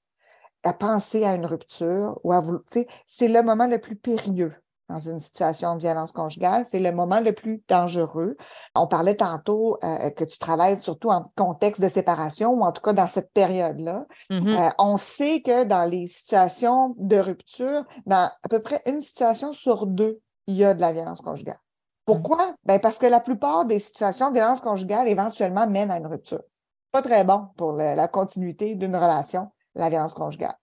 à 0.65 0.73
penser 0.73 1.25
à 1.25 1.35
une 1.35 1.47
rupture 1.47 2.19
ou 2.25 2.33
à 2.33 2.41
vouloir, 2.41 2.63
c'est 3.07 3.29
le 3.29 3.43
moment 3.43 3.67
le 3.67 3.79
plus 3.79 3.97
périlleux 3.97 4.55
dans 4.93 4.99
une 4.99 5.21
situation 5.21 5.77
de 5.77 5.81
violence 5.81 6.13
conjugale, 6.13 6.65
c'est 6.67 6.81
le 6.81 6.93
moment 6.93 7.21
le 7.21 7.33
plus 7.33 7.63
dangereux. 7.69 8.37
On 8.75 8.87
parlait 8.87 9.17
tantôt 9.17 9.79
euh, 9.83 10.11
que 10.11 10.25
tu 10.25 10.39
travailles 10.39 10.81
surtout 10.81 11.09
en 11.09 11.33
contexte 11.37 11.81
de 11.81 11.89
séparation 11.89 12.53
ou 12.53 12.63
en 12.63 12.73
tout 12.73 12.83
cas 12.83 12.93
dans 12.93 13.07
cette 13.07 13.33
période-là. 13.33 14.07
Mm-hmm. 14.31 14.61
Euh, 14.61 14.71
on 14.79 14.97
sait 14.97 15.41
que 15.41 15.65
dans 15.65 15.89
les 15.89 16.09
situations 16.09 16.95
de 16.99 17.17
rupture, 17.17 17.85
dans 18.07 18.31
à 18.43 18.49
peu 18.51 18.61
près 18.61 18.83
une 18.87 19.01
situation 19.01 19.53
sur 19.53 19.87
deux, 19.87 20.21
il 20.47 20.57
y 20.57 20.65
a 20.65 20.75
de 20.75 20.81
la 20.81 20.93
violence 20.93 21.23
conjugale. 21.23 21.61
Pourquoi? 22.05 22.49
Mm. 22.49 22.55
Ben 22.65 22.81
parce 22.81 22.99
que 22.99 23.07
la 23.07 23.21
plupart 23.21 23.65
des 23.65 23.79
situations 23.79 24.29
de 24.29 24.35
violence 24.35 24.61
conjugale 24.61 25.09
éventuellement 25.09 25.67
mènent 25.67 25.91
à 25.91 25.97
une 25.97 26.07
rupture. 26.07 26.43
Pas 26.91 27.03
très 27.03 27.25
bon 27.25 27.47
pour 27.57 27.73
la 27.73 28.07
continuité 28.07 28.75
d'une 28.75 28.95
relation, 28.95 29.51
la 29.75 29.89
violence 29.89 30.15
conjugale. 30.15 30.57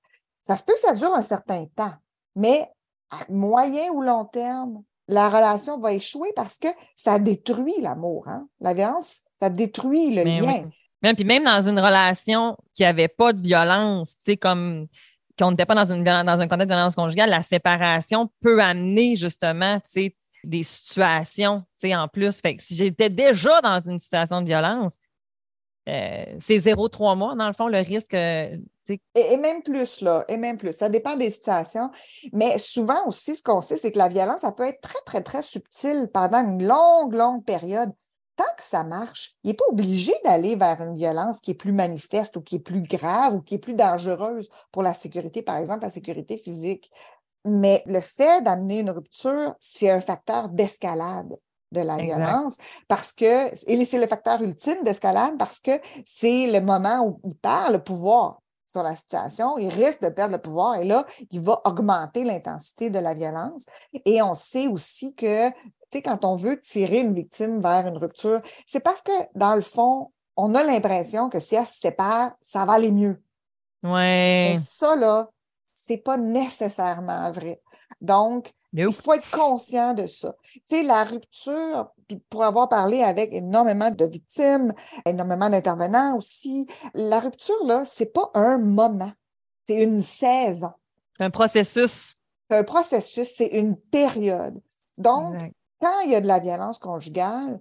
Ça 0.43 0.57
se 0.57 0.63
peut 0.63 0.73
que 0.73 0.79
ça 0.79 0.95
dure 0.95 1.13
un 1.13 1.21
certain 1.21 1.65
temps, 1.75 1.93
mais 2.35 2.69
à 3.09 3.19
moyen 3.29 3.91
ou 3.91 4.01
long 4.01 4.25
terme, 4.25 4.83
la 5.07 5.29
relation 5.29 5.79
va 5.79 5.93
échouer 5.93 6.31
parce 6.35 6.57
que 6.57 6.67
ça 6.95 7.17
détruit 7.17 7.81
l'amour. 7.81 8.27
Hein? 8.27 8.47
La 8.59 8.73
violence, 8.73 9.23
ça 9.39 9.49
détruit 9.49 10.13
le 10.13 10.23
lien. 10.23 10.69
Même, 11.01 11.15
puis 11.15 11.25
même 11.25 11.43
dans 11.43 11.67
une 11.67 11.79
relation 11.79 12.57
qui 12.73 12.83
n'avait 12.83 13.07
pas 13.07 13.33
de 13.33 13.41
violence, 13.41 14.15
tu 14.17 14.31
sais, 14.31 14.37
comme 14.37 14.87
qu'on 15.37 15.51
n'était 15.51 15.65
pas 15.65 15.75
dans, 15.75 15.91
une, 15.91 16.03
dans 16.03 16.39
un 16.39 16.47
contexte 16.47 16.69
de 16.69 16.75
violence 16.75 16.95
conjugale, 16.95 17.29
la 17.29 17.41
séparation 17.41 18.29
peut 18.41 18.61
amener 18.61 19.15
justement, 19.15 19.79
tu 19.79 19.91
sais, 19.91 20.15
des 20.43 20.63
situations, 20.63 21.61
tu 21.79 21.87
sais, 21.87 21.95
en 21.95 22.07
plus. 22.07 22.39
Fait 22.41 22.57
que 22.57 22.63
si 22.63 22.75
j'étais 22.75 23.09
déjà 23.09 23.61
dans 23.61 23.81
une 23.85 23.99
situation 23.99 24.41
de 24.41 24.47
violence, 24.47 24.95
euh, 25.89 26.37
c'est 26.39 26.59
zéro 26.59 26.87
trois 26.89 27.15
mois, 27.15 27.35
dans 27.35 27.47
le 27.47 27.53
fond, 27.53 27.67
le 27.67 27.79
risque. 27.79 28.13
Euh, 28.13 28.55
et, 29.15 29.37
même 29.37 29.61
plus, 29.61 30.01
là, 30.01 30.25
et 30.27 30.37
même 30.37 30.57
plus. 30.57 30.73
Ça 30.73 30.89
dépend 30.89 31.15
des 31.15 31.31
situations. 31.31 31.89
Mais 32.33 32.57
souvent 32.57 33.07
aussi, 33.07 33.35
ce 33.35 33.43
qu'on 33.43 33.61
sait, 33.61 33.77
c'est 33.77 33.91
que 33.91 33.97
la 33.97 34.07
violence, 34.07 34.41
ça 34.41 34.51
peut 34.51 34.63
être 34.63 34.81
très, 34.81 34.99
très, 35.05 35.21
très 35.21 35.41
subtile 35.41 36.09
pendant 36.13 36.39
une 36.39 36.65
longue, 36.65 37.13
longue 37.13 37.43
période. 37.43 37.91
Tant 38.35 38.55
que 38.57 38.63
ça 38.63 38.83
marche, 38.83 39.35
il 39.43 39.49
n'est 39.49 39.53
pas 39.53 39.65
obligé 39.67 40.13
d'aller 40.23 40.55
vers 40.55 40.81
une 40.81 40.95
violence 40.95 41.41
qui 41.41 41.51
est 41.51 41.55
plus 41.55 41.73
manifeste 41.73 42.37
ou 42.37 42.41
qui 42.41 42.55
est 42.55 42.59
plus 42.59 42.81
grave 42.81 43.35
ou 43.35 43.41
qui 43.41 43.55
est 43.55 43.59
plus 43.59 43.73
dangereuse 43.73 44.49
pour 44.71 44.81
la 44.81 44.93
sécurité, 44.93 45.41
par 45.41 45.57
exemple, 45.57 45.83
la 45.83 45.89
sécurité 45.89 46.37
physique. 46.37 46.89
Mais 47.45 47.83
le 47.85 47.99
fait 47.99 48.41
d'amener 48.43 48.79
une 48.79 48.91
rupture, 48.91 49.55
c'est 49.59 49.89
un 49.89 50.01
facteur 50.01 50.49
d'escalade. 50.49 51.35
De 51.71 51.81
la 51.81 51.97
violence 51.97 52.57
parce 52.87 53.11
que, 53.11 53.53
et 53.69 53.85
c'est 53.85 53.99
le 53.99 54.07
facteur 54.07 54.41
ultime 54.41 54.83
d'escalade 54.83 55.37
parce 55.37 55.59
que 55.59 55.79
c'est 56.05 56.47
le 56.47 56.61
moment 56.61 57.05
où 57.05 57.19
il 57.23 57.35
perd 57.35 57.73
le 57.73 57.83
pouvoir 57.83 58.39
sur 58.67 58.83
la 58.83 58.95
situation, 58.95 59.57
il 59.57 59.69
risque 59.69 60.01
de 60.01 60.09
perdre 60.09 60.35
le 60.35 60.41
pouvoir 60.41 60.75
et 60.75 60.85
là, 60.85 61.05
il 61.31 61.41
va 61.41 61.59
augmenter 61.65 62.23
l'intensité 62.23 62.89
de 62.89 62.99
la 62.99 63.15
violence. 63.15 63.65
Et 64.05 64.21
on 64.21 64.35
sait 64.35 64.67
aussi 64.67 65.15
que, 65.15 65.49
tu 65.49 65.55
sais, 65.91 66.01
quand 66.03 66.23
on 66.23 66.35
veut 66.35 66.61
tirer 66.61 66.99
une 66.99 67.15
victime 67.15 67.61
vers 67.61 67.87
une 67.87 67.97
rupture, 67.97 68.41
c'est 68.67 68.79
parce 68.79 69.01
que, 69.01 69.11
dans 69.33 69.55
le 69.55 69.61
fond, 69.61 70.11
on 70.35 70.53
a 70.53 70.63
l'impression 70.63 71.29
que 71.29 71.39
si 71.39 71.55
elle 71.55 71.65
se 71.65 71.79
sépare, 71.79 72.33
ça 72.41 72.63
va 72.65 72.73
aller 72.73 72.91
mieux. 72.91 73.21
Ouais. 73.81 74.53
Et 74.55 74.59
ça, 74.59 74.95
là, 74.95 75.29
c'est 75.73 75.97
pas 75.97 76.17
nécessairement 76.17 77.31
vrai. 77.31 77.61
Donc, 78.01 78.53
il 78.73 78.93
faut 78.93 79.13
être 79.13 79.29
conscient 79.31 79.93
de 79.93 80.07
ça. 80.07 80.35
Tu 80.43 80.61
sais, 80.65 80.83
la 80.83 81.03
rupture, 81.03 81.91
pour 82.29 82.43
avoir 82.43 82.69
parlé 82.69 83.01
avec 83.01 83.33
énormément 83.33 83.91
de 83.91 84.05
victimes, 84.05 84.73
énormément 85.05 85.49
d'intervenants 85.49 86.17
aussi, 86.17 86.67
la 86.93 87.19
rupture, 87.19 87.63
là, 87.65 87.83
c'est 87.85 88.13
pas 88.13 88.29
un 88.33 88.57
moment, 88.57 89.11
c'est 89.67 89.83
une 89.83 90.01
saison. 90.01 90.71
C'est 91.17 91.25
un 91.25 91.29
processus. 91.29 92.15
C'est 92.49 92.57
un 92.57 92.63
processus, 92.63 93.33
c'est 93.35 93.47
une 93.47 93.75
période. 93.75 94.59
Donc, 94.97 95.35
quand 95.81 95.99
il 96.05 96.11
y 96.11 96.15
a 96.15 96.21
de 96.21 96.27
la 96.27 96.39
violence 96.39 96.79
conjugale, 96.79 97.59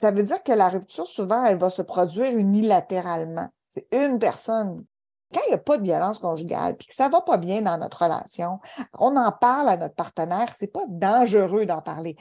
ça 0.00 0.10
veut 0.10 0.22
dire 0.22 0.42
que 0.42 0.52
la 0.52 0.68
rupture, 0.68 1.08
souvent, 1.08 1.44
elle 1.44 1.58
va 1.58 1.70
se 1.70 1.82
produire 1.82 2.36
unilatéralement. 2.36 3.48
C'est 3.68 3.86
une 3.92 4.18
personne 4.18 4.84
quand 5.32 5.40
il 5.46 5.50
n'y 5.50 5.54
a 5.54 5.58
pas 5.58 5.76
de 5.76 5.82
violence 5.82 6.18
conjugale, 6.18 6.76
puis 6.76 6.86
que 6.86 6.94
ça 6.94 7.08
ne 7.08 7.12
va 7.12 7.20
pas 7.20 7.36
bien 7.36 7.62
dans 7.62 7.78
notre 7.78 8.02
relation, 8.02 8.60
on 8.98 9.16
en 9.16 9.32
parle 9.32 9.68
à 9.68 9.76
notre 9.76 9.94
partenaire, 9.94 10.54
ce 10.56 10.64
n'est 10.64 10.70
pas 10.70 10.84
dangereux 10.88 11.66
d'en 11.66 11.82
parler. 11.82 12.16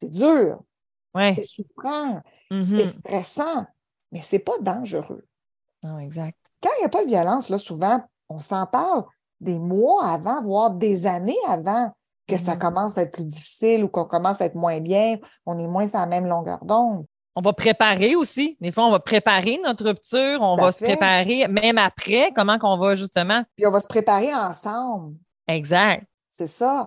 C'est 0.00 0.10
dur, 0.10 0.60
c'est 1.14 1.44
souffrant, 1.44 2.20
c'est 2.50 2.56
mm-hmm. 2.56 2.98
stressant, 2.98 3.66
mais 4.10 4.22
ce 4.22 4.36
n'est 4.36 4.42
pas 4.42 4.58
dangereux. 4.60 5.26
Non, 5.82 5.98
exact. 5.98 6.38
Quand 6.62 6.70
il 6.78 6.80
n'y 6.80 6.86
a 6.86 6.90
pas 6.90 7.04
de 7.04 7.08
violence, 7.08 7.48
là, 7.48 7.58
souvent, 7.58 8.02
on 8.28 8.38
s'en 8.38 8.66
parle 8.66 9.04
des 9.40 9.58
mois 9.58 10.04
avant, 10.06 10.42
voire 10.42 10.70
des 10.70 11.06
années 11.06 11.34
avant 11.48 11.92
que 12.28 12.38
ça 12.38 12.54
mm-hmm. 12.54 12.58
commence 12.58 12.98
à 12.98 13.02
être 13.02 13.12
plus 13.12 13.24
difficile 13.24 13.84
ou 13.84 13.88
qu'on 13.88 14.04
commence 14.04 14.40
à 14.40 14.44
être 14.44 14.54
moins 14.54 14.80
bien, 14.80 15.16
on 15.46 15.58
est 15.58 15.66
moins 15.66 15.92
à 15.94 16.00
la 16.00 16.06
même 16.06 16.26
longueur 16.26 16.64
d'onde 16.64 17.06
on 17.34 17.40
va 17.40 17.52
préparer 17.52 18.14
aussi. 18.14 18.56
Des 18.60 18.72
fois, 18.72 18.86
on 18.86 18.90
va 18.90 19.00
préparer 19.00 19.58
notre 19.64 19.84
rupture, 19.84 20.40
on 20.40 20.56
va 20.56 20.72
se 20.72 20.78
préparer, 20.78 21.48
même 21.48 21.78
après, 21.78 22.32
comment 22.34 22.58
qu'on 22.58 22.76
va 22.76 22.96
justement. 22.96 23.42
Puis 23.56 23.66
on 23.66 23.70
va 23.70 23.80
se 23.80 23.86
préparer 23.86 24.34
ensemble. 24.34 25.16
Exact. 25.48 26.04
C'est 26.30 26.46
ça. 26.46 26.86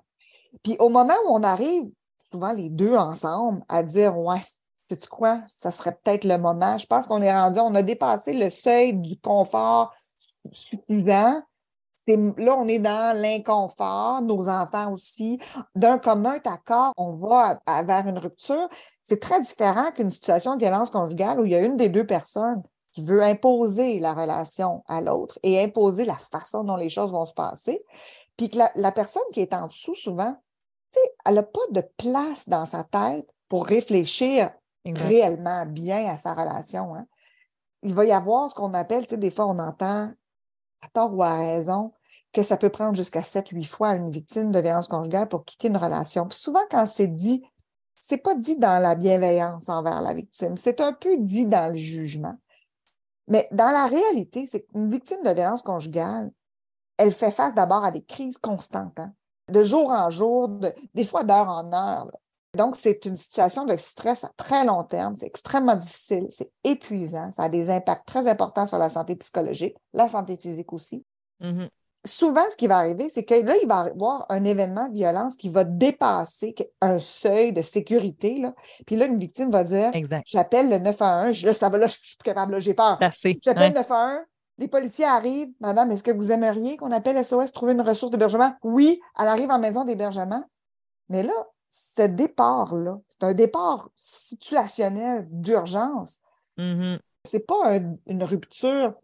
Puis 0.62 0.76
au 0.78 0.88
moment 0.88 1.14
où 1.26 1.34
on 1.34 1.42
arrive, 1.42 1.90
souvent 2.30 2.52
les 2.52 2.68
deux 2.68 2.96
ensemble, 2.96 3.62
à 3.68 3.82
dire 3.82 4.16
Ouais, 4.16 4.42
sais-tu 4.88 5.08
quoi, 5.08 5.42
ça 5.48 5.70
serait 5.70 5.96
peut-être 6.02 6.24
le 6.24 6.38
moment. 6.38 6.78
Je 6.78 6.86
pense 6.86 7.06
qu'on 7.06 7.22
est 7.22 7.32
rendu, 7.32 7.60
on 7.60 7.74
a 7.74 7.82
dépassé 7.82 8.32
le 8.32 8.50
seuil 8.50 8.94
du 8.94 9.18
confort 9.18 9.94
suffisant 10.52 11.42
là, 12.14 12.56
on 12.56 12.68
est 12.68 12.78
dans 12.78 13.16
l'inconfort, 13.20 14.22
nos 14.22 14.48
enfants 14.48 14.92
aussi. 14.92 15.38
D'un 15.74 15.98
commun 15.98 16.38
accord, 16.44 16.92
on 16.96 17.16
va 17.16 17.60
vers 17.66 18.06
une 18.06 18.18
rupture. 18.18 18.68
C'est 19.06 19.20
très 19.20 19.40
différent 19.40 19.92
qu'une 19.92 20.10
situation 20.10 20.56
de 20.56 20.60
violence 20.60 20.90
conjugale 20.90 21.38
où 21.38 21.44
il 21.44 21.52
y 21.52 21.54
a 21.54 21.62
une 21.62 21.76
des 21.76 21.88
deux 21.88 22.04
personnes 22.04 22.60
qui 22.90 23.04
veut 23.04 23.22
imposer 23.22 24.00
la 24.00 24.12
relation 24.12 24.82
à 24.88 25.00
l'autre 25.00 25.38
et 25.44 25.62
imposer 25.62 26.04
la 26.04 26.18
façon 26.32 26.64
dont 26.64 26.74
les 26.74 26.88
choses 26.88 27.12
vont 27.12 27.24
se 27.24 27.32
passer. 27.32 27.84
Puis 28.36 28.50
que 28.50 28.58
la, 28.74 28.92
personne 28.92 29.22
qui 29.32 29.40
est 29.40 29.54
en 29.54 29.68
dessous, 29.68 29.94
souvent, 29.94 30.36
elle 31.24 31.34
n'a 31.34 31.44
pas 31.44 31.60
de 31.70 31.82
place 31.96 32.48
dans 32.48 32.66
sa 32.66 32.82
tête 32.82 33.30
pour 33.48 33.64
réfléchir 33.64 34.50
réellement 34.84 35.66
bien 35.66 36.08
à 36.08 36.16
sa 36.16 36.34
relation. 36.34 36.96
Hein. 36.96 37.06
Il 37.82 37.94
va 37.94 38.06
y 38.06 38.12
avoir 38.12 38.50
ce 38.50 38.56
qu'on 38.56 38.74
appelle, 38.74 39.06
des 39.06 39.30
fois, 39.30 39.46
on 39.46 39.60
entend 39.60 40.10
à 40.82 40.88
tort 40.92 41.14
ou 41.14 41.22
à 41.22 41.36
raison, 41.36 41.92
que 42.32 42.42
ça 42.42 42.56
peut 42.56 42.70
prendre 42.70 42.96
jusqu'à 42.96 43.20
7-8 43.20 43.66
fois 43.66 43.94
une 43.94 44.10
victime 44.10 44.50
de 44.50 44.58
violence 44.58 44.88
conjugale 44.88 45.28
pour 45.28 45.44
quitter 45.44 45.68
une 45.68 45.76
relation. 45.76 46.28
souvent, 46.30 46.64
quand 46.70 46.86
c'est 46.86 47.06
dit, 47.06 47.44
c'est 48.08 48.18
pas 48.18 48.36
dit 48.36 48.56
dans 48.56 48.80
la 48.80 48.94
bienveillance 48.94 49.68
envers 49.68 50.00
la 50.00 50.14
victime, 50.14 50.56
c'est 50.56 50.80
un 50.80 50.92
peu 50.92 51.16
dit 51.18 51.44
dans 51.44 51.72
le 51.72 51.76
jugement. 51.76 52.36
Mais 53.26 53.48
dans 53.50 53.66
la 53.66 53.86
réalité, 53.86 54.46
c'est 54.46 54.62
qu'une 54.62 54.88
victime 54.88 55.24
de 55.24 55.30
violence 55.30 55.62
conjugale, 55.62 56.30
elle 56.98 57.10
fait 57.10 57.32
face 57.32 57.56
d'abord 57.56 57.84
à 57.84 57.90
des 57.90 58.04
crises 58.04 58.38
constantes, 58.38 58.96
hein, 59.00 59.12
de 59.50 59.64
jour 59.64 59.90
en 59.90 60.08
jour, 60.08 60.48
des 60.94 61.04
fois 61.04 61.24
d'heure 61.24 61.48
en 61.48 61.72
heure. 61.72 62.08
Donc, 62.54 62.76
c'est 62.76 63.04
une 63.06 63.16
situation 63.16 63.64
de 63.64 63.76
stress 63.76 64.22
à 64.22 64.30
très 64.36 64.64
long 64.64 64.84
terme. 64.84 65.16
C'est 65.16 65.26
extrêmement 65.26 65.74
difficile, 65.74 66.28
c'est 66.30 66.52
épuisant. 66.62 67.32
Ça 67.32 67.42
a 67.42 67.48
des 67.48 67.70
impacts 67.70 68.06
très 68.06 68.28
importants 68.28 68.68
sur 68.68 68.78
la 68.78 68.88
santé 68.88 69.16
psychologique, 69.16 69.76
la 69.92 70.08
santé 70.08 70.36
physique 70.36 70.72
aussi. 70.72 71.04
Mm-hmm. 71.40 71.68
Souvent, 72.06 72.44
ce 72.50 72.56
qui 72.56 72.66
va 72.66 72.78
arriver, 72.78 73.08
c'est 73.08 73.24
que 73.24 73.34
là, 73.34 73.54
il 73.60 73.68
va 73.68 73.86
y 73.86 73.90
avoir 73.90 74.26
un 74.28 74.44
événement 74.44 74.88
de 74.88 74.94
violence 74.94 75.36
qui 75.36 75.50
va 75.50 75.64
dépasser 75.64 76.54
un 76.80 77.00
seuil 77.00 77.52
de 77.52 77.62
sécurité. 77.62 78.38
Là. 78.38 78.54
Puis 78.86 78.96
là, 78.96 79.06
une 79.06 79.18
victime 79.18 79.50
va 79.50 79.64
dire 79.64 79.90
J'appelle 80.24 80.70
le 80.70 80.78
911, 80.78 81.44
là, 81.44 81.54
ça 81.54 81.68
va, 81.68 81.78
là, 81.78 81.88
je 81.88 81.94
suis 81.94 82.16
plus 82.16 82.24
capable, 82.24 82.60
j'ai 82.60 82.74
peur. 82.74 82.98
J'appelle 83.42 83.72
le 83.72 83.78
911, 83.78 84.20
les 84.58 84.68
policiers 84.68 85.04
arrivent. 85.04 85.52
Madame, 85.60 85.90
est-ce 85.90 86.02
que 86.02 86.10
vous 86.10 86.32
aimeriez 86.32 86.76
qu'on 86.76 86.92
appelle 86.92 87.22
SOS 87.22 87.52
trouver 87.52 87.72
une 87.72 87.82
ressource 87.82 88.12
d'hébergement? 88.12 88.54
Oui, 88.62 89.00
elle 89.18 89.28
arrive 89.28 89.50
en 89.50 89.58
maison 89.58 89.84
d'hébergement. 89.84 90.44
Mais 91.08 91.22
là, 91.22 91.34
ce 91.68 92.02
départ-là, 92.02 92.98
c'est 93.08 93.24
un 93.24 93.34
départ 93.34 93.90
situationnel 93.96 95.26
d'urgence. 95.30 96.20
Mm-hmm. 96.58 96.98
C'est 97.24 97.46
pas 97.46 97.78
une 98.06 98.24
rupture 98.24 98.94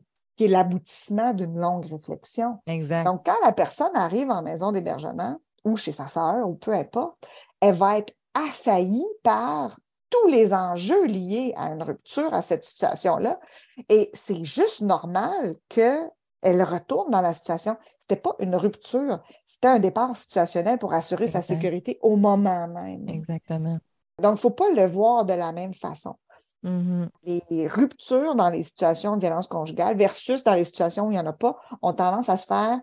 qui 0.43 0.47
est 0.47 0.49
l'aboutissement 0.49 1.35
d'une 1.35 1.57
longue 1.57 1.87
réflexion. 1.87 2.59
Exact. 2.67 3.05
Donc, 3.05 3.25
quand 3.25 3.37
la 3.45 3.53
personne 3.53 3.95
arrive 3.95 4.29
en 4.29 4.43
maison 4.43 4.73
d'hébergement 4.73 5.37
ou 5.65 5.77
chez 5.77 5.93
sa 5.93 6.09
sœur 6.09 6.49
ou 6.49 6.55
peu 6.55 6.73
importe, 6.73 7.17
elle 7.61 7.77
va 7.77 7.99
être 7.99 8.13
assaillie 8.35 9.07
par 9.23 9.79
tous 10.11 10.27
les 10.27 10.53
enjeux 10.53 11.07
liés 11.07 11.55
à 11.57 11.69
une 11.69 11.83
rupture, 11.83 12.35
à 12.35 12.43
cette 12.43 12.65
situation-là. 12.65 13.39
Et 13.89 14.11
c'est 14.15 14.45
juste 14.45 14.81
normal 14.81 15.55
qu'elle 15.69 16.11
retourne 16.43 17.13
dans 17.13 17.21
la 17.21 17.35
situation. 17.35 17.77
Ce 18.01 18.13
n'était 18.13 18.21
pas 18.21 18.35
une 18.41 18.57
rupture, 18.57 19.21
c'était 19.47 19.69
un 19.69 19.79
départ 19.79 20.17
situationnel 20.17 20.79
pour 20.79 20.93
assurer 20.93 21.29
sa 21.29 21.41
sécurité 21.41 22.01
au 22.03 22.17
moment 22.17 22.67
même. 22.67 23.09
Exactement. 23.09 23.79
Donc, 24.21 24.33
il 24.33 24.35
ne 24.35 24.41
faut 24.41 24.51
pas 24.51 24.71
le 24.71 24.87
voir 24.87 25.25
de 25.25 25.35
la 25.35 25.53
même 25.53 25.73
façon. 25.73 26.17
Mm-hmm. 26.65 27.09
Les 27.51 27.67
ruptures 27.67 28.35
dans 28.35 28.49
les 28.49 28.63
situations 28.63 29.17
de 29.17 29.21
violence 29.21 29.49
conjugale 29.49 29.97
versus 29.97 30.45
dans 30.45 30.55
les 30.55 30.65
situations 30.65 31.07
où 31.07 31.11
il 31.11 31.15
n'y 31.15 31.21
en 31.21 31.27
a 31.27 31.33
pas 31.33 31.59
ont 31.83 31.93
tendance 31.93 32.29
à 32.29 32.37
se 32.37 32.47
faire 32.47 32.81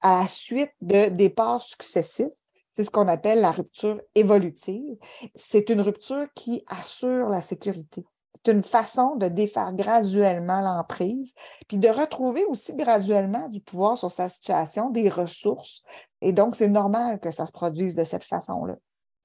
à 0.00 0.20
la 0.20 0.28
suite 0.28 0.72
de 0.80 1.08
départs 1.08 1.62
successifs. 1.62 2.28
C'est 2.74 2.84
ce 2.84 2.90
qu'on 2.90 3.08
appelle 3.08 3.40
la 3.40 3.50
rupture 3.50 4.00
évolutive. 4.14 4.96
C'est 5.34 5.68
une 5.70 5.80
rupture 5.80 6.26
qui 6.34 6.64
assure 6.66 7.28
la 7.28 7.42
sécurité. 7.42 8.04
C'est 8.44 8.52
une 8.52 8.64
façon 8.64 9.16
de 9.16 9.28
défaire 9.28 9.72
graduellement 9.72 10.60
l'emprise, 10.62 11.34
puis 11.68 11.78
de 11.78 11.88
retrouver 11.88 12.44
aussi 12.46 12.74
graduellement 12.74 13.48
du 13.48 13.60
pouvoir 13.60 13.98
sur 13.98 14.10
sa 14.10 14.28
situation, 14.28 14.90
des 14.90 15.08
ressources. 15.08 15.82
Et 16.22 16.32
donc, 16.32 16.56
c'est 16.56 16.68
normal 16.68 17.20
que 17.20 17.30
ça 17.30 17.46
se 17.46 17.52
produise 17.52 17.94
de 17.94 18.04
cette 18.04 18.24
façon-là. 18.24 18.76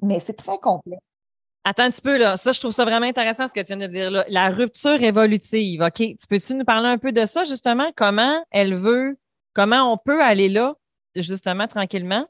Mais 0.02 0.20
c'est 0.20 0.36
très 0.36 0.60
complexe. 0.60 1.02
Attends 1.70 1.84
un 1.84 1.92
petit 1.92 2.02
peu, 2.02 2.18
là. 2.18 2.38
Ça, 2.38 2.54
je 2.54 2.62
trouve 2.62 2.72
ça 2.72 2.86
vraiment 2.86 3.08
intéressant 3.08 3.46
ce 3.46 3.52
que 3.52 3.60
tu 3.60 3.76
viens 3.76 3.88
de 3.88 3.92
dire 3.92 4.10
là. 4.10 4.24
La 4.30 4.52
rupture 4.52 5.04
évolutive. 5.04 5.82
OK? 5.82 5.96
Tu 5.96 6.28
peux-tu 6.30 6.56
nous 6.56 6.64
parler 6.64 6.88
un 6.88 6.98
peu 6.98 7.12
de 7.12 7.26
ça, 7.26 7.44
justement? 7.44 7.92
Comment 7.94 8.42
elle 8.52 8.74
veut, 8.74 9.18
comment 9.54 9.92
on 9.92 9.98
peut 9.98 10.24
aller 10.24 10.48
là, 10.48 10.76
justement, 11.14 11.68
tranquillement? 11.68 12.26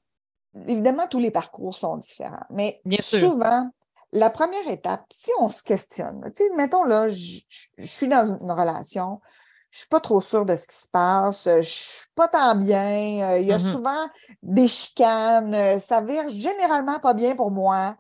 Évidemment, 0.67 1.06
tous 1.08 1.19
les 1.19 1.30
parcours 1.30 1.78
sont 1.78 1.97
différents. 1.97 2.47
Mais 2.50 2.82
souvent, 3.00 3.69
la 4.12 4.32
première 4.32 4.67
étape, 4.69 5.06
si 5.13 5.30
on 5.39 5.50
se 5.50 5.62
questionne, 5.62 6.19
tu 6.36 6.43
sais, 6.43 6.50
mettons 6.56 6.86
là, 6.86 7.08
je, 7.08 7.41
suis 7.78 8.08
dans 8.08 8.39
une 8.41 8.52
relation, 8.52 9.21
je 9.69 9.80
suis 9.82 9.88
pas 9.88 10.00
trop 10.00 10.19
sûre 10.19 10.45
de 10.45 10.56
ce 10.56 10.67
qui 10.67 10.78
se 10.78 10.88
passe, 10.88 11.47
je 11.47 11.62
suis 11.62 12.08
pas 12.15 12.28
tant 12.28 12.56
bien, 12.56 13.34
euh, 13.34 13.39
il 13.39 13.47
y 13.47 13.52
a 13.52 13.60
mm-hmm. 13.60 13.71
souvent 13.71 14.08
des 14.41 14.67
chicanes, 14.67 15.54
euh, 15.54 15.80
ça 15.80 16.02
vire 16.02 16.28
généralement 16.30 16.97
pas 16.97 17.13
bien 17.13 17.36
pour 17.36 17.52
moi 17.52 17.97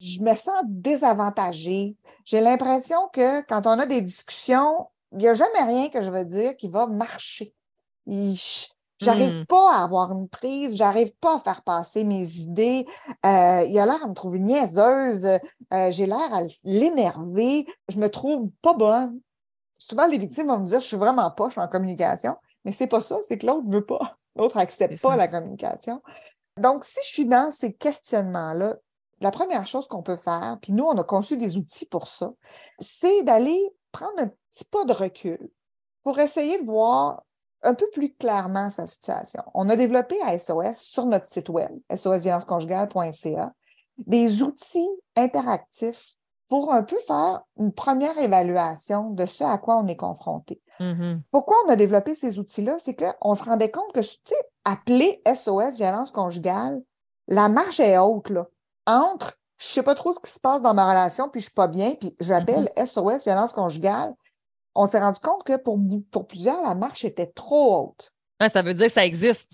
je 0.00 0.20
me 0.20 0.34
sens 0.34 0.62
désavantagée. 0.64 1.96
J'ai 2.24 2.40
l'impression 2.40 2.96
que 3.12 3.42
quand 3.42 3.66
on 3.66 3.78
a 3.78 3.86
des 3.86 4.02
discussions, 4.02 4.88
il 5.12 5.18
n'y 5.18 5.28
a 5.28 5.34
jamais 5.34 5.62
rien 5.62 5.88
que 5.88 6.02
je 6.02 6.10
veux 6.10 6.24
dire 6.24 6.56
qui 6.56 6.68
va 6.68 6.86
marcher. 6.86 7.54
J'arrive 8.98 9.42
hmm. 9.42 9.46
pas 9.46 9.74
à 9.74 9.82
avoir 9.82 10.12
une 10.12 10.28
prise, 10.28 10.74
j'arrive 10.74 11.12
pas 11.20 11.36
à 11.36 11.40
faire 11.40 11.62
passer 11.62 12.04
mes 12.04 12.28
idées. 12.38 12.86
Euh, 13.26 13.64
il 13.68 13.78
a 13.78 13.84
l'air 13.84 14.02
à 14.02 14.08
me 14.08 14.14
trouver 14.14 14.38
niaiseuse, 14.38 15.26
euh, 15.26 15.90
j'ai 15.90 16.06
l'air 16.06 16.32
à 16.32 16.42
l'énerver, 16.64 17.66
je 17.88 17.98
me 17.98 18.08
trouve 18.08 18.50
pas 18.62 18.72
bonne. 18.74 19.20
Souvent, 19.78 20.06
les 20.06 20.16
victimes 20.16 20.46
vont 20.46 20.60
me 20.60 20.66
dire 20.66 20.80
je 20.80 20.86
suis 20.86 20.96
vraiment 20.96 21.30
pas, 21.30 21.46
je 21.46 21.52
suis 21.52 21.60
en 21.60 21.68
communication, 21.68 22.36
mais 22.64 22.72
c'est 22.72 22.86
pas 22.86 23.02
ça, 23.02 23.18
c'est 23.22 23.36
que 23.36 23.46
l'autre 23.46 23.68
veut 23.68 23.84
pas. 23.84 24.16
L'autre 24.34 24.56
accepte 24.56 25.00
pas 25.00 25.16
la 25.16 25.28
communication. 25.28 26.02
Donc, 26.58 26.84
si 26.84 27.00
je 27.02 27.08
suis 27.08 27.26
dans 27.26 27.50
ces 27.50 27.74
questionnements-là, 27.74 28.76
la 29.20 29.30
première 29.30 29.66
chose 29.66 29.88
qu'on 29.88 30.02
peut 30.02 30.16
faire, 30.16 30.58
puis 30.60 30.72
nous, 30.72 30.84
on 30.84 30.96
a 30.98 31.04
conçu 31.04 31.36
des 31.36 31.56
outils 31.56 31.86
pour 31.86 32.08
ça, 32.08 32.32
c'est 32.80 33.22
d'aller 33.22 33.74
prendre 33.92 34.18
un 34.18 34.28
petit 34.28 34.64
pas 34.64 34.84
de 34.84 34.92
recul 34.92 35.50
pour 36.02 36.18
essayer 36.18 36.58
de 36.60 36.66
voir 36.66 37.22
un 37.62 37.74
peu 37.74 37.88
plus 37.90 38.14
clairement 38.14 38.70
sa 38.70 38.86
situation. 38.86 39.42
On 39.54 39.68
a 39.68 39.76
développé 39.76 40.20
à 40.22 40.38
SOS 40.38 40.78
sur 40.80 41.06
notre 41.06 41.26
site 41.26 41.48
web, 41.48 41.70
sosviolenceconjugale.ca, 41.94 43.52
des 43.98 44.42
outils 44.42 44.90
interactifs 45.16 46.16
pour 46.48 46.72
un 46.72 46.82
peu 46.82 46.98
faire 47.06 47.42
une 47.58 47.72
première 47.72 48.16
évaluation 48.18 49.10
de 49.10 49.26
ce 49.26 49.42
à 49.42 49.58
quoi 49.58 49.78
on 49.78 49.86
est 49.88 49.96
confronté. 49.96 50.60
Mm-hmm. 50.78 51.22
Pourquoi 51.32 51.56
on 51.66 51.70
a 51.70 51.76
développé 51.76 52.14
ces 52.14 52.38
outils-là? 52.38 52.76
C'est 52.78 52.94
qu'on 52.94 53.34
se 53.34 53.42
rendait 53.42 53.70
compte 53.70 53.92
que, 53.92 54.00
tu 54.00 54.16
sais, 54.24 54.36
appeler 54.64 55.22
SOS 55.26 55.76
violence 55.76 56.10
conjugale, 56.10 56.80
la 57.26 57.48
marche 57.48 57.80
est 57.80 57.98
haute, 57.98 58.30
là. 58.30 58.46
Entre, 58.86 59.38
je 59.58 59.68
ne 59.68 59.72
sais 59.74 59.82
pas 59.82 59.94
trop 59.94 60.12
ce 60.12 60.20
qui 60.20 60.30
se 60.30 60.40
passe 60.40 60.62
dans 60.62 60.74
ma 60.74 60.88
relation, 60.88 61.28
puis 61.28 61.40
je 61.40 61.46
ne 61.46 61.48
suis 61.48 61.54
pas 61.54 61.66
bien, 61.66 61.94
puis 61.94 62.14
j'appelle 62.20 62.70
SOS 62.76 63.24
violence 63.24 63.52
conjugale, 63.52 64.14
on 64.74 64.86
s'est 64.86 65.00
rendu 65.00 65.20
compte 65.20 65.44
que 65.44 65.56
pour, 65.56 65.78
pour 66.10 66.26
plusieurs, 66.26 66.62
la 66.62 66.74
marche 66.74 67.04
était 67.04 67.26
trop 67.28 67.80
haute. 67.88 68.12
ça 68.50 68.62
veut 68.62 68.74
dire 68.74 68.86
que 68.86 68.92
ça 68.92 69.04
existe. 69.06 69.52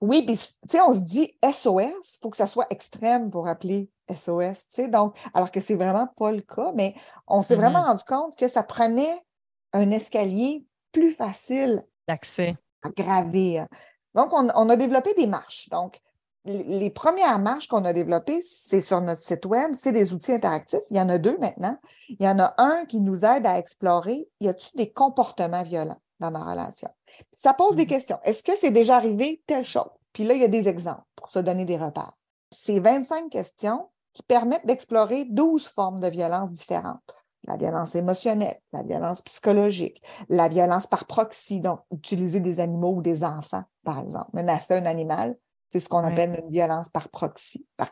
Oui, 0.00 0.22
puis 0.24 0.36
tu 0.36 0.44
sais, 0.68 0.80
on 0.80 0.92
se 0.94 1.00
dit 1.00 1.34
SOS, 1.42 2.16
il 2.16 2.18
faut 2.22 2.30
que 2.30 2.36
ça 2.36 2.46
soit 2.46 2.66
extrême 2.70 3.30
pour 3.30 3.48
appeler 3.48 3.90
SOS, 4.16 4.68
tu 4.68 4.74
sais, 4.82 4.88
donc, 4.88 5.16
alors 5.34 5.50
que 5.50 5.60
c'est 5.60 5.74
vraiment 5.74 6.06
pas 6.06 6.30
le 6.30 6.42
cas, 6.42 6.70
mais 6.74 6.94
on 7.26 7.42
s'est 7.42 7.56
vraiment 7.56 7.80
Mm-hmm. 7.80 7.86
rendu 7.86 8.04
compte 8.06 8.38
que 8.38 8.46
ça 8.48 8.62
prenait 8.62 9.24
un 9.72 9.90
escalier 9.90 10.64
plus 10.92 11.12
facile 11.12 11.82
D'accès. 12.06 12.56
à 12.84 12.90
gravir. 12.90 13.66
Donc, 14.14 14.32
on, 14.32 14.48
on 14.54 14.70
a 14.70 14.76
développé 14.76 15.14
des 15.14 15.26
marches. 15.26 15.68
Donc, 15.70 16.00
les 16.48 16.90
premières 16.90 17.38
marches 17.38 17.68
qu'on 17.68 17.84
a 17.84 17.92
développées, 17.92 18.40
c'est 18.42 18.80
sur 18.80 19.00
notre 19.00 19.20
site 19.20 19.46
web, 19.46 19.72
c'est 19.74 19.92
des 19.92 20.12
outils 20.12 20.32
interactifs. 20.32 20.80
Il 20.90 20.96
y 20.96 21.00
en 21.00 21.08
a 21.08 21.18
deux 21.18 21.38
maintenant. 21.38 21.76
Il 22.08 22.22
y 22.22 22.28
en 22.28 22.38
a 22.38 22.54
un 22.58 22.84
qui 22.86 23.00
nous 23.00 23.24
aide 23.24 23.46
à 23.46 23.58
explorer, 23.58 24.28
y 24.40 24.48
a-t-il 24.48 24.76
des 24.76 24.90
comportements 24.90 25.62
violents 25.62 26.00
dans 26.20 26.30
ma 26.30 26.42
relation? 26.50 26.88
Ça 27.32 27.54
pose 27.54 27.76
des 27.76 27.82
Mhm. 27.82 27.88
questions. 27.88 28.18
Est-ce 28.24 28.42
que 28.42 28.56
c'est 28.56 28.70
déjà 28.70 28.96
arrivé 28.96 29.42
telle 29.46 29.64
chose? 29.64 29.90
Puis 30.12 30.24
là, 30.24 30.34
il 30.34 30.40
y 30.40 30.44
a 30.44 30.48
des 30.48 30.68
exemples 30.68 31.04
pour 31.14 31.30
se 31.30 31.38
donner 31.38 31.64
des 31.64 31.76
repères. 31.76 32.12
C'est 32.50 32.80
25 32.80 33.30
questions 33.30 33.88
qui 34.14 34.22
permettent 34.22 34.66
d'explorer 34.66 35.26
12 35.26 35.68
formes 35.68 36.00
de 36.00 36.08
violence 36.08 36.50
différentes. 36.50 37.02
La 37.44 37.56
violence 37.56 37.94
émotionnelle, 37.94 38.60
la 38.72 38.82
violence 38.82 39.22
psychologique, 39.22 40.02
la 40.28 40.48
violence 40.48 40.86
par 40.86 41.06
proxy, 41.06 41.60
donc 41.60 41.80
utiliser 41.92 42.40
des 42.40 42.58
animaux 42.58 42.94
ou 42.96 43.02
des 43.02 43.22
enfants, 43.22 43.62
par 43.84 44.00
exemple. 44.00 44.30
Menacer 44.32 44.74
un 44.74 44.86
animal, 44.86 45.36
c'est 45.70 45.80
ce 45.80 45.88
qu'on 45.88 46.02
Ouais. 46.04 46.12
appelle 46.12 46.40
une 46.42 46.50
violence 46.50 46.88
par 46.88 47.08
proxy. 47.08 47.66
Par- 47.76 47.90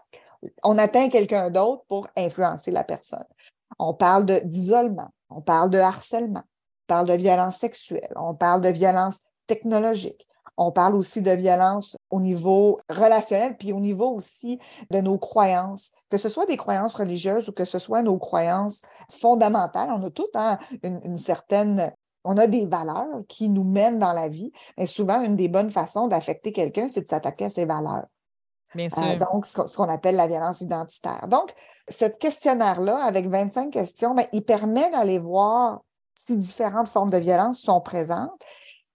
On 0.63 0.79
atteint 0.79 1.09
quelqu'un 1.09 1.51
d'autre 1.51 1.85
pour 1.89 2.09
influencer 2.17 2.71
la 2.71 2.85
personne. 2.85 3.25
On 3.79 3.95
parle 3.95 4.27
d'isolement, 4.45 5.09
on 5.31 5.41
parle 5.41 5.71
de 5.71 5.79
harcèlement, 5.79 6.43
on 6.43 6.87
parle 6.87 7.07
de 7.07 7.15
violence 7.15 7.57
sexuelle, 7.57 8.13
on 8.17 8.35
parle 8.35 8.61
de 8.61 8.69
violence 8.69 9.21
technologique. 9.47 10.27
On 10.59 10.73
parle 10.73 10.95
aussi 10.95 11.21
de 11.21 11.33
violence 11.33 11.97
au 12.11 12.19
niveau 12.21 12.81
relationnel, 12.89 13.57
puis 13.59 13.73
au 13.75 13.81
niveau 13.81 14.11
aussi 14.15 14.59
de 14.91 15.01
nos 15.01 15.19
croyances, 15.19 15.93
que 16.09 16.17
ce 16.17 16.31
soit 16.31 16.47
des 16.47 16.57
croyances 16.57 16.95
religieuses 16.95 17.49
ou 17.49 17.53
que 17.53 17.67
ce 17.67 17.79
soit 17.79 18.03
nos 18.03 18.17
croyances 18.19 18.81
fondamentales. 19.11 19.91
On 19.91 20.03
a 20.03 20.11
toutes 20.11 20.35
hein, 20.35 20.59
une, 20.83 21.01
une 21.05 21.19
certaine 21.19 21.93
on 22.27 22.37
a 22.37 22.47
des 22.47 22.67
valeurs 22.67 23.23
qui 23.29 23.49
nous 23.49 23.65
mènent 23.65 23.99
dans 23.99 24.13
la 24.13 24.29
vie, 24.29 24.53
mais 24.77 24.87
souvent, 24.87 25.23
une 25.23 25.37
des 25.37 25.49
bonnes 25.49 25.71
façons 25.71 26.09
d'affecter 26.09 26.53
quelqu'un, 26.53 26.89
c'est 26.89 27.03
de 27.03 27.09
s'attaquer 27.09 27.47
à 27.47 27.51
ses 27.51 27.65
valeurs. 27.65 28.07
Bien 28.75 28.91
sûr. 28.91 29.03
Euh, 29.03 29.19
donc, 29.31 29.47
ce 29.47 29.55
qu'on 29.55 29.67
ce 29.67 29.77
qu'on 29.77 29.89
appelle 29.89 30.17
la 30.17 30.27
violence 30.27 30.61
identitaire. 30.61 31.29
Donc, 31.29 31.55
ce 31.89 32.05
questionnaire-là, 32.05 33.03
avec 33.05 33.29
25 33.29 33.71
questions, 33.71 34.15
ben, 34.15 34.27
il 34.33 34.45
permet 34.45 34.91
d'aller 34.91 35.19
voir 35.19 35.81
si 36.15 36.37
différentes 36.37 36.89
formes 36.89 37.11
de 37.11 37.19
violence 37.19 37.61
sont 37.61 37.81
présentes. 37.81 38.33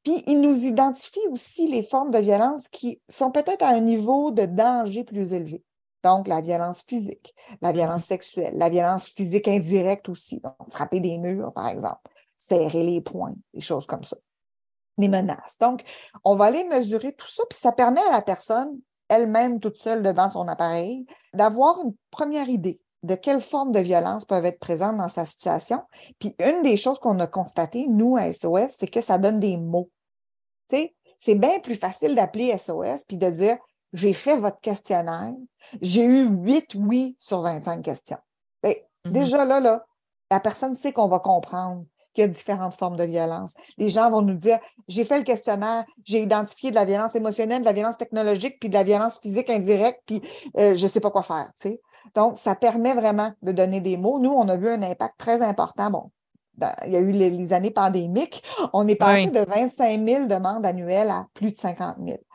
Puis, 0.03 0.23
il 0.27 0.41
nous 0.41 0.65
identifie 0.65 1.25
aussi 1.31 1.67
les 1.67 1.83
formes 1.83 2.11
de 2.11 2.19
violence 2.19 2.67
qui 2.67 2.99
sont 3.07 3.31
peut-être 3.31 3.63
à 3.63 3.69
un 3.69 3.79
niveau 3.79 4.31
de 4.31 4.45
danger 4.45 5.03
plus 5.03 5.33
élevé. 5.33 5.63
Donc, 6.03 6.27
la 6.27 6.41
violence 6.41 6.81
physique, 6.81 7.33
la 7.61 7.71
violence 7.71 8.05
sexuelle, 8.05 8.53
la 8.55 8.69
violence 8.69 9.07
physique 9.07 9.47
indirecte 9.47 10.09
aussi. 10.09 10.39
Donc, 10.39 10.71
frapper 10.71 10.99
des 10.99 11.17
murs, 11.17 11.53
par 11.53 11.67
exemple, 11.67 12.10
serrer 12.41 12.83
les 12.83 13.01
poings, 13.01 13.35
des 13.53 13.61
choses 13.61 13.85
comme 13.85 14.03
ça. 14.03 14.17
Des 14.97 15.07
menaces. 15.07 15.57
Donc, 15.59 15.83
on 16.23 16.35
va 16.35 16.45
aller 16.45 16.63
mesurer 16.65 17.13
tout 17.13 17.27
ça, 17.27 17.43
puis 17.49 17.59
ça 17.59 17.71
permet 17.71 18.01
à 18.01 18.11
la 18.11 18.21
personne, 18.21 18.79
elle-même 19.07 19.59
toute 19.59 19.77
seule 19.77 20.03
devant 20.03 20.29
son 20.29 20.47
appareil, 20.47 21.05
d'avoir 21.33 21.79
une 21.81 21.93
première 22.09 22.49
idée 22.49 22.81
de 23.03 23.15
quelles 23.15 23.41
formes 23.41 23.71
de 23.71 23.79
violence 23.79 24.25
peuvent 24.25 24.45
être 24.45 24.59
présentes 24.59 24.97
dans 24.97 25.09
sa 25.09 25.25
situation. 25.25 25.81
Puis 26.19 26.35
une 26.39 26.61
des 26.61 26.77
choses 26.77 26.99
qu'on 26.99 27.19
a 27.19 27.25
constatées, 27.25 27.87
nous, 27.87 28.15
à 28.15 28.31
SOS, 28.31 28.75
c'est 28.77 28.87
que 28.87 29.01
ça 29.01 29.17
donne 29.17 29.39
des 29.39 29.57
mots. 29.57 29.89
Tu 30.69 30.75
sais, 30.75 30.95
c'est 31.17 31.35
bien 31.35 31.59
plus 31.59 31.75
facile 31.75 32.13
d'appeler 32.13 32.55
SOS 32.57 33.03
puis 33.07 33.17
de 33.17 33.29
dire 33.29 33.57
j'ai 33.93 34.13
fait 34.13 34.37
votre 34.37 34.59
questionnaire, 34.59 35.33
j'ai 35.81 36.03
eu 36.03 36.27
huit 36.27 36.75
oui 36.75 37.15
sur 37.17 37.41
25 37.41 37.81
questions. 37.81 38.19
Ben, 38.61 38.75
Mhm. 39.05 39.13
Déjà 39.13 39.45
là, 39.45 39.59
là, 39.59 39.85
la 40.29 40.39
personne 40.39 40.75
sait 40.75 40.93
qu'on 40.93 41.07
va 41.07 41.19
comprendre 41.19 41.85
qu'il 42.13 42.23
y 42.23 42.25
a 42.25 42.27
différentes 42.27 42.73
formes 42.75 42.97
de 42.97 43.03
violence. 43.03 43.53
Les 43.77 43.89
gens 43.89 44.09
vont 44.09 44.21
nous 44.21 44.35
dire 44.35 44.59
j'ai 44.87 45.05
fait 45.05 45.17
le 45.19 45.23
questionnaire, 45.23 45.85
j'ai 46.03 46.21
identifié 46.21 46.69
de 46.71 46.75
la 46.75 46.85
violence 46.85 47.15
émotionnelle, 47.15 47.61
de 47.61 47.65
la 47.65 47.73
violence 47.73 47.97
technologique, 47.97 48.59
puis 48.59 48.69
de 48.69 48.73
la 48.73 48.83
violence 48.83 49.19
physique 49.19 49.49
indirecte, 49.49 50.01
puis 50.05 50.21
euh, 50.57 50.75
je 50.75 50.83
ne 50.85 50.89
sais 50.89 50.99
pas 50.99 51.11
quoi 51.11 51.23
faire. 51.23 51.49
tu 51.59 51.69
sais. 51.69 51.81
Donc, 52.15 52.37
ça 52.39 52.55
permet 52.55 52.93
vraiment 52.93 53.31
de 53.41 53.51
donner 53.51 53.79
des 53.79 53.95
mots. 53.95 54.19
Nous, 54.19 54.31
on 54.31 54.47
a 54.49 54.55
vu 54.57 54.67
un 54.67 54.81
impact 54.81 55.15
très 55.17 55.41
important. 55.41 55.89
Bon, 55.91 56.11
dans- 56.57 56.75
il 56.85 56.91
y 56.91 56.95
a 56.95 56.99
eu 56.99 57.11
les, 57.11 57.29
les 57.29 57.53
années 57.53 57.71
pandémiques. 57.71 58.43
On 58.73 58.87
est 58.87 58.95
passé 58.95 59.25
Oui. 59.25 59.31
de 59.31 59.45
25 59.45 59.99
000 60.05 60.25
demandes 60.25 60.65
annuelles 60.65 61.09
à 61.09 61.27
plus 61.33 61.51
de 61.53 61.57
50 61.57 61.97
000. 62.03 62.17
Oh. 62.19 62.25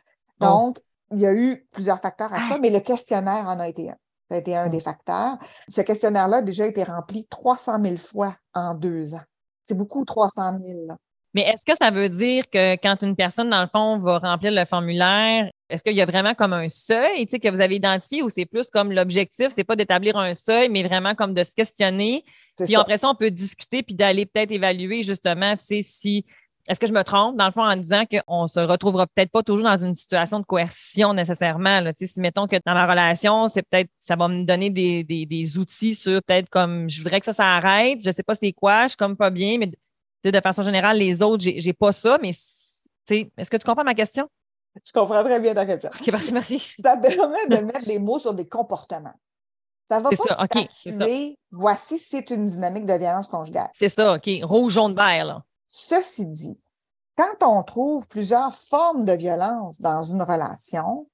Donc, 0.45 0.79
il 1.13 1.19
y 1.21 1.27
a 1.27 1.33
eu 1.35 1.67
plusieurs 1.73 2.01
facteurs 2.01 2.33
à 2.33 2.49
ça, 2.49 2.59
mais 2.59 2.71
le 2.71 2.81
questionnaire 2.81 3.47
en 3.49 3.59
a 3.61 3.69
été 3.69 3.91
un. 3.91 3.97
Ça 4.31 4.37
a 4.37 4.39
été 4.39 4.57
un 4.57 4.69
des 4.69 4.81
facteurs. 4.81 5.37
Ce 5.69 5.81
questionnaire-là 5.83 6.39
a 6.39 6.43
déjà 6.43 6.67
été 6.67 6.83
rempli 6.83 7.27
300 7.31 7.81
000 7.81 7.97
fois 7.97 8.35
en 8.55 8.75
deux 8.75 9.15
ans. 9.15 9.21
C'est 9.67 9.77
beaucoup, 9.77 10.05
300 10.05 10.59
000. 10.59 10.87
là. 10.87 10.97
Mais 11.37 11.43
est-ce 11.43 11.67
que 11.67 11.77
ça 11.77 11.91
veut 11.91 12.09
dire 12.09 12.49
que 12.49 12.77
quand 12.77 13.03
une 13.03 13.15
personne, 13.15 13.51
dans 13.51 13.61
le 13.61 13.69
fond, 13.69 13.99
va 13.99 14.19
remplir 14.19 14.53
le 14.53 14.65
formulaire, 14.65 15.51
est-ce 15.69 15.83
qu'il 15.83 15.95
y 15.95 16.01
a 16.01 16.07
vraiment 16.07 16.33
comme 16.33 16.55
un 16.55 16.71
seuil 16.71 17.27
que 17.27 17.51
vous 17.51 17.61
avez 17.61 17.77
identifié 17.77 18.23
ou 18.23 18.31
c'est 18.31 18.47
plus 18.47 18.71
comme 18.71 18.91
l'objectif, 18.91 19.49
c'est 19.51 19.63
pas 19.63 19.77
d'établir 19.77 20.17
un 20.17 20.35
seuil, 20.35 20.71
mais 20.71 20.83
vraiment 20.83 21.15
comme 21.15 21.35
de 21.35 21.45
se 21.45 21.55
questionner? 21.55 22.25
Puis 22.57 22.69
ça. 22.69 22.81
après 22.81 22.97
ça, 22.97 23.11
on 23.11 23.15
peut 23.15 23.31
discuter 23.31 23.83
puis 23.83 23.95
d'aller 23.95 24.25
peut-être 24.25 24.51
évaluer 24.51 25.03
justement, 25.03 25.55
tu 25.59 25.65
sais, 25.67 25.83
si. 25.83 26.25
Est-ce 26.69 26.81
que 26.81 26.87
je 26.87 26.93
me 26.93 27.03
trompe, 27.03 27.37
dans 27.37 27.47
le 27.47 27.53
fond, 27.53 27.63
en 27.63 27.77
disant 27.77 28.03
qu'on 28.07 28.49
se 28.49 28.59
retrouvera 28.59 29.07
peut-être 29.07 29.31
pas 29.31 29.43
toujours 29.43 29.65
dans 29.65 29.77
une 29.77 29.95
situation 29.95 30.41
de 30.41 30.45
coercition 30.45 31.15
nécessairement? 31.15 31.81
Là? 31.81 31.93
Si 31.97 32.21
mettons 32.21 32.47
que 32.47 32.57
dans 32.65 32.75
la 32.75 32.87
relation, 32.87 33.49
c'est 33.49 33.63
peut-être 33.63 33.89
ça 34.01 34.17
va 34.17 34.27
me 34.29 34.45
donner 34.45 34.71
des, 34.71 35.05
des, 35.05 35.27
des 35.27 35.59
outils 35.59 35.95
sur 35.95 36.21
peut-être 36.23 36.49
comme 36.51 36.91
je 36.91 37.03
voudrais 37.03 37.21
que 37.21 37.27
ça, 37.27 37.33
ça 37.33 37.57
arrête, 37.57 38.01
je 38.05 38.11
sais 38.11 38.23
pas 38.23 38.35
c'est 38.35 38.53
quoi, 38.53 38.85
je 38.85 38.89
suis 38.91 38.97
comme 38.97 39.17
pas 39.17 39.31
bien, 39.31 39.59
mais 39.59 39.71
de 40.31 40.41
façon 40.41 40.63
générale, 40.63 40.99
les 40.99 41.23
autres, 41.23 41.43
j'ai 41.43 41.73
pas 41.73 41.93
ça, 41.93 42.19
mais 42.21 42.31
est-ce 42.31 43.51
que 43.51 43.57
tu 43.57 43.65
comprends 43.65 43.85
ma 43.85 43.95
question? 43.95 44.29
Je 44.85 44.93
comprends 44.93 45.25
très 45.25 45.41
bien 45.41 45.55
ta 45.55 45.65
question. 45.65 45.91
OK, 45.95 46.09
merci, 46.09 46.33
merci. 46.33 46.59
Ça 46.83 46.97
permet 46.97 47.47
de 47.49 47.57
mettre 47.57 47.87
des 47.87 47.99
mots 47.99 48.19
sur 48.19 48.35
des 48.35 48.47
comportements. 48.47 49.15
Ça 49.89 50.01
va 50.01 50.11
pas 50.11 50.17
ça, 50.17 50.47
statuer, 50.47 51.39
voici 51.53 51.97
c'est 51.97 52.31
une 52.31 52.45
dynamique 52.45 52.87
de 52.87 52.95
violence 52.95 53.29
conjugale. 53.29 53.71
C'est 53.73 53.89
ça, 53.89 54.17
OK. 54.17 54.29
Rouge, 54.43 54.73
jaune, 54.73 54.97
vert, 54.97 55.25
là. 55.25 55.45
Ceci 55.79 56.25
dit, 56.25 56.59
quand 57.19 57.47
on 57.47 57.63
trouve 57.63 58.09
plusieurs 58.09 58.55
formes 58.55 59.05
de 59.05 59.13
violence 59.13 59.79
dans 59.79 60.03
une 60.03 60.23
relation, 60.23 61.07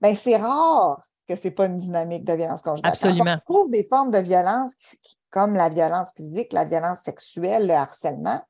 ben 0.00 0.16
c'est 0.16 0.38
rare 0.38 1.02
que 1.28 1.36
ce 1.36 1.48
n'est 1.48 1.54
pas 1.54 1.66
une 1.66 1.76
dynamique 1.76 2.24
de 2.24 2.32
violence 2.32 2.62
conjugale. 2.62 2.90
Absolument. 2.90 3.24
Quand 3.24 3.34
on 3.34 3.52
trouve 3.52 3.70
des 3.70 3.84
formes 3.84 4.10
de 4.10 4.18
violence 4.18 4.96
comme 5.28 5.54
la 5.54 5.68
violence 5.68 6.12
physique, 6.16 6.54
la 6.54 6.64
violence 6.64 7.00
sexuelle, 7.00 7.66
le 7.66 7.74
harcèlement, 7.74 8.40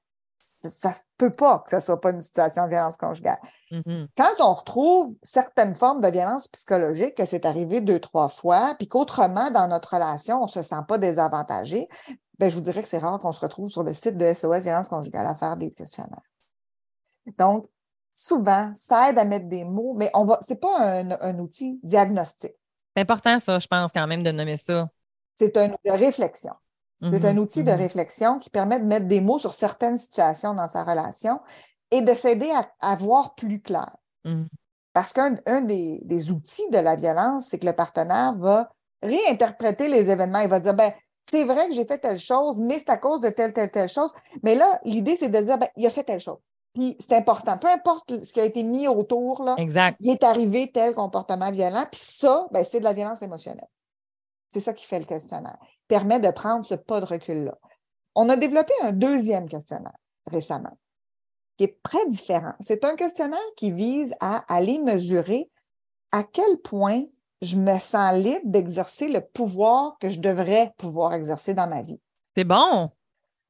ça 0.68 0.90
ne 0.90 0.94
peut 1.16 1.34
pas 1.34 1.58
que 1.58 1.70
ce 1.70 1.76
ne 1.76 1.80
soit 1.80 2.00
pas 2.00 2.10
une 2.10 2.22
situation 2.22 2.66
de 2.66 2.70
violence 2.70 2.96
conjugale. 2.96 3.40
Mhm. 3.72 4.06
Quand 4.16 4.34
on 4.38 4.54
retrouve 4.54 5.16
certaines 5.24 5.74
formes 5.74 6.00
de 6.00 6.08
violence 6.08 6.46
psychologique, 6.46 7.16
que 7.16 7.26
c'est 7.26 7.44
arrivé 7.44 7.80
deux, 7.80 7.98
trois 7.98 8.28
fois, 8.28 8.76
puis 8.78 8.86
qu'autrement, 8.86 9.50
dans 9.50 9.66
notre 9.66 9.94
relation, 9.94 10.38
on 10.40 10.46
ne 10.46 10.50
se 10.50 10.62
sent 10.62 10.84
pas 10.86 10.98
désavantagé, 10.98 11.88
ben, 12.38 12.50
je 12.50 12.54
vous 12.54 12.60
dirais 12.60 12.82
que 12.82 12.88
c'est 12.88 12.98
rare 12.98 13.18
qu'on 13.18 13.32
se 13.32 13.40
retrouve 13.40 13.70
sur 13.70 13.82
le 13.82 13.94
site 13.94 14.16
de 14.16 14.24
SOS 14.26 14.64
Violence 14.64 14.88
conjugale 14.88 15.26
à 15.26 15.34
faire 15.34 15.56
des 15.56 15.70
questionnaires. 15.72 16.22
Donc, 17.38 17.68
souvent, 18.14 18.72
ça 18.74 19.10
aide 19.10 19.18
à 19.18 19.24
mettre 19.24 19.46
des 19.48 19.64
mots, 19.64 19.94
mais 19.96 20.10
on 20.14 20.24
va, 20.24 20.40
c'est 20.46 20.60
pas 20.60 20.78
un, 21.00 21.10
un 21.20 21.38
outil 21.38 21.78
diagnostique. 21.82 22.54
C'est 22.96 23.02
important, 23.02 23.38
ça, 23.40 23.58
je 23.58 23.66
pense, 23.66 23.92
quand 23.92 24.06
même, 24.06 24.22
de 24.22 24.30
nommer 24.32 24.56
ça. 24.56 24.88
C'est 25.34 25.56
un 25.56 25.70
outil 25.70 25.88
de 25.88 25.92
réflexion. 25.92 26.52
C'est 27.10 27.24
un 27.24 27.32
Mhm. 27.32 27.38
outil 27.38 27.62
de 27.64 27.70
Mhm. 27.70 27.78
réflexion 27.78 28.38
qui 28.40 28.50
permet 28.50 28.80
de 28.80 28.84
mettre 28.84 29.06
des 29.06 29.20
mots 29.20 29.38
sur 29.38 29.54
certaines 29.54 29.98
situations 29.98 30.54
dans 30.54 30.68
sa 30.68 30.82
relation 30.84 31.40
et 31.92 32.02
de 32.02 32.12
s'aider 32.14 32.50
à, 32.50 32.68
à 32.80 32.96
voir 32.96 33.34
plus 33.36 33.60
clair. 33.60 33.96
Mhm. 34.24 34.48
Parce 34.92 35.12
qu'un 35.12 35.36
un 35.46 35.60
des, 35.60 36.00
des 36.04 36.30
outils 36.32 36.68
de 36.70 36.78
la 36.78 36.96
violence, 36.96 37.46
c'est 37.46 37.58
que 37.58 37.66
le 37.66 37.72
partenaire 37.72 38.34
va 38.36 38.70
réinterpréter 39.02 39.88
les 39.88 40.10
événements. 40.10 40.40
Il 40.40 40.48
va 40.48 40.60
dire, 40.60 40.74
ben, 40.74 40.92
c'est 41.30 41.44
vrai 41.44 41.68
que 41.68 41.74
j'ai 41.74 41.84
fait 41.84 41.98
telle 41.98 42.18
chose, 42.18 42.56
mais 42.58 42.78
c'est 42.78 42.90
à 42.90 42.96
cause 42.96 43.20
de 43.20 43.28
telle, 43.28 43.52
telle, 43.52 43.70
telle 43.70 43.88
chose. 43.88 44.12
Mais 44.42 44.54
là, 44.54 44.80
l'idée, 44.84 45.16
c'est 45.16 45.28
de 45.28 45.40
dire, 45.40 45.58
ben, 45.58 45.68
il 45.76 45.86
a 45.86 45.90
fait 45.90 46.04
telle 46.04 46.20
chose. 46.20 46.38
Puis 46.74 46.96
c'est 47.00 47.16
important. 47.16 47.58
Peu 47.58 47.68
importe 47.68 48.24
ce 48.24 48.32
qui 48.32 48.40
a 48.40 48.44
été 48.44 48.62
mis 48.62 48.88
autour, 48.88 49.42
là, 49.42 49.54
exact. 49.58 49.96
il 50.00 50.10
est 50.10 50.22
arrivé 50.22 50.70
tel 50.72 50.94
comportement 50.94 51.50
violent. 51.50 51.86
Puis 51.90 52.00
ça, 52.02 52.46
ben, 52.50 52.64
c'est 52.64 52.78
de 52.78 52.84
la 52.84 52.92
violence 52.92 53.22
émotionnelle. 53.22 53.68
C'est 54.48 54.60
ça 54.60 54.72
qui 54.72 54.86
fait 54.86 54.98
le 54.98 55.04
questionnaire. 55.04 55.58
Permet 55.88 56.20
de 56.20 56.30
prendre 56.30 56.64
ce 56.64 56.74
pas 56.74 57.00
de 57.00 57.06
recul-là. 57.06 57.58
On 58.14 58.28
a 58.28 58.36
développé 58.36 58.72
un 58.82 58.92
deuxième 58.92 59.48
questionnaire 59.48 59.96
récemment, 60.26 60.76
qui 61.56 61.64
est 61.64 61.82
très 61.82 62.06
différent. 62.06 62.52
C'est 62.60 62.84
un 62.84 62.94
questionnaire 62.94 63.38
qui 63.56 63.70
vise 63.70 64.14
à 64.20 64.44
aller 64.52 64.78
mesurer 64.78 65.50
à 66.12 66.22
quel 66.22 66.58
point 66.58 67.04
je 67.42 67.56
me 67.56 67.78
sens 67.78 68.14
libre 68.14 68.40
d'exercer 68.44 69.08
le 69.08 69.20
pouvoir 69.20 69.96
que 70.00 70.10
je 70.10 70.20
devrais 70.20 70.72
pouvoir 70.76 71.14
exercer 71.14 71.54
dans 71.54 71.68
ma 71.68 71.82
vie. 71.82 72.00
C'est 72.36 72.44
bon. 72.44 72.90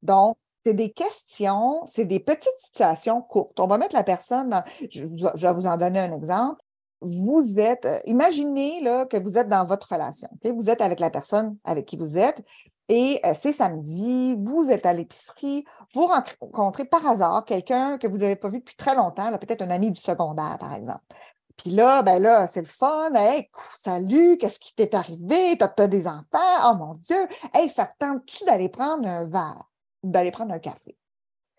Donc, 0.03 0.37
c'est 0.65 0.75
des 0.75 0.91
questions, 0.91 1.83
c'est 1.87 2.05
des 2.05 2.21
petites 2.21 2.59
situations 2.59 3.23
courtes. 3.23 3.59
On 3.61 3.67
va 3.67 3.79
mettre 3.79 3.95
la 3.95 4.05
personne 4.05 4.51
dans. 4.51 4.63
Je, 4.91 5.07
vais 5.07 5.53
vous 5.53 5.67
en 5.67 5.77
donner 5.77 6.01
un 6.01 6.15
exemple. 6.15 6.61
Vous 7.01 7.61
êtes, 7.61 7.85
euh, 7.85 7.99
imaginez 8.07 8.81
là, 8.83 9.07
que 9.07 9.17
vous 9.17 9.39
êtes 9.39 9.49
dans 9.49 9.65
votre 9.65 9.93
relation. 9.93 10.29
Vous 10.45 10.69
êtes 10.69 10.81
avec 10.81 10.99
la 10.99 11.11
personne 11.11 11.57
avec 11.65 11.87
qui 11.87 11.97
vous 11.97 12.19
êtes 12.19 12.43
et 12.89 13.21
euh, 13.25 13.35
c'est 13.39 13.53
samedi, 13.53 14.35
vous 14.41 14.71
êtes 14.71 14.87
à 14.87 14.95
l'épicerie, 14.95 15.65
vous 15.93 16.07
rencontrez 16.07 16.87
par 16.87 17.07
hasard 17.07 17.45
quelqu'un 17.45 17.99
que 17.99 18.07
vous 18.07 18.19
n'avez 18.19 18.37
pas 18.37 18.49
vu 18.49 18.61
depuis 18.61 18.77
très 18.77 18.95
longtemps, 18.95 19.31
peut-être 19.39 19.63
un 19.63 19.71
ami 19.71 19.91
du 19.91 20.01
secondaire, 20.01 20.57
par 20.59 20.73
exemple. 20.73 21.05
Puis 21.59 21.71
là, 21.71 22.03
ben 22.03 22.23
là, 22.23 22.47
c'est 22.47 22.61
le 22.61 22.67
fun. 22.67 23.13
Hey, 23.15 23.51
salut, 23.81 24.39
qu'est-ce 24.39 24.61
qui 24.61 24.75
t'est 24.75 24.95
arrivé? 24.95 25.59
T'as 25.59 25.73
as 25.77 25.87
des 25.89 26.07
enfants? 26.07 26.23
Oh 26.65 26.75
mon 26.79 26.95
Dieu! 26.95 27.27
Hey, 27.53 27.69
ça 27.69 27.87
te 27.87 27.93
tente-tu 27.99 28.45
d'aller 28.45 28.69
prendre 28.69 29.07
un 29.07 29.25
verre 29.25 29.69
ou 30.03 30.11
d'aller 30.11 30.31
prendre 30.31 30.53
un 30.55 30.61
café? 30.61 30.97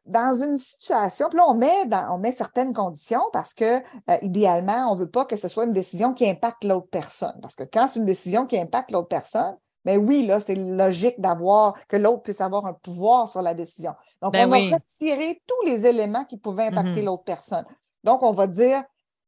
Dans 0.06 0.41
une 0.41 0.58
situation, 0.58 1.28
puis 1.30 1.38
là, 1.38 1.45
on 1.47 1.54
met, 1.54 1.88
on 2.10 2.18
met 2.18 2.32
certaines 2.32 2.74
conditions 2.74 3.22
parce 3.32 3.54
que, 3.54 3.80
euh, 4.10 4.18
idéalement, 4.24 4.91
on 4.91 4.95
ne 4.95 5.02
veut 5.02 5.10
pas 5.10 5.26
que 5.26 5.36
ce 5.36 5.47
soit 5.47 5.66
une 5.66 5.74
décision 5.74 6.14
qui 6.14 6.28
impacte 6.28 6.64
l'autre 6.64 6.88
personne. 6.89 7.38
Parce 7.41 7.56
que 7.56 7.64
quand 7.64 7.88
c'est 7.91 8.00
une 8.00 8.06
décision 8.06 8.47
qui 8.47 8.58
impacte 8.58 8.89
l'autre 8.89 9.10
personne, 9.10 9.56
mais 9.86 9.97
ben 9.97 10.08
oui, 10.08 10.26
là, 10.26 10.39
c'est 10.39 10.56
logique 10.56 11.20
d'avoir 11.22 11.74
que 11.88 11.95
l'autre 11.95 12.24
puisse 12.24 12.41
avoir 12.41 12.66
un 12.66 12.74
pouvoir 12.74 13.30
sur 13.30 13.41
la 13.41 13.54
décision. 13.54 13.93
Donc, 14.22 14.34
ben 14.34 14.47
on 14.47 14.50
va 14.50 14.58
retirer 14.58 15.41
tous 15.45 15.68
les 15.68 15.86
éléments 15.86 16.26
qui 16.26 16.38
pouvaient 16.38 16.68
impacter 16.68 17.02
Mhm. 17.02 17.06
l'autre 17.06 17.24
personne. 17.24 17.66
Donc, 18.04 18.24
on 18.24 18.32
va 18.32 18.47
dire, 18.47 18.84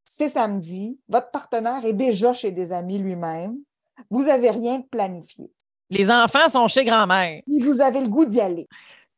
c'est 0.05 0.29
samedi, 0.29 0.99
votre 1.07 1.31
partenaire 1.31 1.83
est 1.85 1.93
déjà 1.93 2.33
chez 2.33 2.51
des 2.51 2.71
amis 2.71 2.97
lui-même, 2.97 3.57
vous 4.09 4.23
n'avez 4.25 4.49
rien 4.51 4.79
de 4.79 4.85
planifié. 4.85 5.51
Les 5.89 6.09
enfants 6.09 6.49
sont 6.49 6.67
chez 6.67 6.83
grand-mère. 6.85 7.41
Vous 7.47 7.81
avez 7.81 7.99
le 8.01 8.07
goût 8.07 8.25
d'y 8.25 8.39
aller. 8.41 8.67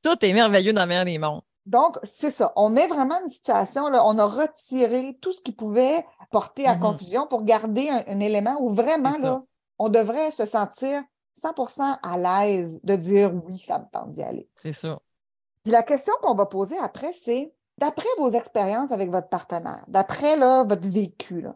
Tout 0.01 0.17
est 0.25 0.33
merveilleux 0.33 0.73
dans 0.73 0.81
le 0.81 0.87
meilleur 0.87 1.05
des 1.05 1.17
mondes. 1.17 1.41
Donc, 1.65 1.97
c'est 2.03 2.31
ça. 2.31 2.51
On 2.57 2.69
met 2.69 2.87
vraiment 2.87 3.21
une 3.21 3.29
situation, 3.29 3.87
là, 3.87 4.05
on 4.05 4.17
a 4.17 4.25
retiré 4.25 5.17
tout 5.21 5.31
ce 5.31 5.39
qui 5.39 5.53
pouvait 5.53 6.05
porter 6.31 6.65
à 6.65 6.75
Mhm. 6.75 6.81
confusion 6.81 7.27
pour 7.27 7.43
garder 7.43 7.89
un, 7.89 8.03
un 8.07 8.19
élément 8.19 8.57
où 8.59 8.73
vraiment, 8.73 9.17
là, 9.17 9.43
on 9.79 9.87
devrait 9.87 10.31
se 10.31 10.45
sentir 10.45 11.01
100% 11.35 11.97
à 12.03 12.17
l'aise 12.17 12.79
de 12.83 12.95
dire 12.95 13.31
oui, 13.45 13.63
ça 13.65 13.79
me 13.79 13.85
tente 13.91 14.11
d'y 14.11 14.23
aller. 14.23 14.49
C'est 14.61 14.73
ça. 14.73 14.99
Puis 15.63 15.71
la 15.71 15.83
question 15.83 16.13
qu'on 16.21 16.35
va 16.35 16.45
poser 16.47 16.77
après, 16.79 17.13
c'est 17.13 17.53
d'après 17.77 18.07
vos 18.17 18.29
expériences 18.31 18.91
avec 18.91 19.09
votre 19.09 19.29
partenaire, 19.29 19.83
d'après 19.87 20.37
là, 20.37 20.63
votre 20.63 20.87
vécu, 20.87 21.41
là, 21.41 21.55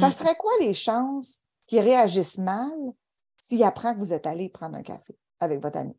ça 0.00 0.08
Mm. 0.08 0.12
serait 0.12 0.36
quoi 0.36 0.52
les 0.60 0.74
chances 0.74 1.38
qu'il 1.66 1.80
réagisse 1.80 2.36
mal 2.38 2.70
s'il 3.36 3.62
apprend 3.64 3.94
que 3.94 3.98
vous 3.98 4.12
êtes 4.12 4.26
allé 4.26 4.48
prendre 4.50 4.76
un 4.76 4.82
café 4.82 5.16
avec 5.40 5.62
votre 5.62 5.78
ami? 5.78 5.96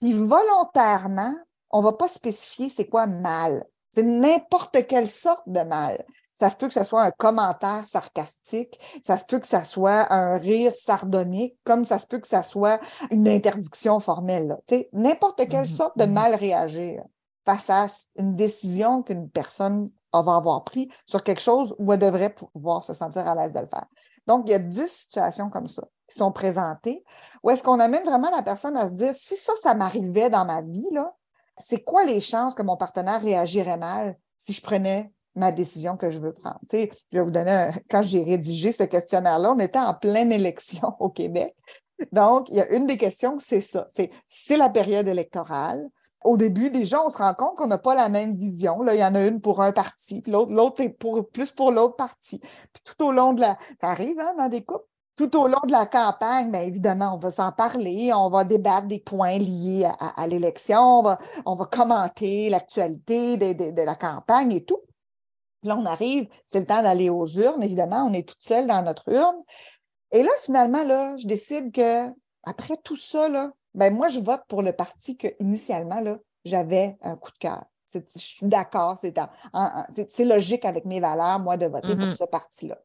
Puis 0.00 0.12
volontairement, 0.12 1.34
on 1.70 1.78
ne 1.78 1.84
va 1.84 1.92
pas 1.92 2.08
spécifier 2.08 2.68
c'est 2.68 2.86
quoi 2.88 3.06
mal. 3.06 3.66
C'est 3.92 4.02
n'importe 4.02 4.86
quelle 4.86 5.08
sorte 5.08 5.48
de 5.48 5.60
mal. 5.60 6.04
Ça 6.38 6.50
se 6.50 6.56
peut 6.56 6.66
que 6.68 6.74
ce 6.74 6.82
soit 6.84 7.02
un 7.02 7.10
commentaire 7.12 7.86
sarcastique, 7.86 8.78
ça 9.06 9.16
se 9.16 9.24
peut 9.24 9.38
que 9.38 9.46
ça 9.46 9.64
soit 9.64 10.12
un 10.12 10.36
rire 10.36 10.74
sardonique, 10.74 11.56
comme 11.64 11.84
ça 11.84 11.98
se 12.00 12.06
peut 12.06 12.18
que 12.18 12.26
ça 12.26 12.42
soit 12.42 12.80
une 13.12 13.28
interdiction 13.28 14.00
formelle. 14.00 14.48
là. 14.48 14.58
Tu 14.66 14.74
sais, 14.74 14.88
N'importe 14.92 15.48
quelle 15.48 15.60
Mhm, 15.60 15.66
sorte 15.66 15.96
de 15.96 16.04
mhm. 16.06 16.12
mal 16.12 16.34
réagir 16.34 17.04
face 17.44 17.70
à 17.70 17.86
une 18.16 18.36
décision 18.36 19.02
qu'une 19.02 19.28
personne 19.28 19.90
va 20.22 20.36
avoir 20.36 20.64
pris 20.64 20.88
sur 21.06 21.22
quelque 21.22 21.40
chose 21.40 21.74
où 21.78 21.92
elle 21.92 21.98
devrait 21.98 22.34
pouvoir 22.34 22.82
se 22.84 22.94
sentir 22.94 23.26
à 23.26 23.34
l'aise 23.34 23.52
de 23.52 23.60
le 23.60 23.66
faire. 23.66 23.86
Donc, 24.26 24.44
il 24.46 24.52
y 24.52 24.54
a 24.54 24.58
10 24.58 24.86
situations 24.86 25.50
comme 25.50 25.68
ça 25.68 25.82
qui 26.08 26.18
sont 26.18 26.32
présentées 26.32 27.04
où 27.42 27.50
est-ce 27.50 27.62
qu'on 27.62 27.80
amène 27.80 28.04
vraiment 28.04 28.30
la 28.30 28.42
personne 28.42 28.76
à 28.76 28.88
se 28.88 28.92
dire 28.92 29.14
si 29.14 29.36
ça, 29.36 29.52
ça 29.56 29.74
m'arrivait 29.74 30.30
dans 30.30 30.44
ma 30.44 30.62
vie, 30.62 30.88
c'est 31.58 31.82
quoi 31.82 32.04
les 32.04 32.20
chances 32.20 32.54
que 32.54 32.62
mon 32.62 32.76
partenaire 32.76 33.22
réagirait 33.22 33.76
mal 33.76 34.16
si 34.36 34.52
je 34.52 34.62
prenais 34.62 35.12
ma 35.34 35.50
décision 35.50 35.96
que 35.96 36.10
je 36.10 36.18
veux 36.18 36.32
prendre? 36.32 36.60
Tu 36.70 36.76
sais, 36.76 36.90
je 37.12 37.18
vais 37.18 37.24
vous 37.24 37.30
donner 37.30 37.70
quand 37.90 38.02
j'ai 38.02 38.22
rédigé 38.22 38.72
ce 38.72 38.84
questionnaire-là, 38.84 39.52
on 39.52 39.58
était 39.58 39.78
en 39.78 39.94
pleine 39.94 40.32
élection 40.32 40.94
au 41.00 41.10
Québec. 41.10 41.54
Donc, 42.12 42.48
il 42.48 42.56
y 42.56 42.60
a 42.60 42.72
une 42.72 42.86
des 42.86 42.98
questions, 42.98 43.38
c'est 43.38 43.60
ça. 43.60 43.86
C'est 43.94 44.10
c'est 44.28 44.56
la 44.56 44.68
période 44.68 45.06
électorale. 45.06 45.88
Au 46.24 46.38
début, 46.38 46.70
déjà, 46.70 47.04
on 47.04 47.10
se 47.10 47.18
rend 47.18 47.34
compte 47.34 47.56
qu'on 47.56 47.66
n'a 47.66 47.76
pas 47.76 47.94
la 47.94 48.08
même 48.08 48.34
vision. 48.34 48.82
Là, 48.82 48.94
il 48.94 49.00
y 49.00 49.04
en 49.04 49.14
a 49.14 49.20
une 49.20 49.42
pour 49.42 49.60
un 49.60 49.72
parti, 49.72 50.22
puis 50.22 50.32
l'autre, 50.32 50.52
l'autre 50.52 50.80
est 50.80 50.88
pour, 50.88 51.28
plus 51.28 51.52
pour 51.52 51.70
l'autre 51.70 51.96
parti. 51.96 52.38
Puis 52.38 52.82
tout 52.82 53.04
au 53.04 53.12
long 53.12 53.34
de 53.34 53.42
la. 53.42 53.58
Ça 53.80 53.88
arrive 53.90 54.18
hein, 54.18 54.34
dans 54.38 54.48
des 54.48 54.64
couples? 54.64 54.86
Tout 55.16 55.36
au 55.36 55.46
long 55.46 55.60
de 55.64 55.70
la 55.70 55.86
campagne, 55.86 56.50
bien 56.50 56.62
évidemment, 56.62 57.14
on 57.14 57.18
va 57.18 57.30
s'en 57.30 57.52
parler, 57.52 58.10
on 58.12 58.30
va 58.30 58.42
débattre 58.42 58.88
des 58.88 58.98
points 58.98 59.38
liés 59.38 59.88
à, 60.00 60.26
l'élection, 60.26 61.04
on 61.46 61.54
va, 61.54 61.66
commenter 61.66 62.50
l'actualité 62.50 63.36
de, 63.36 63.82
la 63.82 63.94
campagne 63.94 64.50
et 64.50 64.64
tout. 64.64 64.80
Là, 65.62 65.76
on 65.76 65.86
arrive, 65.86 66.26
c'est 66.48 66.58
le 66.58 66.66
temps 66.66 66.82
d'aller 66.82 67.10
aux 67.10 67.28
urnes, 67.28 67.62
évidemment, 67.62 68.08
on 68.08 68.12
est 68.12 68.28
toute 68.28 68.42
seule 68.42 68.66
dans 68.66 68.82
notre 68.82 69.08
urne. 69.08 69.40
Et 70.10 70.24
là, 70.24 70.30
finalement, 70.42 70.82
là, 70.82 71.16
je 71.16 71.28
décide 71.28 71.70
que 71.70 72.08
après 72.42 72.76
tout 72.82 72.96
ça, 72.96 73.28
ben 73.74 73.94
moi, 73.94 74.08
je 74.08 74.20
vote 74.20 74.42
pour 74.48 74.62
le 74.62 74.72
parti 74.72 75.16
que 75.16 75.28
initialement, 75.40 76.00
là, 76.00 76.18
j'avais 76.44 76.96
un 77.02 77.16
coup 77.16 77.32
de 77.32 77.38
cœur. 77.38 77.64
Je 77.92 78.00
suis 78.16 78.46
d'accord, 78.46 78.98
c'est 78.98 80.24
logique 80.24 80.64
avec 80.64 80.84
mes 80.84 81.00
valeurs, 81.00 81.38
moi, 81.38 81.56
de 81.56 81.66
voter 81.66 81.96
pour 81.96 82.08
Mhm. 82.08 82.16
ce 82.16 82.24
parti-là. 82.24 82.78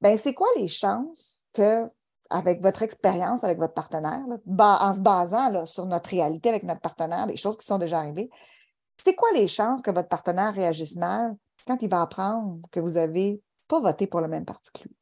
Ben, 0.00 0.18
c'est 0.18 0.34
quoi 0.34 0.48
les 0.56 0.68
chances 0.68 1.44
que, 1.52 1.88
avec 2.30 2.62
votre 2.62 2.82
expérience 2.82 3.44
avec 3.44 3.58
votre 3.58 3.74
partenaire, 3.74 4.24
là, 4.26 4.38
en 4.80 4.94
se 4.94 5.00
basant 5.00 5.50
là, 5.50 5.66
sur 5.66 5.86
notre 5.86 6.10
réalité 6.10 6.48
avec 6.48 6.62
notre 6.62 6.80
partenaire, 6.80 7.26
des 7.26 7.36
choses 7.36 7.56
qui 7.56 7.66
sont 7.66 7.78
déjà 7.78 7.98
arrivées, 7.98 8.30
c'est 8.96 9.14
quoi 9.14 9.28
les 9.34 9.48
chances 9.48 9.82
que 9.82 9.90
votre 9.90 10.08
partenaire 10.08 10.54
réagisse 10.54 10.96
mal 10.96 11.36
quand 11.66 11.78
il 11.82 11.90
va 11.90 12.02
apprendre 12.02 12.60
que 12.70 12.80
vous 12.80 12.92
n'avez 12.92 13.42
pas 13.68 13.80
voté 13.80 14.06
pour 14.06 14.20
le 14.20 14.28
même 14.28 14.44
parti 14.44 14.70
que 14.72 14.84
lui? 14.84 14.96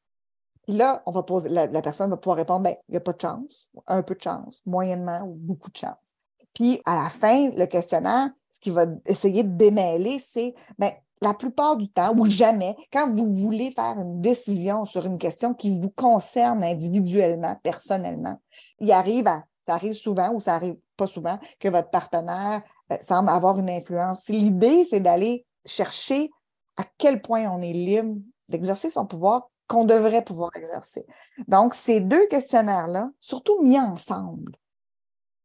Puis 0.71 0.79
là, 0.79 1.03
on 1.05 1.11
va 1.11 1.25
poser, 1.25 1.49
la, 1.49 1.67
personne 1.83 2.11
va 2.11 2.17
pouvoir 2.17 2.37
répondre, 2.37 2.63
ben, 2.63 2.77
il 2.89 2.93
n'y 2.93 2.97
a 2.97 3.01
pas 3.01 3.13
de 3.13 3.21
chance, 3.21 3.69
un 3.89 4.05
peu 4.05 4.15
de 4.15 4.23
chance, 4.23 4.63
moyennement 4.65 5.23
ou 5.23 5.35
beaucoup 5.35 5.69
de 5.69 5.77
chance. 5.77 6.15
Puis 6.55 6.81
à 6.85 6.95
la 6.95 7.09
fin, 7.09 7.51
le 7.51 7.67
questionnaire, 7.67 8.31
ce 8.53 8.61
qu'il 8.61 8.73
va 8.73 8.87
essayer 9.05 9.43
de 9.43 9.49
démêler, 9.49 10.21
c'est, 10.21 10.55
ben, 10.79 10.93
la 11.21 11.35
plupart 11.35 11.77
du 11.77 11.91
temps 11.91 12.17
ou 12.17 12.25
jamais, 12.25 12.77
quand 12.93 13.11
vous 13.11 13.35
voulez 13.35 13.73
faire 13.73 13.99
une 13.99 14.21
décision 14.21 14.85
sur 14.85 15.05
une 15.07 15.19
question 15.19 15.55
qui 15.55 15.77
vous 15.77 15.91
concerne 15.91 16.63
individuellement, 16.63 17.57
personnellement, 17.65 18.41
il 18.79 18.93
arrive 18.93 19.27
à, 19.27 19.43
ça 19.67 19.75
arrive 19.75 19.95
souvent 19.95 20.33
ou 20.35 20.39
ça 20.39 20.55
arrive 20.55 20.77
pas 20.97 21.09
souvent 21.09 21.41
que 21.59 21.67
votre 21.67 21.91
partenaire 21.91 22.63
euh, 22.93 22.97
semble 23.03 23.31
avoir 23.31 23.59
une 23.59 23.71
influence. 23.71 24.29
L'idée, 24.29 24.85
c'est 24.85 25.01
d'aller 25.01 25.45
chercher 25.67 26.31
à 26.77 26.85
quel 26.97 27.23
point 27.23 27.51
on 27.51 27.61
est 27.61 27.73
libre 27.73 28.21
d'exercer 28.49 28.89
son 28.89 29.05
pouvoir 29.05 29.51
qu'on 29.71 29.85
devrait 29.85 30.25
pouvoir 30.25 30.51
exercer. 30.57 31.07
Donc, 31.47 31.75
ces 31.75 32.01
deux 32.01 32.27
questionnaires-là, 32.27 33.11
surtout 33.21 33.63
mis 33.63 33.79
ensemble, 33.79 34.57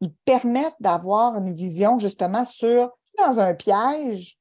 ils 0.02 0.14
permettent 0.26 0.76
d'avoir 0.80 1.36
une 1.38 1.54
vision 1.54 2.00
justement 2.00 2.44
sur 2.44 2.92
dans 3.20 3.40
un 3.40 3.54
piège 3.54 4.40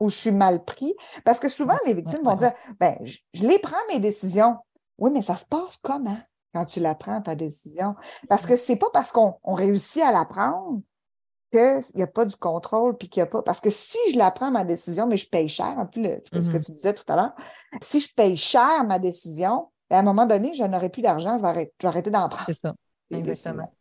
où 0.00 0.08
je 0.08 0.16
suis 0.16 0.32
mal 0.32 0.64
pris. 0.64 0.94
Parce 1.24 1.38
que 1.38 1.50
souvent, 1.50 1.76
les 1.84 1.92
victimes 1.92 2.22
vont 2.24 2.34
dire 2.34 2.52
ben, 2.80 2.96
je, 3.02 3.18
je 3.34 3.46
les 3.46 3.58
prends 3.58 3.76
mes 3.90 4.00
décisions. 4.00 4.56
Oui, 4.96 5.10
mais 5.12 5.22
ça 5.22 5.36
se 5.36 5.44
passe 5.44 5.76
comment 5.82 6.18
quand 6.54 6.64
tu 6.64 6.80
la 6.80 6.94
prends, 6.94 7.20
ta 7.20 7.34
décision? 7.34 7.94
Parce 8.30 8.46
que 8.46 8.56
c'est 8.56 8.76
pas 8.76 8.88
parce 8.90 9.12
qu'on 9.12 9.34
on 9.44 9.52
réussit 9.52 10.00
à 10.00 10.12
la 10.12 10.24
prendre 10.24 10.80
qu'il 11.56 11.96
n'y 11.96 12.02
a 12.02 12.06
pas 12.06 12.24
du 12.24 12.36
contrôle, 12.36 12.96
puis 12.96 13.08
qu'il 13.08 13.20
n'y 13.20 13.24
a 13.24 13.26
pas. 13.26 13.42
Parce 13.42 13.60
que 13.60 13.70
si 13.70 13.98
je 14.12 14.18
la 14.18 14.30
prends, 14.30 14.50
ma 14.50 14.64
décision, 14.64 15.06
mais 15.06 15.16
je 15.16 15.28
paye 15.28 15.48
cher, 15.48 15.78
un 15.78 15.86
peu 15.86 16.00
le- 16.00 16.22
ce 16.24 16.30
que 16.50 16.56
Mhm. 16.56 16.64
tu 16.64 16.72
disais 16.72 16.94
tout 16.94 17.04
à 17.08 17.16
l'heure, 17.16 17.32
si 17.80 18.00
je 18.00 18.12
paye 18.14 18.36
cher 18.36 18.84
ma 18.86 18.98
décision, 18.98 19.68
à 19.90 19.98
un 19.98 20.02
moment 20.02 20.26
donné, 20.26 20.54
je 20.54 20.64
n'aurai 20.64 20.88
plus 20.88 21.02
d'argent, 21.02 21.36
je 21.36 21.42
vais 21.42 21.48
arrêter, 21.48 21.72
je 21.80 21.86
vais 21.86 21.88
arrêter 21.88 22.10
d'en 22.10 22.28
prendre. 22.28 22.46
C'est 22.48 22.60
ça. 22.60 22.74
Exactement. 23.10 23.72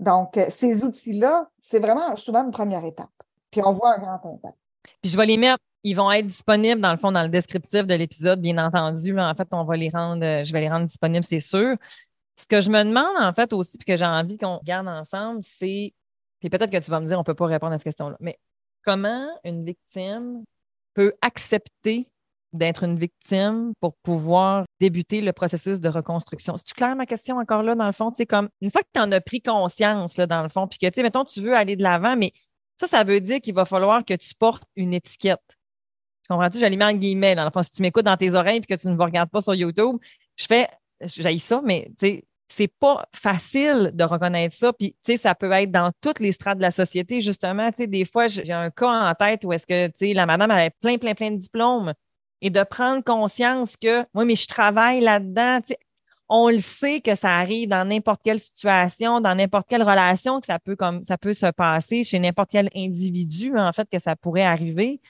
Donc, 0.00 0.36
euh, 0.36 0.46
ces 0.48 0.84
outils-là, 0.84 1.48
c'est 1.60 1.78
vraiment 1.78 2.16
souvent 2.16 2.44
une 2.44 2.50
première 2.50 2.84
étape. 2.84 3.10
Puis 3.50 3.60
on 3.64 3.72
voit 3.72 3.94
un 3.96 3.98
grand 3.98 4.34
impact. 4.34 4.56
Puis 5.00 5.10
je 5.10 5.16
vais 5.16 5.26
les 5.26 5.36
mettre, 5.36 5.62
ils 5.84 5.94
vont 5.94 6.10
être 6.10 6.26
disponibles 6.26 6.80
dans 6.80 6.90
le 6.92 6.96
fond, 6.98 7.12
dans 7.12 7.22
le 7.22 7.28
descriptif 7.28 7.86
de 7.86 7.94
l'épisode, 7.94 8.40
bien 8.40 8.56
entendu. 8.58 9.18
en 9.18 9.34
fait, 9.34 9.46
on 9.52 9.64
va 9.64 9.76
les 9.76 9.90
rendre, 9.90 10.24
euh, 10.24 10.44
je 10.44 10.52
vais 10.52 10.60
les 10.62 10.68
rendre 10.68 10.86
disponibles, 10.86 11.24
c'est 11.24 11.40
sûr. 11.40 11.76
Ce 12.36 12.46
que 12.46 12.60
je 12.62 12.70
me 12.70 12.82
demande, 12.82 13.16
en 13.20 13.32
fait, 13.34 13.52
aussi, 13.52 13.76
puis 13.76 13.84
que 13.84 13.96
j'ai 13.96 14.06
envie 14.06 14.38
qu'on 14.38 14.58
garde 14.64 14.88
ensemble, 14.88 15.40
c'est, 15.42 15.92
puis 16.42 16.50
peut-être 16.50 16.72
que 16.72 16.84
tu 16.84 16.90
vas 16.90 16.98
me 16.98 17.06
dire, 17.06 17.16
on 17.16 17.20
ne 17.20 17.24
peut 17.24 17.34
pas 17.34 17.46
répondre 17.46 17.72
à 17.72 17.78
cette 17.78 17.84
question-là, 17.84 18.16
mais 18.18 18.36
comment 18.84 19.28
une 19.44 19.64
victime 19.64 20.42
peut 20.94 21.14
accepter 21.22 22.08
d'être 22.52 22.82
une 22.82 22.98
victime 22.98 23.72
pour 23.80 23.94
pouvoir 23.98 24.64
débuter 24.80 25.20
le 25.20 25.32
processus 25.32 25.78
de 25.78 25.88
reconstruction? 25.88 26.56
C'est-tu 26.56 26.74
clair 26.74 26.96
ma 26.96 27.06
question 27.06 27.38
encore 27.38 27.62
là, 27.62 27.76
dans 27.76 27.86
le 27.86 27.92
fond? 27.92 28.12
comme 28.28 28.48
une 28.60 28.72
fois 28.72 28.82
que 28.82 28.88
tu 28.92 29.00
en 29.00 29.12
as 29.12 29.20
pris 29.20 29.40
conscience, 29.40 30.16
là, 30.16 30.26
dans 30.26 30.42
le 30.42 30.48
fond, 30.48 30.66
puis 30.66 30.78
que, 30.78 30.86
tu 30.86 30.94
sais, 30.96 31.02
mettons, 31.04 31.24
tu 31.24 31.40
veux 31.40 31.54
aller 31.54 31.76
de 31.76 31.82
l'avant, 31.84 32.16
mais 32.16 32.32
ça, 32.80 32.88
ça 32.88 33.04
veut 33.04 33.20
dire 33.20 33.40
qu'il 33.40 33.54
va 33.54 33.64
falloir 33.64 34.04
que 34.04 34.14
tu 34.14 34.34
portes 34.34 34.64
une 34.74 34.94
étiquette. 34.94 35.40
Tu 36.24 36.28
comprends-tu? 36.28 36.58
J'allais 36.58 36.84
en 36.84 36.92
guillemets. 36.92 37.36
Dans 37.36 37.44
le 37.44 37.52
fond, 37.52 37.62
si 37.62 37.70
tu 37.70 37.82
m'écoutes 37.82 38.04
dans 38.04 38.16
tes 38.16 38.34
oreilles 38.34 38.58
et 38.58 38.60
que 38.62 38.74
tu 38.74 38.88
ne 38.88 38.96
me 38.96 39.02
regardes 39.02 39.30
pas 39.30 39.40
sur 39.40 39.54
YouTube, 39.54 39.96
je 40.34 40.46
fais, 40.46 40.66
j'aille 41.00 41.38
ça, 41.38 41.62
mais 41.64 41.86
tu 41.98 42.06
sais, 42.06 42.24
c'est 42.52 42.68
pas 42.68 43.06
facile 43.14 43.92
de 43.94 44.04
reconnaître 44.04 44.54
ça. 44.54 44.74
Puis, 44.74 44.94
tu 45.02 45.12
sais, 45.12 45.16
ça 45.16 45.34
peut 45.34 45.50
être 45.52 45.70
dans 45.70 45.90
toutes 46.02 46.20
les 46.20 46.32
strates 46.32 46.58
de 46.58 46.62
la 46.62 46.70
société, 46.70 47.22
justement. 47.22 47.70
Tu 47.70 47.78
sais, 47.78 47.86
des 47.86 48.04
fois, 48.04 48.28
j'ai 48.28 48.52
un 48.52 48.70
cas 48.70 48.90
en 48.90 49.14
tête 49.14 49.44
où 49.44 49.54
est-ce 49.54 49.66
que, 49.66 49.86
tu 49.86 49.92
sais, 49.96 50.12
la 50.12 50.26
madame 50.26 50.50
avait 50.50 50.68
plein, 50.68 50.98
plein, 50.98 51.14
plein 51.14 51.30
de 51.30 51.38
diplômes 51.38 51.94
et 52.42 52.50
de 52.50 52.62
prendre 52.62 53.02
conscience 53.02 53.74
que, 53.76 54.02
oui, 54.14 54.26
mais 54.26 54.36
je 54.36 54.46
travaille 54.46 55.00
là-dedans. 55.00 55.60
on 56.28 56.50
le 56.50 56.58
sait 56.58 57.00
que 57.00 57.14
ça 57.14 57.30
arrive 57.38 57.70
dans 57.70 57.88
n'importe 57.88 58.20
quelle 58.22 58.38
situation, 58.38 59.20
dans 59.20 59.34
n'importe 59.34 59.66
quelle 59.66 59.82
relation, 59.82 60.38
que 60.40 60.46
ça 60.46 60.58
peut, 60.58 60.76
comme, 60.76 61.02
ça 61.04 61.16
peut 61.16 61.34
se 61.34 61.50
passer 61.52 62.04
chez 62.04 62.18
n'importe 62.18 62.50
quel 62.50 62.68
individu, 62.76 63.56
en 63.56 63.72
fait, 63.72 63.88
que 63.90 63.98
ça 63.98 64.14
pourrait 64.14 64.44
arriver. 64.44 65.00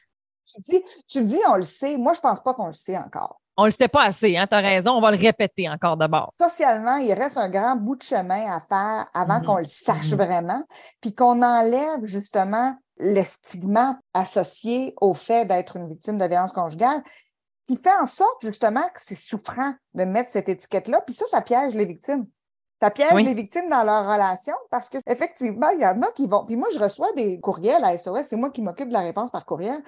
Tu 0.46 0.60
dis, 0.60 0.82
tu 1.08 1.24
dis 1.24 1.40
on 1.48 1.56
le 1.56 1.64
sait. 1.64 1.96
Moi, 1.96 2.14
je 2.14 2.20
pense 2.20 2.40
pas 2.40 2.54
qu'on 2.54 2.68
le 2.68 2.74
sait 2.74 2.96
encore. 2.96 3.41
On 3.56 3.64
ne 3.64 3.68
le 3.68 3.72
sait 3.72 3.88
pas 3.88 4.04
assez, 4.04 4.36
hein, 4.36 4.46
tu 4.46 4.54
as 4.54 4.60
raison, 4.60 4.92
on 4.92 5.00
va 5.00 5.10
le 5.10 5.18
répéter 5.18 5.68
encore 5.68 5.96
d'abord. 5.96 6.32
Socialement, 6.40 6.96
il 6.96 7.12
reste 7.12 7.36
un 7.36 7.50
grand 7.50 7.76
bout 7.76 7.96
de 7.96 8.02
chemin 8.02 8.50
à 8.50 8.60
faire 8.60 9.06
avant 9.12 9.40
mm-hmm. 9.40 9.44
qu'on 9.44 9.58
le 9.58 9.66
sache 9.66 10.10
mm-hmm. 10.10 10.24
vraiment, 10.24 10.64
puis 11.00 11.14
qu'on 11.14 11.42
enlève 11.42 12.04
justement 12.04 12.74
le 12.98 13.22
stigmate 13.22 13.98
associé 14.14 14.94
au 15.00 15.12
fait 15.12 15.44
d'être 15.44 15.76
une 15.76 15.88
victime 15.88 16.18
de 16.18 16.26
violence 16.26 16.52
conjugale, 16.52 17.02
qui 17.66 17.76
fait 17.76 17.94
en 18.00 18.06
sorte 18.06 18.42
justement 18.42 18.82
que 18.82 19.00
c'est 19.00 19.14
souffrant 19.14 19.72
de 19.94 20.04
mettre 20.04 20.30
cette 20.30 20.48
étiquette-là. 20.48 21.00
Puis 21.02 21.14
ça, 21.14 21.26
ça 21.26 21.42
piège 21.42 21.74
les 21.74 21.84
victimes. 21.84 22.26
Ça 22.80 22.90
piège 22.90 23.12
les 23.14 23.34
victimes 23.34 23.68
dans 23.68 23.84
leur 23.84 24.04
relation 24.04 24.54
parce 24.68 24.88
qu'effectivement, 24.88 25.68
il 25.68 25.80
y 25.80 25.86
en 25.86 26.02
a 26.02 26.10
qui 26.16 26.26
vont. 26.26 26.44
Puis 26.44 26.56
moi, 26.56 26.66
je 26.74 26.80
reçois 26.80 27.12
des 27.12 27.38
courriels 27.38 27.84
à 27.84 27.96
SOS, 27.96 28.24
c'est 28.24 28.36
moi 28.36 28.50
qui 28.50 28.60
m'occupe 28.60 28.88
de 28.88 28.92
la 28.92 29.02
réponse 29.02 29.30
par 29.30 29.44
courriel. 29.44 29.80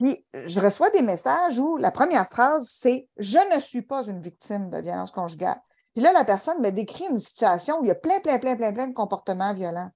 Puis 0.00 0.24
je 0.32 0.60
reçois 0.60 0.88
des 0.90 1.02
messages 1.02 1.58
où 1.58 1.76
la 1.76 1.90
première 1.90 2.28
phrase, 2.28 2.68
c'est 2.70 3.08
Je 3.18 3.38
ne 3.54 3.60
suis 3.60 3.82
pas 3.82 4.04
une 4.04 4.20
victime 4.20 4.70
de 4.70 4.78
violence 4.78 5.10
conjugale. 5.10 5.60
Puis 5.92 6.00
là, 6.00 6.12
la 6.12 6.24
personne 6.24 6.62
me 6.62 6.70
décrit 6.70 7.04
une 7.10 7.18
situation 7.18 7.80
où 7.80 7.84
il 7.84 7.88
y 7.88 7.92
a 7.92 7.96
plein, 7.96 8.18
plein, 8.20 8.38
plein, 8.38 8.56
plein, 8.56 8.72
plein 8.72 8.86
de 8.86 8.94
comportements 8.94 9.52
violents. 9.52 9.90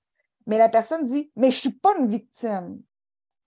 Mais 0.46 0.58
la 0.58 0.68
personne 0.68 1.04
dit, 1.04 1.30
mais 1.36 1.50
je 1.50 1.56
ne 1.56 1.60
suis 1.60 1.72
pas 1.72 1.96
une 1.98 2.08
victime. 2.08 2.80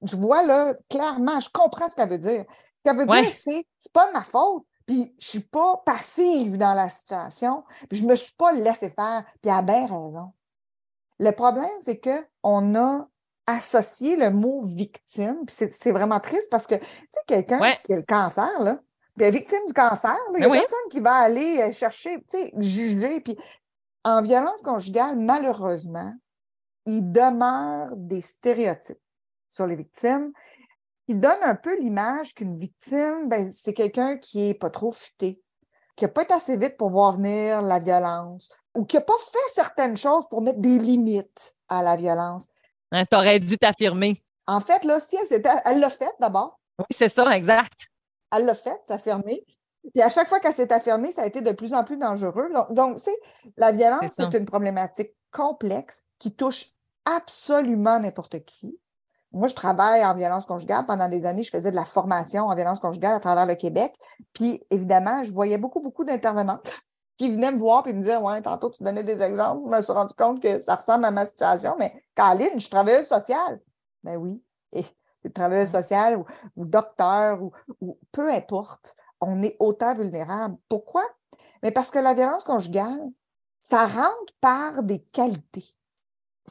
Je 0.01 0.15
vois 0.15 0.43
là 0.43 0.73
clairement, 0.89 1.39
je 1.39 1.49
comprends 1.49 1.89
ce 1.89 1.95
qu'elle 1.95 2.09
veut 2.09 2.17
dire. 2.17 2.45
Ce 2.77 2.83
qu'elle 2.83 2.97
veut 2.97 3.05
dire, 3.05 3.31
c'est, 3.31 3.67
c'est 3.77 3.93
pas 3.93 4.07
de 4.07 4.13
ma 4.13 4.23
faute. 4.23 4.65
Puis 4.87 5.13
je 5.19 5.27
suis 5.27 5.41
pas 5.41 5.77
passive 5.85 6.57
dans 6.57 6.73
la 6.73 6.89
situation. 6.89 7.65
Puis 7.89 7.99
je 7.99 8.05
me 8.05 8.15
suis 8.15 8.33
pas 8.33 8.51
laissé 8.53 8.89
faire. 8.89 9.25
Puis 9.41 9.51
elle 9.51 9.59
a 9.59 9.61
bien 9.61 9.85
raison. 9.85 10.31
Le 11.19 11.31
problème, 11.31 11.65
c'est 11.81 11.99
qu'on 11.99 12.75
a 12.75 13.07
associé 13.47 14.17
le 14.17 14.29
mot 14.29 14.63
victime. 14.63 15.37
C'est, 15.47 15.91
vraiment 15.91 16.19
triste 16.19 16.49
parce 16.51 16.67
que, 16.67 16.75
tu 16.75 16.85
sais, 16.85 17.21
quelqu'un 17.25 17.59
qui 17.83 17.93
a 17.93 17.95
le 17.95 18.03
cancer, 18.03 18.61
là, 18.61 18.79
puis 19.15 19.25
est 19.25 19.31
victime 19.31 19.65
du 19.67 19.73
cancer, 19.73 20.15
il 20.35 20.41
y 20.41 20.45
a 20.45 20.49
personne 20.49 20.77
qui 20.91 20.99
va 20.99 21.13
aller 21.13 21.61
euh, 21.61 21.71
chercher, 21.71 22.23
tu 22.29 22.37
sais, 22.37 22.53
juger. 22.59 23.19
Puis 23.21 23.37
en 24.03 24.21
violence 24.21 24.61
conjugale, 24.61 25.17
malheureusement, 25.17 26.13
il 26.85 27.11
demeure 27.11 27.89
des 27.95 28.21
stéréotypes 28.21 29.01
sur 29.49 29.65
les 29.65 29.75
victimes 29.75 30.31
qui 31.07 31.15
donnent 31.15 31.43
un 31.43 31.55
peu 31.55 31.79
l'image 31.79 32.35
qu'une 32.35 32.57
victime, 32.57 33.27
ben, 33.27 33.51
c'est 33.53 33.73
quelqu'un 33.73 34.17
qui 34.17 34.47
n'est 34.47 34.53
pas 34.53 34.69
trop 34.69 34.91
futé, 34.91 35.41
qui 35.95 36.05
n'a 36.05 36.09
pas 36.09 36.23
été 36.23 36.33
assez 36.33 36.57
vite 36.57 36.77
pour 36.77 36.89
voir 36.89 37.13
venir 37.13 37.61
la 37.61 37.79
violence 37.79 38.49
ou 38.75 38.85
qui 38.85 38.97
n'a 38.97 39.01
pas 39.01 39.17
fait 39.31 39.53
certaines 39.53 39.97
choses 39.97 40.27
pour 40.29 40.41
mettre 40.41 40.59
des 40.59 40.77
limites 40.77 41.55
à 41.69 41.81
la 41.81 41.95
violence. 41.95 42.47
Hein, 42.91 43.05
tu 43.05 43.17
aurais 43.17 43.39
dû 43.39 43.57
t'affirmer. 43.57 44.21
En 44.45 44.61
fait, 44.61 44.83
là, 44.85 44.99
si 44.99 45.17
elle 45.17 45.41
elle 45.65 45.79
l'a 45.79 45.89
fait 45.89 46.13
d'abord. 46.19 46.59
Oui, 46.79 46.85
c'est 46.91 47.09
ça, 47.09 47.35
exact. 47.35 47.87
Elle 48.35 48.45
l'a 48.45 48.55
fait, 48.55 48.79
s'affirmer. 48.87 49.43
Puis 49.93 50.01
à 50.01 50.09
chaque 50.09 50.27
fois 50.27 50.39
qu'elle 50.39 50.53
s'est 50.53 50.71
affirmée, 50.71 51.11
ça 51.11 51.23
a 51.23 51.25
été 51.25 51.41
de 51.41 51.51
plus 51.51 51.73
en 51.73 51.83
plus 51.83 51.97
dangereux. 51.97 52.49
Donc, 52.53 52.73
donc 52.73 52.99
la 53.57 53.71
violence, 53.71 54.13
c'est 54.15 54.33
une 54.33 54.45
problématique 54.45 55.11
complexe 55.31 56.03
qui 56.19 56.33
touche 56.33 56.67
absolument 57.05 57.99
n'importe 57.99 58.43
qui. 58.43 58.77
Moi, 59.31 59.47
je 59.47 59.55
travaille 59.55 60.05
en 60.05 60.13
violence 60.13 60.45
conjugale. 60.45 60.85
Pendant 60.85 61.09
des 61.09 61.25
années, 61.25 61.43
je 61.43 61.51
faisais 61.51 61.71
de 61.71 61.75
la 61.75 61.85
formation 61.85 62.45
en 62.45 62.55
violence 62.55 62.79
conjugale 62.79 63.13
à 63.13 63.19
travers 63.19 63.45
le 63.45 63.55
Québec. 63.55 63.93
Puis, 64.33 64.61
évidemment, 64.71 65.23
je 65.23 65.31
voyais 65.31 65.57
beaucoup, 65.57 65.81
beaucoup 65.81 66.03
d'intervenantes 66.03 66.69
qui 67.17 67.31
venaient 67.31 67.51
me 67.51 67.59
voir 67.59 67.85
et 67.87 67.93
me 67.93 68.01
disaient 68.01 68.17
Ouais, 68.17 68.41
tantôt, 68.41 68.69
tu 68.69 68.83
donnais 68.83 69.03
des 69.03 69.21
exemples. 69.21 69.69
Je 69.69 69.75
me 69.75 69.81
suis 69.81 69.93
rendu 69.93 70.13
compte 70.15 70.41
que 70.41 70.59
ça 70.59 70.75
ressemble 70.75 71.05
à 71.05 71.11
ma 71.11 71.25
situation. 71.25 71.75
Mais, 71.77 72.03
Caroline, 72.15 72.51
je 72.55 72.59
suis 72.59 72.69
travailleuse 72.69 73.07
sociale. 73.07 73.59
Ben 74.03 74.17
oui. 74.17 74.41
Et 74.71 74.85
travailleuse 75.33 75.71
sociale 75.71 76.17
ou, 76.17 76.25
ou 76.55 76.65
docteur 76.65 77.41
ou, 77.43 77.51
ou 77.81 77.97
peu 78.11 78.31
importe, 78.31 78.95
on 79.19 79.41
est 79.43 79.57
autant 79.59 79.93
vulnérable. 79.93 80.55
Pourquoi? 80.69 81.03
Mais 81.63 81.71
parce 81.71 81.91
que 81.91 81.99
la 81.99 82.13
violence 82.13 82.45
conjugale, 82.45 83.09
ça 83.61 83.87
rentre 83.87 84.33
par 84.39 84.83
des 84.83 84.99
qualités 84.99 85.75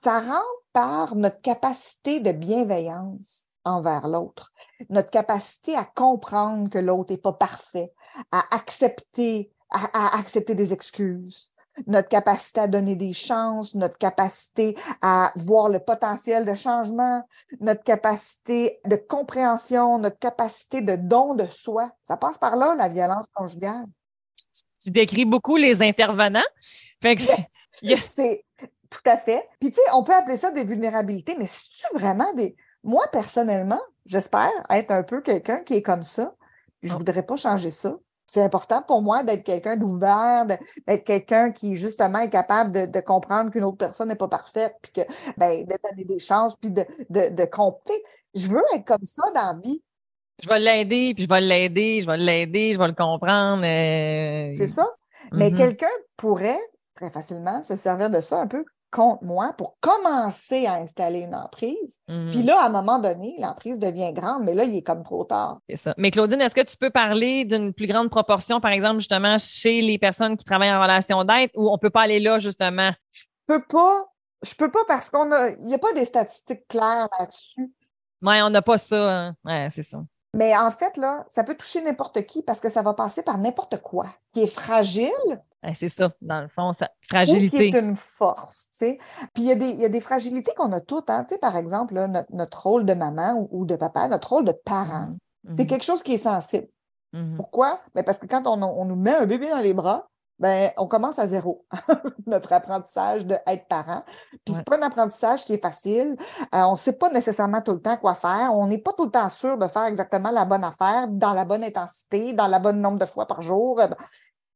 ça 0.03 0.21
rentre 0.21 0.63
par 0.73 1.17
notre 1.17 1.41
capacité 1.41 2.21
de 2.21 2.33
bienveillance 2.33 3.47
envers 3.65 4.07
l'autre, 4.07 4.53
notre 4.91 5.11
capacité 5.11 5.75
à 5.75 5.85
comprendre 5.85 6.71
que 6.71 6.79
l'autre 6.79 7.13
n'est 7.13 7.19
pas 7.19 7.33
parfait, 7.33 7.93
à 8.31 8.45
accepter, 8.55 9.53
à, 9.71 10.19
accepter 10.19 10.55
des 10.55 10.73
excuses, 10.73 11.51
notre 11.87 12.09
capacité 12.09 12.61
à 12.61 12.69
donner 12.69 12.97
des 12.97 13.13
chances, 13.13 13.75
notre 13.75 13.99
capacité 13.99 14.77
à 15.03 15.33
voir 15.37 15.69
le 15.69 15.79
potentiel 15.79 16.45
de 16.45 16.55
changement, 16.55 17.23
notre 17.61 17.83
capacité 17.83 18.81
de 18.87 18.97
compréhension, 18.97 19.99
notre 19.99 20.19
capacité 20.19 20.81
de 20.81 20.97
don 20.97 21.35
de 21.35 21.47
soi. 21.47 21.91
Ça 22.03 22.17
passe 22.17 22.39
par 22.39 22.57
là, 22.57 22.75
la 22.75 22.89
violence 22.89 23.27
conjugale. 23.35 23.87
Tu 24.83 24.91
décris 24.91 25.25
beaucoup 25.25 25.57
les 25.57 25.83
intervenants. 25.83 26.41
C'est 28.09 28.45
tout 28.91 29.11
à 29.11 29.17
fait. 29.17 29.49
Puis, 29.61 29.71
tu 29.71 29.77
sais, 29.77 29.93
on 29.93 30.03
peut 30.03 30.15
appeler 30.15 30.37
ça 30.37 30.51
des 30.51 30.65
vulnérabilités, 30.65 31.35
mais 31.39 31.47
c'est-tu 31.47 31.87
vraiment 31.95 32.33
des. 32.35 32.57
Moi, 32.83 33.05
personnellement, 33.13 33.81
j'espère 34.07 34.51
être 34.71 34.91
un 34.91 35.03
peu 35.03 35.21
quelqu'un 35.21 35.63
qui 35.63 35.75
est 35.75 35.83
comme 35.83 36.05
ça. 36.05 36.35
Je 36.83 36.89
ne 36.89 36.95
ah. 36.95 36.99
voudrais 36.99 37.25
pas 37.25 37.37
changer 37.37 37.71
ça. 37.71 37.97
C'est 38.27 38.43
important 38.43 38.83
pour 38.83 39.03
moi 39.03 39.23
d'être 39.23 39.45
quelqu'un 39.45 39.77
d'ouvert, 39.77 40.47
d'être 40.47 41.05
quelqu'un 41.05 41.53
qui, 41.53 41.77
justement, 41.77 42.19
est 42.21 42.31
capable 42.31 42.91
de, 42.91 43.01
comprendre 43.01 43.51
qu'une 43.51 43.65
autre 43.65 43.77
personne 43.77 44.09
n'est 44.09 44.17
pas 44.17 44.29
parfaite, 44.29 44.75
puis 44.83 44.93
que, 44.93 45.01
ben, 45.37 45.65
de 45.65 45.75
donner 45.89 46.05
des 46.05 46.19
chances, 46.19 46.57
puis 46.57 46.71
de, 46.71 46.85
de, 47.09 47.35
de 47.35 47.45
compter. 47.45 48.03
Je 48.35 48.49
veux 48.49 48.63
être 48.75 48.85
comme 48.85 49.05
ça 49.05 49.23
dans 49.35 49.57
la 49.57 49.61
vie. 49.63 49.83
Je 50.43 50.49
vais 50.49 50.59
l'aider, 50.59 51.15
puis 51.15 51.25
je 51.25 51.29
vais 51.29 51.41
l'aider, 51.41 52.03
je 52.03 52.07
vais 52.07 52.17
l'aider, 52.19 52.73
je 52.75 52.79
vais 52.79 52.89
le 52.89 52.95
comprendre. 52.95 53.65
Euh, 53.65 54.53
C'est 54.55 54.67
ça. 54.67 54.87
Mais 55.33 55.51
mm-hmm. 55.51 55.57
quelqu'un 55.57 55.87
pourrait 56.17 56.61
très 56.95 57.11
facilement 57.11 57.63
se 57.63 57.77
servir 57.77 58.11
de 58.11 58.21
ça 58.21 58.41
un 58.41 58.47
peu 58.47 58.65
contre 58.97 59.25
moi 59.25 59.53
pour 59.59 59.77
commencer 59.81 60.65
à 60.65 60.77
installer 60.77 61.19
une 61.19 61.35
emprise. 61.35 61.99
Puis 62.07 62.17
mhm. 62.17 62.47
là, 62.47 62.63
à 62.63 62.67
un 62.67 62.71
moment 62.71 62.99
donné, 62.99 63.37
l'emprise 63.39 63.79
devient 63.79 64.11
grande, 64.15 64.45
mais 64.45 64.55
là, 64.55 64.65
il 64.65 64.75
est 64.75 64.83
comme 64.83 65.03
trop 65.03 65.25
tard. 65.25 65.59
C'est 65.69 65.77
ça. 65.77 65.95
Mais 65.99 66.11
Claudine, 66.11 66.41
est-ce 66.41 66.55
que 66.55 66.63
tu 66.63 66.79
peux 66.79 66.89
parler 66.89 67.45
d'une 67.45 67.75
plus 67.75 67.87
grande 67.87 68.09
proportion, 68.09 68.59
par 68.59 68.71
exemple, 68.71 69.01
justement, 69.01 69.37
chez 69.39 69.83
les 69.83 69.99
personnes 69.99 70.39
qui 70.39 70.47
travaillent 70.47 70.73
en 70.73 70.81
relation 70.81 71.23
d'aide 71.25 71.51
ou 71.55 71.69
on 71.69 71.75
ne 71.75 71.79
peut 71.79 71.91
pas 71.91 72.03
aller 72.03 72.21
là, 72.21 72.39
justement? 72.39 72.91
Je 73.13 73.25
peux 73.47 73.63
pas. 73.69 74.07
Je 74.43 74.55
peux 74.55 74.71
pas 74.71 74.85
parce 74.89 75.11
qu'on 75.11 75.31
a. 75.31 75.51
Il 75.61 75.67
n'y 75.67 75.75
a 75.75 75.79
pas 75.79 75.93
des 75.93 76.07
statistiques 76.07 76.67
claires 76.67 77.09
là-dessus. 77.19 77.71
Oui, 78.23 78.35
on 78.43 78.49
n'a 78.49 78.63
pas 78.63 78.79
ça. 78.79 79.27
Hein. 79.27 79.35
Oui, 79.45 79.71
c'est 79.71 79.83
ça. 79.83 79.99
Mais 80.33 80.57
en 80.57 80.71
fait, 80.71 80.97
là, 80.97 81.25
ça 81.29 81.45
peut 81.45 81.55
toucher 81.55 81.83
n'importe 81.83 82.23
qui 82.27 82.43
parce 82.43 82.61
que 82.61 82.71
ça 82.71 82.83
va 82.83 82.95
passer 82.95 83.23
par 83.23 83.39
n'importe 83.39 83.79
quoi 83.83 84.07
qui 84.33 84.43
est 84.43 84.47
fragile. 84.47 85.11
C'est 85.75 85.89
ça, 85.89 86.11
dans 86.21 86.41
le 86.41 86.49
fond, 86.49 86.73
ça, 86.73 86.91
fragilité. 87.09 87.71
qui 87.71 87.77
est 87.77 87.81
une 87.81 87.97
force, 87.97 88.69
tu 88.71 88.79
sais. 88.79 88.99
Puis 89.35 89.45
il 89.45 89.47
y, 89.47 89.53
a 89.53 89.55
des, 89.55 89.69
il 89.69 89.81
y 89.81 89.85
a 89.85 89.89
des 89.89 90.01
fragilités 90.01 90.53
qu'on 90.57 90.73
a 90.73 90.81
toutes, 90.81 91.11
hein. 91.11 91.25
tu 91.25 91.35
sais, 91.35 91.41
par 91.41 91.57
exemple, 91.57 91.95
notre, 92.31 92.67
rôle 92.67 92.85
de 92.85 92.95
maman 92.95 93.49
ou, 93.51 93.65
de 93.65 93.77
papa, 93.77 94.09
notre 94.09 94.33
rôle 94.33 94.45
de 94.45 94.53
parent. 94.53 95.09
Mmh. 95.45 95.55
C'est 95.57 95.67
quelque 95.67 95.85
chose 95.85 96.03
qui 96.03 96.15
est 96.15 96.19
sensible. 96.19 96.69
Mmh. 97.13 97.37
Pourquoi? 97.37 97.81
Ben, 97.95 98.05
parce 98.05 98.19
que 98.19 98.27
quand 98.27 98.47
on, 98.47 98.63
on, 98.63 98.85
nous 98.85 98.97
met 98.97 99.15
un 99.15 99.27
bébé 99.27 99.49
dans 99.51 99.61
les 99.61 99.75
bras, 99.75 100.09
ben, 100.39 100.71
on 100.77 100.87
commence 100.87 101.19
à 101.19 101.27
zéro, 101.27 101.65
notre 102.27 102.53
apprentissage 102.53 103.25
d'être 103.25 103.69
parent. 103.69 104.05
Puis 104.45 104.55
c'est 104.55 104.65
pas 104.65 104.77
un 104.77 104.83
apprentissage 104.83 105.47
qui 105.47 105.55
est 105.55 105.63
facile. 105.63 106.15
Euh, 106.55 106.63
on 106.65 106.73
ne 106.73 106.77
sait 106.77 106.93
pas 106.93 107.09
nécessairement 107.09 107.63
tout 107.63 107.73
le 107.73 107.81
temps 107.81 107.97
quoi 107.97 108.15
faire. 108.15 108.51
On 108.53 108.67
n'est 108.67 108.79
pas 108.79 108.93
tout 108.93 109.07
le 109.07 109.11
temps 109.11 109.31
sûr 109.31 109.57
de 109.57 109.67
faire 109.67 109.85
exactement 109.85 110.31
la 110.31 110.45
bonne 110.45 110.65
affaire, 110.65 111.09
dans 111.09 111.33
la 111.33 111.47
bonne 111.47 111.65
intensité, 111.65 112.35
dans 112.35 112.49
la 112.49 112.59
bonne 112.59 112.83
nombre 112.83 112.99
de 112.99 113.07
fois 113.07 113.27
par 113.27 113.41
jour. 113.41 113.81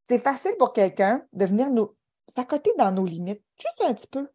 C'est 0.03 0.19
facile 0.19 0.55
pour 0.57 0.73
quelqu'un 0.73 1.25
de 1.33 1.45
venir 1.45 1.69
nous 1.69 1.95
s'accoter 2.27 2.71
dans 2.77 2.91
nos 2.91 3.05
limites, 3.05 3.43
juste 3.59 3.89
un 3.89 3.93
petit 3.93 4.07
peu. 4.07 4.27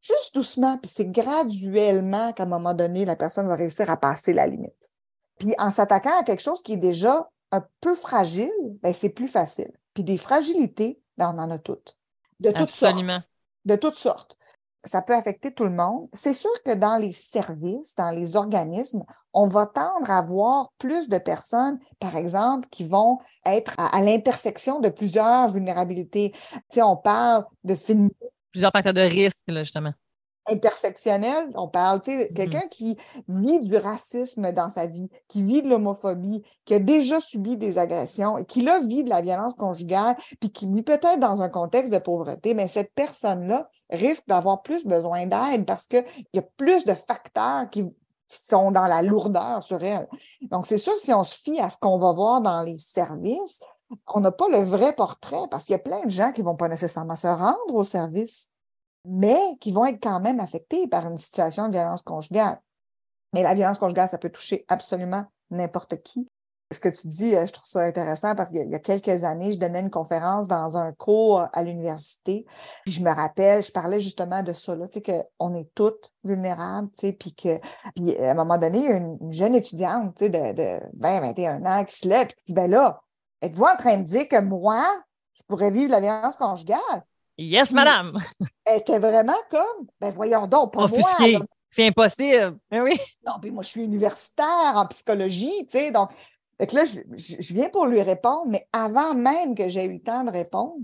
Juste 0.00 0.34
doucement, 0.34 0.78
puis 0.78 0.90
c'est 0.94 1.10
graduellement 1.10 2.32
qu'à 2.32 2.44
un 2.44 2.46
moment 2.46 2.74
donné, 2.74 3.04
la 3.04 3.16
personne 3.16 3.48
va 3.48 3.56
réussir 3.56 3.90
à 3.90 3.96
passer 3.96 4.32
la 4.32 4.46
limite. 4.46 4.90
Puis 5.38 5.54
en 5.58 5.70
s'attaquant 5.70 6.18
à 6.18 6.22
quelque 6.22 6.42
chose 6.42 6.62
qui 6.62 6.74
est 6.74 6.78
déjà 6.78 7.28
un 7.52 7.64
peu 7.80 7.94
fragile, 7.94 8.52
ben, 8.82 8.94
c'est 8.94 9.10
plus 9.10 9.28
facile. 9.28 9.70
Puis 9.94 10.04
des 10.04 10.18
fragilités, 10.18 11.00
ben, 11.16 11.32
on 11.34 11.38
en 11.38 11.50
a 11.50 11.58
toutes. 11.58 11.96
De 12.40 12.50
toutes 12.50 12.62
Absolument. 12.62 13.14
sortes. 13.14 13.28
De 13.64 13.76
toutes 13.76 13.96
sortes. 13.96 14.35
Ça 14.86 15.02
peut 15.02 15.14
affecter 15.14 15.52
tout 15.52 15.64
le 15.64 15.70
monde. 15.70 16.08
C'est 16.12 16.34
sûr 16.34 16.50
que 16.64 16.74
dans 16.74 16.96
les 16.96 17.12
services, 17.12 17.94
dans 17.96 18.10
les 18.10 18.36
organismes, 18.36 19.04
on 19.32 19.46
va 19.46 19.66
tendre 19.66 20.10
à 20.10 20.22
voir 20.22 20.72
plus 20.78 21.08
de 21.08 21.18
personnes, 21.18 21.78
par 22.00 22.16
exemple, 22.16 22.68
qui 22.70 22.86
vont 22.86 23.18
être 23.44 23.74
à, 23.78 24.00
l'intersection 24.00 24.80
de 24.80 24.88
plusieurs 24.88 25.50
vulnérabilités. 25.50 26.32
Tu 26.32 26.60
sais, 26.70 26.82
on 26.82 26.96
parle 26.96 27.44
de 27.64 27.76
Plusieurs 28.52 28.72
facteurs 28.72 28.94
de 28.94 29.00
risque, 29.02 29.44
là, 29.48 29.62
justement 29.62 29.92
intersectionnel. 30.48 31.50
On 31.54 31.68
parle, 31.68 32.00
tu 32.02 32.10
sais, 32.10 32.24
mm-hmm. 32.26 32.34
quelqu'un 32.34 32.68
qui 32.70 32.96
vit 33.28 33.60
du 33.60 33.76
racisme 33.76 34.52
dans 34.52 34.70
sa 34.70 34.86
vie, 34.86 35.08
qui 35.28 35.42
vit 35.42 35.62
de 35.62 35.68
l'homophobie, 35.68 36.42
qui 36.64 36.74
a 36.74 36.78
déjà 36.78 37.20
subi 37.20 37.56
des 37.56 37.78
agressions, 37.78 38.44
qui 38.44 38.62
là 38.62 38.80
vit 38.80 39.04
de 39.04 39.10
la 39.10 39.20
violence 39.20 39.54
conjugale, 39.54 40.16
puis 40.40 40.50
qui 40.50 40.66
vit 40.66 40.82
peut-être 40.82 41.20
dans 41.20 41.40
un 41.40 41.48
contexte 41.48 41.92
de 41.92 41.98
pauvreté, 41.98 42.54
mais 42.54 42.68
cette 42.68 42.92
personne-là 42.94 43.68
risque 43.90 44.26
d'avoir 44.26 44.62
plus 44.62 44.84
besoin 44.84 45.26
d'aide 45.26 45.66
parce 45.66 45.86
qu'il 45.86 46.04
y 46.32 46.38
a 46.38 46.42
plus 46.56 46.84
de 46.84 46.94
facteurs 46.94 47.68
qui, 47.70 47.84
sont 48.28 48.72
dans 48.72 48.88
la 48.88 49.02
lourdeur 49.02 49.62
sur 49.62 49.84
elle. 49.84 50.08
Donc, 50.50 50.66
c'est 50.66 50.78
sûr, 50.78 50.98
si 50.98 51.12
on 51.12 51.22
se 51.22 51.38
fie 51.38 51.60
à 51.60 51.70
ce 51.70 51.78
qu'on 51.78 51.96
va 51.96 52.10
voir 52.10 52.40
dans 52.40 52.60
les 52.62 52.76
services, 52.76 53.62
on 54.08 54.18
n'a 54.18 54.32
pas 54.32 54.48
le 54.48 54.58
vrai 54.58 54.92
portrait 54.94 55.46
parce 55.48 55.64
qu'il 55.64 55.74
y 55.74 55.76
a 55.76 55.78
plein 55.78 56.04
de 56.04 56.10
gens 56.10 56.32
qui 56.32 56.40
ne 56.40 56.46
vont 56.46 56.56
pas 56.56 56.66
nécessairement 56.66 57.14
se 57.14 57.28
rendre 57.28 57.72
au 57.72 57.84
service 57.84 58.50
mais 59.06 59.56
qui 59.60 59.72
vont 59.72 59.86
être 59.86 60.02
quand 60.02 60.20
même 60.20 60.40
affectés 60.40 60.88
par 60.88 61.06
une 61.06 61.18
situation 61.18 61.68
de 61.68 61.72
violence 61.72 62.02
conjugale. 62.02 62.60
Mais 63.32 63.42
la 63.42 63.54
violence 63.54 63.78
conjugale, 63.78 64.08
ça 64.08 64.18
peut 64.18 64.30
toucher 64.30 64.64
absolument 64.68 65.24
n'importe 65.50 66.02
qui. 66.02 66.28
Ce 66.72 66.80
que 66.80 66.88
tu 66.88 67.06
dis, 67.06 67.36
euh, 67.36 67.46
je 67.46 67.52
trouve 67.52 67.66
ça 67.66 67.82
intéressant 67.82 68.34
parce 68.34 68.50
qu'il 68.50 68.68
y 68.68 68.74
a 68.74 68.78
quelques 68.80 69.22
années, 69.22 69.52
je 69.52 69.58
donnais 69.58 69.80
une 69.80 69.90
conférence 69.90 70.48
dans 70.48 70.76
un 70.76 70.92
cours 70.92 71.46
à 71.52 71.62
l'université. 71.62 72.44
Puis 72.84 72.92
je 72.92 73.04
me 73.04 73.10
rappelle, 73.10 73.62
je 73.62 73.70
parlais 73.70 74.00
justement 74.00 74.42
de 74.42 74.52
ça, 74.52 74.74
là, 74.74 74.88
tu 74.88 75.00
sais, 75.00 75.24
qu'on 75.38 75.54
est 75.54 75.70
toutes 75.76 76.10
vulnérables, 76.24 76.88
tu 76.98 77.06
sais, 77.06 77.12
puis 77.12 77.34
que, 77.34 77.60
puis 77.94 78.16
à 78.18 78.32
un 78.32 78.34
moment 78.34 78.58
donné, 78.58 78.78
il 78.78 78.84
y 78.84 78.88
a 78.88 78.96
une, 78.96 79.32
jeune 79.32 79.54
étudiante, 79.54 80.16
tu 80.16 80.24
sais, 80.24 80.30
de, 80.30 80.54
de 80.54 80.80
20, 80.94 81.20
21 81.20 81.66
ans 81.66 81.84
qui 81.84 81.96
se 81.96 82.08
lève 82.08 82.26
et 82.30 82.34
qui 82.34 82.44
dit, 82.46 82.54
ben 82.54 82.68
là, 82.68 83.00
êtes-vous 83.42 83.64
en 83.64 83.76
train 83.76 83.98
de 83.98 84.02
dire 84.02 84.26
que 84.26 84.40
moi, 84.40 84.82
je 85.34 85.42
pourrais 85.46 85.70
vivre 85.70 85.92
la 85.92 86.00
violence 86.00 86.36
conjugale? 86.36 87.04
Yes, 87.38 87.72
madame. 87.72 88.16
Elle 88.64 88.80
était 88.80 88.98
vraiment 88.98 89.36
comme, 89.50 89.86
ben 90.00 90.10
voyons 90.10 90.46
donc, 90.46 90.72
pas 90.72 90.86
moi. 90.86 90.98
C'est 91.70 91.88
impossible. 91.88 92.58
Ben 92.70 92.82
oui. 92.82 92.98
Non, 93.26 93.34
puis 93.40 93.50
moi, 93.50 93.62
je 93.62 93.68
suis 93.68 93.82
universitaire 93.82 94.72
en 94.74 94.86
psychologie, 94.86 95.66
tu 95.70 95.78
sais, 95.78 95.90
donc, 95.90 96.10
là, 96.58 96.84
je, 96.84 97.52
viens 97.52 97.68
pour 97.68 97.86
lui 97.86 98.00
répondre, 98.00 98.46
mais 98.46 98.66
avant 98.72 99.14
même 99.14 99.54
que 99.54 99.68
j'aie 99.68 99.84
eu 99.84 99.94
le 99.94 100.02
temps 100.02 100.24
de 100.24 100.30
répondre, 100.30 100.78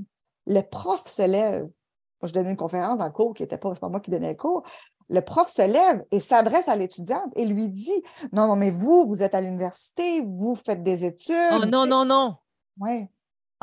le 0.47 0.61
prof 0.61 1.03
se 1.07 1.23
lève. 1.23 1.63
Moi, 1.63 2.29
je 2.29 2.33
donnais 2.33 2.51
une 2.51 2.57
conférence 2.57 2.99
dans 2.99 3.07
le 3.07 3.13
cours 3.13 3.33
qui 3.33 3.43
n'était 3.43 3.59
pas, 3.59 3.75
pas 3.75 3.89
moi 3.89 4.01
qui 4.01 4.11
donnais 4.11 4.33
le 4.33 4.37
cours. 4.37 4.63
Le 5.09 5.21
prof 5.21 5.49
se 5.49 5.63
lève 5.63 6.05
et 6.11 6.21
s'adresse 6.21 6.69
à 6.69 6.77
l'étudiante 6.77 7.33
et 7.37 7.47
lui 7.47 7.69
dit 7.69 8.03
Non, 8.33 8.47
non, 8.47 8.57
mais 8.57 8.71
vous, 8.71 9.07
vous 9.07 9.23
êtes 9.23 9.35
à 9.35 9.41
l'université, 9.41 10.21
vous 10.21 10.55
faites 10.55 10.83
des 10.83 11.05
études. 11.05 11.35
Oh 11.53 11.65
non, 11.67 11.87
non, 11.87 12.05
non. 12.05 12.37
Oui. 12.79 13.07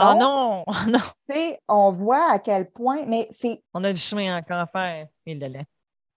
Oh 0.01 0.17
non, 0.17 0.63
oh 0.67 0.73
non. 0.87 1.55
On 1.67 1.91
voit 1.91 2.31
à 2.31 2.39
quel 2.39 2.71
point, 2.71 3.05
mais 3.05 3.27
c'est. 3.31 3.61
On 3.73 3.83
a 3.83 3.93
du 3.93 4.01
chemin 4.01 4.37
encore 4.37 4.59
à 4.59 4.67
faire. 4.67 5.07
Il 5.25 5.65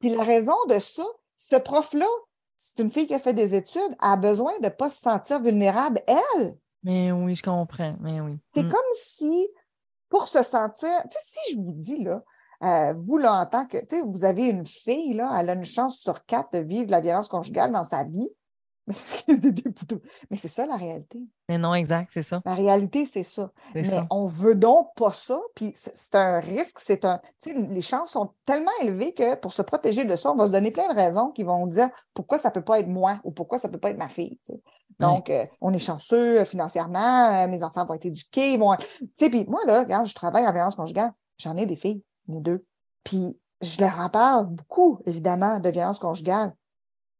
Puis 0.01 0.11
la 0.11 0.25
raison 0.25 0.55
de 0.69 0.79
ça, 0.79 1.05
ce 1.51 1.57
prof-là, 1.57 2.07
c'est 2.57 2.79
une 2.81 2.91
fille 2.91 3.07
qui 3.07 3.15
a 3.15 3.19
fait 3.19 3.35
des 3.35 3.55
études, 3.55 3.97
a 3.99 4.17
besoin 4.17 4.53
de 4.61 4.67
ne 4.67 4.71
pas 4.71 4.89
se 4.91 5.01
sentir 5.01 5.41
vulnérable, 5.41 6.01
elle. 6.07 6.57
Mais 6.83 7.13
oui, 7.13 7.35
je 7.35 7.43
comprends. 7.43 7.97
Mais 8.01 8.21
oui. 8.21 8.39
C'est 8.55 8.65
mm. 8.65 8.71
comme 8.71 8.81
si, 9.03 9.49
pour 10.09 10.29
se 10.29 10.43
sentir, 10.43 10.91
tu 11.05 11.11
sais, 11.11 11.19
si 11.23 11.55
je 11.55 11.61
vous 11.61 11.73
dis, 11.73 12.03
là, 12.03 12.23
euh, 12.63 12.95
vous, 12.95 13.19
là, 13.19 13.41
en 13.41 13.47
tant 13.47 13.67
que, 13.67 13.79
tu 13.79 13.97
sais, 13.97 14.03
vous 14.03 14.25
avez 14.25 14.47
une 14.47 14.67
fille, 14.67 15.15
là, 15.15 15.37
elle 15.39 15.51
a 15.51 15.55
une 15.55 15.65
chance 15.65 15.99
sur 15.99 16.25
quatre 16.25 16.53
de 16.53 16.59
vivre 16.61 16.91
la 16.91 17.01
violence 17.01 17.29
conjugale 17.29 17.73
dans 17.73 17.85
sa 17.85 18.05
vie. 18.05 18.29
Mais 20.31 20.37
c'est 20.37 20.49
ça 20.49 20.67
la 20.67 20.77
réalité. 20.77 21.21
Mais 21.49 21.57
non, 21.57 21.73
exact, 21.75 22.11
c'est 22.13 22.23
ça. 22.23 22.43
La 22.45 22.55
réalité, 22.55 23.07
c'est 23.07 23.23
ça. 23.23 23.53
Mais 23.75 23.89
on 24.11 24.27
veut 24.27 24.57
donc 24.57 24.89
pas 24.97 25.13
ça. 25.13 25.41
Puis 25.55 25.73
c'est 25.77 26.17
un 26.17 26.41
risque, 26.41 26.79
c'est 26.81 27.05
un. 27.05 27.21
Les 27.47 27.83
chances 27.83 28.11
sont 28.11 28.33
tellement 28.45 28.73
élevées 28.83 29.15
que 29.15 29.37
pour 29.37 29.53
se 29.53 29.63
protéger 29.63 30.05
de 30.05 30.17
ça, 30.17 30.33
on 30.33 30.37
va 30.37 30.49
se 30.49 30.53
donner 30.53 30.73
plein 30.73 30.93
de 30.93 30.99
raisons 30.99 31.31
qui 31.31 31.45
vont 31.45 31.67
dire 31.69 31.91
pourquoi 32.13 32.39
ça 32.39 32.49
ne 32.49 32.55
peut 32.55 32.65
pas 32.65 32.81
être 32.81 32.89
moi 32.89 33.21
ou 33.23 33.31
pourquoi 33.31 33.59
ça 33.59 33.69
ne 33.69 33.73
peut 33.73 33.79
pas 33.79 33.91
être 33.91 33.99
ma 33.99 34.09
fille. 34.09 34.41
Donc, 34.99 35.31
euh, 35.31 35.47
on 35.61 35.73
est 35.73 35.79
chanceux 35.79 36.41
euh, 36.41 36.45
financièrement, 36.45 37.33
euh, 37.33 37.49
mes 37.49 37.63
enfants 37.65 37.85
vont 37.85 37.95
être 37.95 38.07
éduqués, 38.07 38.57
vont. 38.57 38.77
Puis 39.17 39.45
moi, 39.49 39.61
là, 39.67 39.81
regarde, 39.81 40.07
je 40.07 40.15
travaille 40.15 40.47
en 40.47 40.53
violence 40.53 40.77
conjugale. 40.77 41.13
J'en 41.39 41.57
ai 41.57 41.67
des 41.67 41.77
filles, 41.77 42.03
mes 42.29 42.41
deux. 42.41 42.65
Puis 43.05 43.39
je 43.61 43.81
leur 43.81 43.99
en 44.01 44.09
parle 44.09 44.47
beaucoup, 44.47 45.01
évidemment, 45.07 45.61
de 45.61 45.69
violence 45.71 45.99
conjugale 45.99 46.53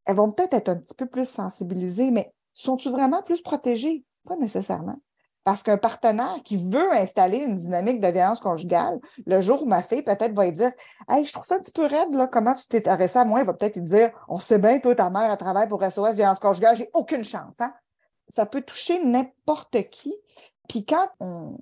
elles 0.05 0.15
vont 0.15 0.31
peut-être 0.31 0.53
être 0.53 0.69
un 0.69 0.75
petit 0.75 0.95
peu 0.95 1.05
plus 1.05 1.27
sensibilisées, 1.27 2.11
mais 2.11 2.33
sont-elles 2.53 2.91
vraiment 2.91 3.21
plus 3.21 3.41
protégées? 3.41 4.05
Pas 4.27 4.35
nécessairement. 4.35 4.99
Parce 5.43 5.61
qu'un 5.61 5.77
partenaire 5.77 6.37
qui 6.45 6.55
veut 6.55 6.91
installer 6.93 7.39
une 7.39 7.57
dynamique 7.57 7.99
de 7.99 8.07
violence 8.07 8.39
conjugale, 8.39 8.99
le 9.25 9.41
jour 9.41 9.63
où 9.63 9.65
ma 9.65 9.81
fille 9.81 10.01
peut-être 10.01 10.33
va 10.33 10.45
lui 10.45 10.53
dire 10.53 10.71
Hey, 11.09 11.25
je 11.25 11.33
trouve 11.33 11.45
ça 11.45 11.55
un 11.55 11.59
petit 11.59 11.71
peu 11.71 11.85
raide, 11.85 12.13
là, 12.13 12.27
comment 12.27 12.53
tu 12.53 12.65
t'es 12.67 12.87
arrêté 12.87 13.19
à 13.19 13.25
moi, 13.25 13.41
il 13.41 13.45
va 13.45 13.53
peut-être 13.53 13.75
lui 13.75 13.83
dire 13.83 14.11
On 14.29 14.39
sait 14.39 14.57
bien, 14.57 14.79
toi, 14.79 14.95
ta 14.95 15.09
mère, 15.09 15.29
elle 15.29 15.37
travaille 15.37 15.67
pour 15.67 15.83
SOS 15.83 16.15
violence 16.15 16.39
conjugale, 16.39 16.77
j'ai 16.77 16.89
aucune 16.93 17.25
chance. 17.25 17.59
Hein? 17.59 17.73
Ça 18.29 18.45
peut 18.45 18.61
toucher 18.61 19.03
n'importe 19.03 19.89
qui. 19.89 20.15
Puis 20.69 20.85
quand 20.85 21.09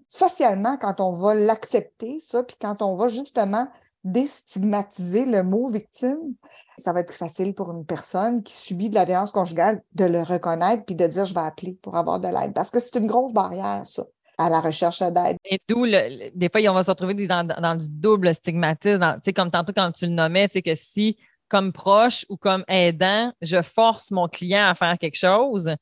socialement, 0.08 0.78
quand 0.78 1.00
on 1.02 1.14
va 1.14 1.34
l'accepter, 1.34 2.20
ça, 2.20 2.44
puis 2.44 2.58
quand 2.62 2.84
on 2.84 2.96
va 2.96 3.08
justement 3.08 3.68
déstigmatiser 4.04 5.26
le 5.26 5.44
mot 5.44 5.68
victime, 5.68 6.36
ça 6.78 6.94
va 6.94 7.02
être 7.02 7.08
plus 7.08 7.18
facile 7.18 7.54
pour 7.54 7.72
une 7.72 7.86
personne 7.86 8.44
qui 8.44 8.56
subit 8.56 8.90
de 8.90 8.96
la 8.96 9.06
violence 9.06 9.32
conjugale 9.32 9.84
de 9.94 10.06
le 10.06 10.24
reconnaître 10.24 10.84
puis 10.86 10.96
de 10.96 11.06
dire 11.08 11.26
je 11.26 11.34
vais 11.34 11.42
appeler 11.42 11.78
pour 11.82 11.96
avoir 11.96 12.20
de 12.20 12.28
l'aide. 12.28 12.54
Parce 12.54 12.72
que 12.72 12.80
c'est 12.80 12.98
une 12.98 13.08
grosse 13.08 13.34
barrière, 13.34 13.84
ça, 13.86 14.04
à 14.38 14.50
la 14.50 14.60
recherche 14.60 15.00
d'aide. 15.00 15.38
Et 15.46 15.60
d'où, 15.68 15.86
des 15.86 16.50
fois, 16.52 16.62
on 16.70 16.74
va 16.74 16.84
se 16.84 16.92
retrouver 16.92 17.28
dans, 17.28 17.78
du 17.78 17.90
double 17.90 18.34
stigmatisme. 18.34 19.20
comme 19.36 19.52
tantôt 19.52 19.74
quand 19.74 19.92
tu 19.92 20.06
le 20.06 20.12
nommais, 20.12 20.50
sais, 20.52 20.62
que 20.62 20.76
si, 20.76 21.18
comme 21.48 21.72
proche 21.72 22.26
ou 22.30 22.38
comme 22.38 22.64
aidant, 22.68 23.32
je 23.42 23.62
force 23.62 24.12
mon 24.12 24.28
client 24.28 24.68
à 24.68 24.76
faire 24.76 24.98
quelque 24.98 25.18
chose, 25.18 25.76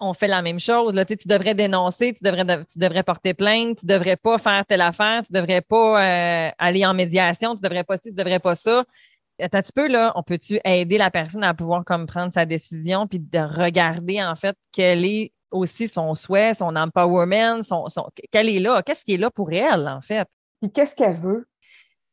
on 0.00 0.14
fait 0.14 0.26
la 0.26 0.42
même 0.42 0.58
chose. 0.58 0.94
Là, 0.94 1.04
tu, 1.04 1.16
devrais 1.26 1.54
dénoncer, 1.54 2.14
tu 2.14 2.24
devrais, 2.24 2.44
tu 2.64 2.78
devrais 2.78 3.02
porter 3.02 3.34
plainte, 3.34 3.78
tu 3.80 3.86
ne 3.86 3.92
devrais 3.92 4.16
pas 4.16 4.38
faire 4.38 4.64
telle 4.66 4.80
affaire, 4.80 5.22
tu 5.22 5.32
ne 5.32 5.40
devrais 5.40 5.60
pas 5.60 6.02
euh, 6.02 6.50
aller 6.58 6.84
en 6.86 6.94
médiation, 6.94 7.54
tu 7.54 7.62
ne 7.62 7.68
devrais 7.68 7.84
pas 7.84 7.96
ci, 7.96 8.04
tu 8.04 8.10
ne 8.10 8.16
devrais 8.16 8.40
pas 8.40 8.54
ça. 8.54 8.84
Un 9.40 9.48
petit 9.48 9.72
peu, 9.72 9.88
là, 9.88 10.12
on 10.16 10.22
peut-tu 10.22 10.58
aider 10.64 10.98
la 10.98 11.10
personne 11.10 11.44
à 11.44 11.54
pouvoir 11.54 11.84
comme 11.84 12.06
prendre 12.06 12.32
sa 12.32 12.44
décision 12.44 13.06
puis 13.06 13.18
de 13.18 13.38
regarder 13.38 14.22
en 14.22 14.34
fait 14.36 14.56
quel 14.72 15.04
est 15.04 15.32
aussi 15.50 15.88
son 15.88 16.14
souhait, 16.14 16.54
son 16.54 16.76
empowerment, 16.76 17.62
son, 17.62 17.88
son 17.88 18.08
qu'elle 18.30 18.48
est 18.48 18.60
là, 18.60 18.82
qu'est-ce 18.82 19.04
qui 19.04 19.14
est 19.14 19.18
là 19.18 19.30
pour 19.30 19.52
elle, 19.52 19.88
en 19.88 20.00
fait? 20.00 20.26
Puis 20.60 20.70
qu'est-ce 20.70 20.94
qu'elle 20.94 21.16
veut? 21.16 21.46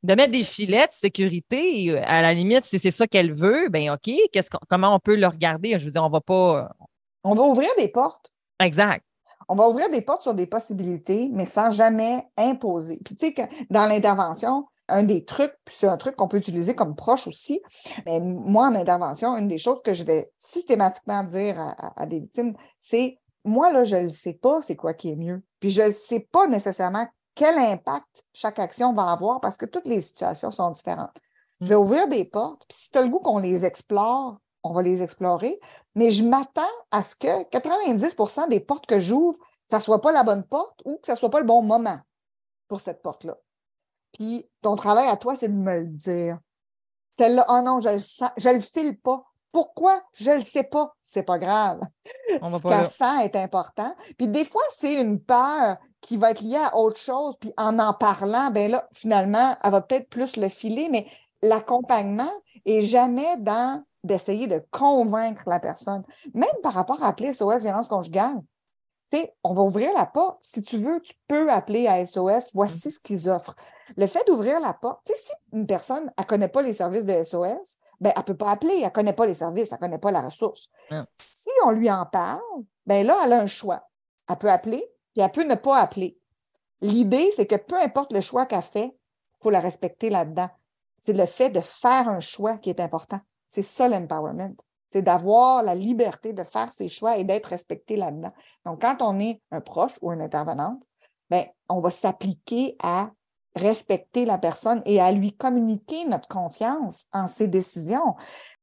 De 0.04 0.14
mettre 0.14 0.32
des 0.32 0.44
filets 0.44 0.88
de 0.88 0.94
sécurité, 0.94 1.98
à 2.00 2.22
la 2.22 2.34
limite, 2.34 2.66
si 2.66 2.80
c'est 2.80 2.92
ça 2.92 3.08
qu'elle 3.08 3.34
veut, 3.34 3.68
ben 3.70 3.92
OK, 3.92 4.14
qu'est-ce 4.32 4.50
comment 4.70 4.96
on 4.96 5.00
peut 5.00 5.16
le 5.16 5.28
regarder? 5.28 5.78
Je 5.80 5.86
veux 5.86 5.92
dire, 5.92 6.04
on 6.04 6.10
va 6.10 6.22
pas, 6.22 6.70
on 7.28 7.36
va 7.36 7.44
ouvrir 7.44 7.70
des 7.78 7.90
portes. 7.90 8.32
Exact. 8.60 9.04
On 9.50 9.56
va 9.56 9.68
ouvrir 9.70 9.90
des 9.90 10.02
portes 10.02 10.24
sur 10.24 10.34
des 10.34 10.48
possibilités, 10.48 11.30
mais 11.32 11.46
sans 11.46 11.72
jamais 11.72 12.28
imposer. 12.38 13.00
Puis, 13.04 13.16
tu 13.16 13.34
sais, 13.34 13.50
dans 13.70 13.88
l'intervention, 13.88 14.66
un 14.90 15.04
des 15.04 15.26
trucs, 15.26 15.54
puis 15.66 15.76
c'est 15.78 15.88
un 15.88 15.98
truc 15.98 16.16
qu'on 16.16 16.28
peut 16.28 16.38
utiliser 16.38 16.76
comme 16.76 16.96
proche 16.96 17.28
aussi, 17.28 17.62
mais 18.06 18.20
moi, 18.20 18.68
en 18.68 18.76
intervention, 18.76 19.36
une 19.36 19.48
des 19.48 19.58
choses 19.58 19.82
que 19.84 19.94
je 19.94 20.04
vais 20.04 20.32
systématiquement 20.38 21.24
dire 21.24 21.58
à, 21.96 22.06
des 22.06 22.20
victimes, 22.20 22.56
c'est 22.80 23.20
moi, 23.44 23.72
là, 23.72 23.86
je 23.86 23.96
ne 23.96 24.10
sais 24.10 24.34
pas 24.34 24.62
c'est 24.62 24.76
quoi 24.76 24.94
qui 24.94 25.12
est 25.12 25.16
mieux. 25.16 25.42
Puis 25.60 25.72
je 25.72 25.82
ne 25.82 25.92
sais 25.92 26.28
pas 26.32 26.48
nécessairement 26.48 27.08
quel 27.36 27.58
impact 27.58 28.26
chaque 28.34 28.60
action 28.60 28.94
va 28.94 29.12
avoir 29.12 29.40
parce 29.40 29.58
que 29.58 29.66
toutes 29.66 29.86
les 29.86 30.02
situations 30.02 30.52
sont 30.52 30.72
différentes. 30.72 31.16
Je 31.62 31.68
vais 31.68 31.76
mm. 31.76 31.80
ouvrir 31.80 32.08
des 32.08 32.26
portes, 32.26 32.64
puis 32.68 32.78
si 32.78 32.92
tu 32.92 32.98
as 32.98 33.02
le 33.02 33.10
goût 33.10 33.20
qu'on 33.20 33.40
les 33.40 33.66
explore, 33.66 34.38
on 34.64 34.74
va 34.74 34.82
les 34.82 35.02
explorer, 35.02 35.60
mais 35.96 36.12
je 36.12 36.24
m'attends 36.24 36.62
à 36.92 37.04
ce 37.04 37.16
que 37.16 37.44
90% 37.50 38.50
des 38.50 38.60
portes 38.60 38.86
que 38.86 39.00
j'ouvre, 39.00 39.38
ça 39.70 39.78
ne 39.78 39.82
soit 39.82 40.02
pas 40.02 40.12
la 40.12 40.24
bonne 40.24 40.44
porte 40.44 40.82
ou 40.86 40.98
que 40.98 41.06
ça 41.06 41.14
ne 41.14 41.18
soit 41.18 41.30
pas 41.30 41.40
le 41.40 41.46
bon 41.46 41.62
moment 41.62 42.00
pour 42.68 42.82
cette 42.82 43.02
porte-là. 43.02 43.38
Puis 44.14 44.50
ton 44.62 44.76
travail 44.76 45.08
à 45.08 45.18
toi, 45.18 45.36
c'est 45.38 45.50
de 45.50 45.54
me 45.54 45.80
le 45.80 45.88
dire. 45.88 46.40
Celle-là, 47.18 47.46
oh 47.50 47.62
non, 47.64 47.80
je 47.80 47.90
le 47.90 48.00
sens, 48.00 48.30
je 48.38 48.50
le 48.50 48.60
file 48.60 48.98
pas. 49.00 49.24
Pourquoi? 49.52 50.04
Je 50.14 50.30
ne 50.30 50.38
le 50.38 50.44
sais 50.44 50.64
pas. 50.64 50.96
C'est 51.04 51.24
pas 51.24 51.40
grave. 51.40 51.82
On 52.42 52.50
va 52.50 52.58
Ce 52.58 52.64
qu'elle 52.64 52.90
sent 52.90 53.26
est 53.26 53.36
important. 53.36 53.96
Puis 54.18 54.28
des 54.28 54.46
fois, 54.46 54.62
c'est 54.72 55.02
une 55.02 55.20
peur 55.20 55.78
qui 56.02 56.18
va 56.18 56.32
être 56.32 56.42
liée 56.42 56.58
à 56.58 56.76
autre 56.78 57.00
chose. 57.00 57.36
Puis 57.40 57.54
en 57.58 57.80
en 57.80 57.94
parlant, 57.94 58.52
ben 58.52 58.70
là, 58.70 58.88
finalement, 58.94 59.58
elle 59.64 59.72
va 59.72 59.82
peut-être 59.82 60.10
plus 60.10 60.38
le 60.38 60.50
filer, 60.50 60.90
mais 60.90 61.08
l'accompagnement 61.42 62.32
est 62.66 62.82
jamais 62.82 63.38
dans 63.38 63.84
d'essayer 64.08 64.48
de 64.48 64.66
convaincre 64.72 65.44
la 65.46 65.60
personne. 65.60 66.04
Même 66.34 66.50
par 66.64 66.74
rapport 66.74 67.04
à 67.04 67.08
appeler 67.08 67.34
SOS 67.34 67.62
violence 67.62 67.88
conjugale. 67.88 68.42
On 69.44 69.54
va 69.54 69.62
ouvrir 69.62 69.94
la 69.94 70.06
porte. 70.06 70.40
Si 70.42 70.64
tu 70.64 70.78
veux, 70.78 71.00
tu 71.02 71.14
peux 71.28 71.50
appeler 71.52 71.88
à 71.88 72.06
SOS. 72.06 72.50
Voici 72.54 72.92
ce 72.92 73.00
qu'ils 73.00 73.30
offrent. 73.30 73.56
Le 73.96 74.06
fait 74.06 74.26
d'ouvrir 74.28 74.60
la 74.60 74.74
porte, 74.74 75.10
si 75.16 75.32
une 75.54 75.66
personne 75.66 76.12
ne 76.18 76.24
connaît 76.26 76.50
pas 76.50 76.62
les 76.62 76.74
services 76.74 77.06
de 77.06 77.24
SOS, 77.24 77.80
ben, 78.02 78.12
elle 78.16 78.22
ne 78.22 78.26
peut 78.26 78.36
pas 78.36 78.52
appeler, 78.52 78.76
elle 78.76 78.84
ne 78.84 78.90
connaît 78.90 79.14
pas 79.14 79.26
les 79.26 79.36
services, 79.36 79.72
elle 79.72 79.78
ne 79.78 79.82
connaît 79.82 79.98
pas 79.98 80.12
la 80.12 80.22
ressource. 80.22 80.70
Si 81.16 81.50
on 81.66 81.72
lui 81.72 81.90
en 81.90 82.06
parle, 82.06 82.42
ben 82.86 83.06
là, 83.06 83.22
elle 83.24 83.34
a 83.34 83.40
un 83.40 83.48
choix. 83.48 83.88
Elle 84.30 84.38
peut 84.38 84.52
appeler, 84.52 84.86
puis 85.14 85.24
elle 85.24 85.32
peut 85.32 85.46
ne 85.46 85.56
pas 85.56 85.78
appeler. 85.78 86.20
L'idée, 86.82 87.32
c'est 87.36 87.48
que 87.48 87.56
peu 87.56 87.80
importe 87.80 88.12
le 88.12 88.22
choix 88.22 88.46
qu'elle 88.46 88.62
fait, 88.62 88.94
il 88.94 89.42
faut 89.42 89.50
la 89.50 89.62
respecter 89.62 90.10
là-dedans. 90.10 90.50
C'est 91.00 91.14
le 91.14 91.26
fait 91.26 91.50
de 91.50 91.62
faire 91.62 92.10
un 92.10 92.20
choix 92.20 92.58
qui 92.58 92.70
est 92.70 92.82
important. 92.82 93.22
C'est 93.50 93.64
ça 93.64 93.88
l'empowerment. 93.88 94.56
C'est 94.90 95.02
d'avoir 95.02 95.64
la 95.64 95.76
liberté 95.76 96.32
de 96.34 96.44
faire 96.44 96.72
ses 96.72 96.88
choix 96.88 97.18
et 97.18 97.24
d'être 97.24 97.48
respecté 97.48 97.98
là-dedans. 97.98 98.32
Donc, 98.66 98.82
quand 98.82 99.02
on 99.02 99.20
est 99.20 99.42
un 99.52 99.60
proche 99.62 99.94
ou 100.02 100.12
une 100.14 100.22
intervenante, 100.22 100.84
ben, 101.30 101.46
on 101.68 101.82
va 101.82 101.92
s'appliquer 101.92 102.78
à 102.82 103.12
respecter 103.56 104.24
la 104.24 104.38
personne 104.38 104.82
et 104.86 105.02
à 105.02 105.12
lui 105.12 105.36
communiquer 105.36 106.06
notre 106.06 106.28
confiance 106.28 107.08
en 107.12 107.28
ses 107.28 107.48
décisions. 107.48 108.16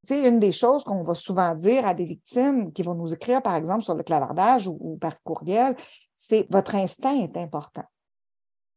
Tu 0.07 0.14
une 0.14 0.39
des 0.39 0.53
choses 0.53 0.85
qu'on 0.85 1.03
va 1.03 1.14
souvent 1.14 1.55
dire 1.55 1.87
à 1.87 1.95
des 1.95 2.05
victimes 2.05 2.72
qui 2.72 2.82
vont 2.82 2.95
nous 2.95 3.12
écrire, 3.12 3.43
par 3.43 3.57
exemple, 3.57 3.82
sur 3.82 3.95
le 3.95 4.03
clavardage 4.03 4.68
ou, 4.68 4.97
par 5.01 5.20
courriel, 5.22 5.76
c'est 6.16 6.47
votre 6.51 6.74
instinct 6.74 7.16
est 7.16 7.37
important. 7.37 7.85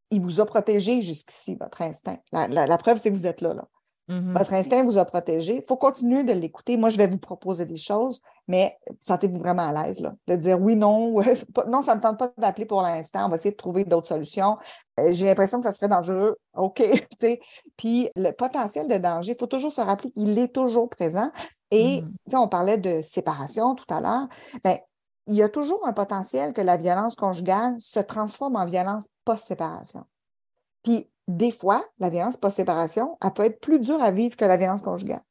Il 0.10 0.22
vous 0.22 0.42
a 0.42 0.46
protégé 0.46 1.02
jusqu'ici, 1.02 1.56
votre 1.56 1.82
instinct. 1.82 2.18
La, 2.32 2.48
la- 2.48 2.66
la 2.68 2.78
preuve, 2.78 2.98
c'est 2.98 3.12
que 3.12 3.16
vous 3.16 3.28
êtes 3.28 3.42
là. 3.42 3.54
là. 3.54 3.68
Mhm. 4.08 4.34
Votre 4.38 4.54
instinct 4.54 4.84
vous 4.86 4.98
a 4.98 5.06
protégé. 5.06 5.58
Il 5.58 5.64
faut 5.68 5.76
continuer 5.76 6.24
de 6.24 6.32
l'écouter. 6.32 6.78
Moi, 6.78 6.90
je 6.90 6.98
vais 6.98 7.08
vous 7.08 7.18
proposer 7.18 7.66
des 7.66 7.76
choses, 7.78 8.22
mais 8.48 8.78
sentez-vous 9.02 9.38
vraiment 9.40 9.68
à 9.68 9.74
l'aise 9.86 10.00
là, 10.00 10.14
de 10.28 10.36
dire 10.36 10.62
oui, 10.62 10.76
non, 10.76 11.12
ouais, 11.12 11.36
c'est 11.36 11.52
pas- 11.52 11.66
non, 11.66 11.82
ça 11.82 11.92
ne 11.94 11.98
me 11.98 12.02
tente 12.04 12.18
pas 12.18 12.32
d'appeler 12.38 12.66
pour 12.66 12.82
l'instant. 12.82 13.26
On 13.26 13.30
va 13.30 13.36
essayer 13.36 13.52
de 13.52 13.58
trouver 13.58 13.84
d'autres 13.84 14.08
solutions. 14.08 14.58
Euh, 15.00 15.12
J'ai 15.12 15.26
l'impression 15.26 15.58
que 15.60 15.66
ça 15.66 15.74
serait 15.74 15.90
dangereux. 15.90 16.38
OK. 16.56 16.82
Puis 17.76 18.10
le 18.16 18.32
potentiel 18.32 18.88
de 18.88 18.98
danger, 18.98 19.34
il 19.34 19.38
faut 19.40 19.48
toujours 19.48 19.72
se 19.72 19.82
rappeler 19.82 20.12
qu'il 20.12 20.38
est 20.40 20.54
toujours 20.54 20.90
présent. 20.90 21.32
Et 21.72 22.02
sais, 22.28 22.38
on 22.38 22.48
parlait 22.48 22.78
de 22.78 23.02
séparation 23.04 23.76
tout 23.76 23.94
à 23.94 24.00
l'heure. 24.00 24.28
Ben, 24.64 24.78
il 25.26 25.36
y 25.36 25.44
a 25.44 25.50
toujours 25.50 25.86
un 25.86 25.92
potentiel 25.92 26.54
que 26.54 26.62
la 26.62 26.78
violence 26.78 27.18
conjugale 27.18 27.76
se 27.80 28.00
transforme 28.00 28.56
en 28.56 28.66
violence 28.66 29.06
post-séparation. 29.26 30.06
Puis, 30.84 31.10
des 31.28 31.52
fois, 31.52 31.84
la 32.00 32.10
violence 32.10 32.38
post-séparation, 32.38 33.18
elle 33.24 33.32
peut 33.34 33.44
être 33.44 33.60
plus 33.60 33.80
dure 33.80 34.02
à 34.02 34.12
vivre 34.12 34.36
que 34.36 34.46
la 34.46 34.58
violence 34.58 34.82
conjugale. 34.82 35.22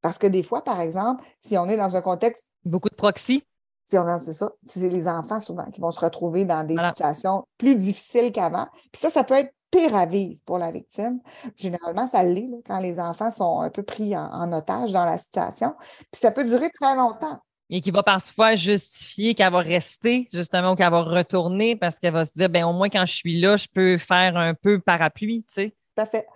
Parce 0.00 0.18
que 0.18 0.26
des 0.26 0.42
fois, 0.42 0.62
par 0.64 0.80
exemple, 0.80 1.24
si 1.40 1.56
on 1.58 1.66
est 1.68 1.76
dans 1.76 1.94
un 1.96 2.00
contexte, 2.00 2.48
Beaucoup 2.64 2.88
de 2.88 2.94
proxy. 2.94 3.44
si 3.88 3.98
on 3.98 4.18
c'est 4.18 4.32
ça, 4.32 4.50
c'est 4.62 4.88
les 4.88 5.08
enfants 5.08 5.40
souvent 5.40 5.66
qui 5.70 5.80
vont 5.80 5.90
se 5.90 6.00
retrouver 6.00 6.44
dans 6.44 6.64
des 6.66 6.74
Voilà. 6.74 6.90
situations 6.90 7.44
plus 7.58 7.76
difficiles 7.76 8.32
qu'avant. 8.32 8.66
Puis 8.92 9.00
ça, 9.00 9.10
ça 9.10 9.24
peut 9.24 9.34
être 9.34 9.52
pire 9.70 9.94
à 9.96 10.06
vivre 10.06 10.38
pour 10.44 10.58
la 10.58 10.70
victime. 10.70 11.20
Généralement, 11.56 12.06
ça 12.06 12.22
l'est 12.22 12.48
quand 12.66 12.78
les 12.78 13.00
enfants 13.00 13.30
sont 13.30 13.60
un 13.60 13.70
peu 13.70 13.82
pris 13.82 14.16
en, 14.16 14.24
en 14.30 14.52
otage 14.52 14.92
dans 14.92 15.04
la 15.04 15.18
situation. 15.18 15.74
Puis 16.10 16.20
ça 16.20 16.30
peut 16.30 16.44
durer 16.44 16.70
très 16.70 16.94
longtemps. 16.94 17.38
Et 17.74 17.80
qui 17.80 17.90
va 17.90 18.02
parfois 18.02 18.54
justifier 18.54 19.34
qu'elle 19.34 19.50
va 19.50 19.60
rester, 19.60 20.28
justement, 20.30 20.72
ou 20.72 20.74
qu'elle 20.76 20.90
va 20.90 21.00
retourner 21.02 21.74
parce 21.74 21.98
qu'elle 21.98 22.12
va 22.12 22.26
se 22.26 22.32
dire, 22.36 22.50
ben 22.50 22.66
au 22.66 22.74
moins 22.74 22.90
quand 22.90 23.06
je 23.06 23.14
suis 23.14 23.40
là, 23.40 23.56
je 23.56 23.66
peux 23.66 23.96
faire 23.96 24.36
un 24.36 24.52
peu 24.52 24.78
parapluie, 24.78 25.42
tu 25.48 25.54
sais. 25.54 25.70
Tout 25.96 26.02
à 26.02 26.04
fait. 26.04 26.26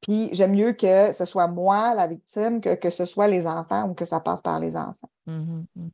Puis 0.00 0.30
j'aime 0.32 0.52
mieux 0.52 0.72
que 0.72 1.12
ce 1.12 1.24
soit 1.24 1.46
moi, 1.46 1.94
la 1.94 2.08
victime, 2.08 2.60
que, 2.60 2.74
que 2.74 2.90
ce 2.90 3.04
soit 3.04 3.28
les 3.28 3.46
enfants 3.46 3.88
ou 3.88 3.94
que 3.94 4.04
ça 4.04 4.18
passe 4.18 4.40
par 4.40 4.58
les 4.58 4.76
enfants. 4.76 4.96
Mhm, 5.26 5.64
mhm. 5.76 5.90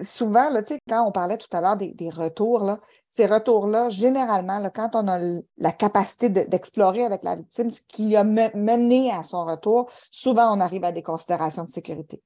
souvent, 0.00 0.48
là, 0.48 0.62
tu 0.62 0.74
sais, 0.74 0.78
quand 0.88 1.06
on 1.06 1.12
parlait 1.12 1.36
tout 1.36 1.54
à 1.54 1.60
l'heure 1.60 1.76
des, 1.76 1.92
des 1.92 2.08
retours, 2.08 2.64
là, 2.64 2.78
ces 3.10 3.26
retours-là, 3.26 3.90
généralement, 3.90 4.60
là, 4.60 4.70
quand 4.70 4.94
on 4.94 5.08
a 5.08 5.18
la 5.58 5.72
capacité 5.72 6.30
de- 6.30 6.48
d'explorer 6.48 7.04
avec 7.04 7.22
la 7.22 7.36
victime 7.36 7.70
ce 7.70 7.82
qui 7.86 8.16
a 8.16 8.24
me- 8.24 8.56
mené 8.56 9.12
à 9.12 9.24
son 9.24 9.44
retour, 9.44 9.90
souvent 10.10 10.56
on 10.56 10.60
arrive 10.60 10.84
à 10.84 10.92
des 10.92 11.02
considérations 11.02 11.64
de 11.64 11.68
sécurité. 11.68 12.22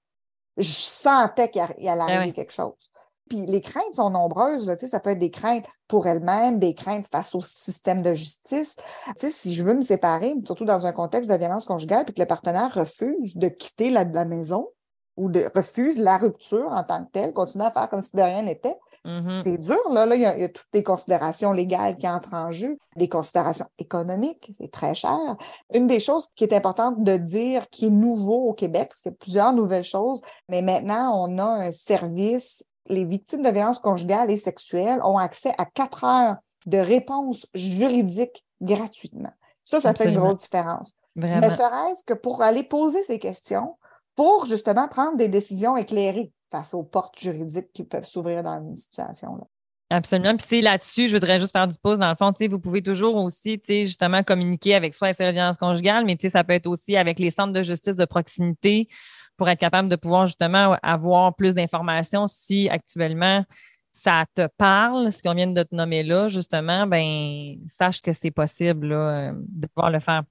Je 0.57 0.73
sentais 0.73 1.51
qu'il 1.51 1.61
allait 1.61 1.87
Ah 1.87 2.05
arriver 2.05 2.33
quelque 2.33 2.53
chose. 2.53 2.91
Puis 3.29 3.45
les 3.45 3.61
craintes 3.61 3.95
sont 3.95 4.11
nombreuses, 4.11 4.67
là, 4.67 4.77
tu 4.77 4.83
sais, 4.83 4.87
ça 4.87 5.01
peut 5.01 5.11
être 5.11 5.19
des 5.19 5.33
craintes 5.33 5.65
pour 5.89 6.07
elle-même, 6.07 6.61
des 6.61 6.75
craintes 6.75 7.07
face 7.11 7.35
au 7.35 7.43
système 7.43 8.03
de 8.03 8.15
justice. 8.15 8.77
Tu 9.07 9.13
sais, 9.17 9.31
si 9.31 9.55
je 9.55 9.65
veux 9.65 9.75
me 9.75 9.83
séparer, 9.83 10.35
surtout 10.45 10.65
dans 10.65 10.87
un 10.87 10.93
contexte 10.93 11.31
de 11.31 11.37
violence 11.37 11.67
conjugale, 11.67 12.05
puis 12.05 12.15
que 12.15 12.21
le 12.21 12.27
partenaire 12.27 12.73
refuse 12.73 13.37
de 13.37 13.49
quitter 13.49 13.91
la, 13.91 14.05
la 14.05 14.25
maison 14.25 14.69
ou 15.17 15.29
de, 15.29 15.45
refuse 15.55 15.99
la 15.99 16.19
rupture 16.19 16.69
en 16.71 16.85
tant 16.85 17.05
que 17.05 17.11
telle, 17.11 17.33
continue 17.33 17.65
à 17.65 17.73
faire 17.73 17.89
comme 17.89 18.03
si 18.03 18.15
de 18.15 18.23
rien 18.23 18.43
n'était, 18.43 18.77
Mhm. 19.07 19.39
c'est 19.45 19.59
dur, 19.59 19.93
là. 19.93 20.05
Là, 20.05 20.17
il 20.17 20.23
y, 20.23 20.27
a, 20.27 20.35
il 20.37 20.41
y 20.41 20.45
a 20.45 20.49
toutes 20.49 20.67
des 20.73 20.83
considérations 20.83 21.53
légales 21.53 21.97
qui 21.97 22.09
entrent 22.09 22.35
en 22.35 22.51
jeu, 22.51 22.77
des 22.97 23.09
considérations 23.09 23.67
économiques, 23.79 24.51
c'est 24.59 24.71
très 24.71 24.95
cher. 24.95 25.37
Une 25.73 25.87
des 25.87 26.01
choses 26.01 26.29
qui 26.35 26.43
est 26.43 26.53
importante 26.53 27.03
de 27.03 27.17
dire, 27.17 27.71
qui 27.71 27.87
est 27.87 27.91
nouveau 27.91 28.49
au 28.49 28.53
Québec, 28.53 28.89
parce 28.89 29.03
qu'il 29.03 29.13
y 29.13 29.15
a 29.15 29.19
plusieurs 29.19 29.53
nouvelles 29.53 29.85
choses, 29.85 30.21
mais 30.49 30.61
maintenant, 30.61 31.25
on 31.25 31.39
a 31.39 31.45
un 31.45 31.73
service. 31.73 32.65
Les 32.89 33.05
victimes 33.05 33.43
de 33.43 33.51
violences 33.51 33.79
conjugales 33.79 34.31
et 34.31 34.37
sexuelles 34.37 35.01
ont 35.05 35.19
accès 35.19 35.55
à 35.59 35.65
quatre 35.65 36.05
heures 36.05 36.37
de 36.67 36.79
réponse 36.79 37.47
juridique 37.55 38.45
gratuitement. 38.61 39.33
Ça, 39.65 39.81
ça 39.81 39.95
fait 39.95 40.13
une 40.13 40.19
grosse 40.19 40.39
différence. 40.39 40.93
Vraiment. 41.15 41.47
Ne 41.47 41.51
serait-ce 41.51 42.03
que 42.05 42.15
pour 42.15 42.43
aller 42.43 42.63
poser 42.63 43.03
ces 43.03 43.19
questions, 43.19 43.77
pour 44.17 44.47
justement 44.47 44.89
prendre 44.89 45.17
des 45.17 45.29
décisions 45.29 45.77
éclairées 45.77 46.33
face 46.51 46.75
aux 46.75 46.83
portes 46.83 47.19
juridiques 47.19 47.73
qui 47.73 47.85
peuvent 47.85 48.07
s'ouvrir 48.07 48.43
dans 48.43 48.61
une 48.61 48.77
situation. 48.77 49.37
Là. 49.37 49.45
Absolument. 49.91 50.37
Puis 50.37 50.47
c'est 50.49 50.61
là-dessus, 50.63 51.09
je 51.09 51.15
voudrais 51.15 51.39
juste 51.39 51.53
faire 51.53 51.69
du 51.69 51.79
pause. 51.81 51.99
Dans 51.99 52.09
le 52.09 52.17
fond, 52.17 52.33
vous 52.51 52.59
pouvez 52.59 52.83
toujours 52.83 53.17
aussi, 53.17 53.61
justement, 53.69 54.23
communiquer 54.25 54.75
avec 54.75 54.95
soit 54.95 55.09
avec 55.09 55.19
la 55.19 55.33
violence 55.33 55.57
conjugale, 55.59 56.05
mais 56.05 56.17
ça 56.29 56.43
peut 56.43 56.55
être 56.55 56.67
aussi 56.67 56.97
avec 56.97 57.21
les 57.21 57.31
centres 57.31 57.53
de 57.53 57.63
justice 57.63 57.95
de 57.95 58.05
proximité 58.05 58.89
pour 59.37 59.49
être 59.49 59.61
capable 59.61 59.89
de 59.89 59.97
pouvoir 59.97 60.27
justement 60.27 60.77
avoir 60.83 61.37
plus 61.37 61.55
d'informations 61.55 62.27
si 62.27 62.69
actuellement 62.69 63.45
ça 63.93 64.25
te 64.35 64.49
parle, 64.59 65.11
ce 65.13 65.23
qu'on 65.23 65.35
vient 65.35 65.47
de 65.47 65.63
te 65.63 65.75
nommer 65.75 66.03
là, 66.03 66.29
justement, 66.29 66.87
ben 66.87 67.57
sache 67.67 68.03
que 68.03 68.13
c'est 68.13 68.31
possible 68.31 68.89
là, 68.89 68.97
euh, 68.97 69.33
de 69.35 69.67
pouvoir 69.69 69.91
le 69.91 70.01
faire. 70.01 70.23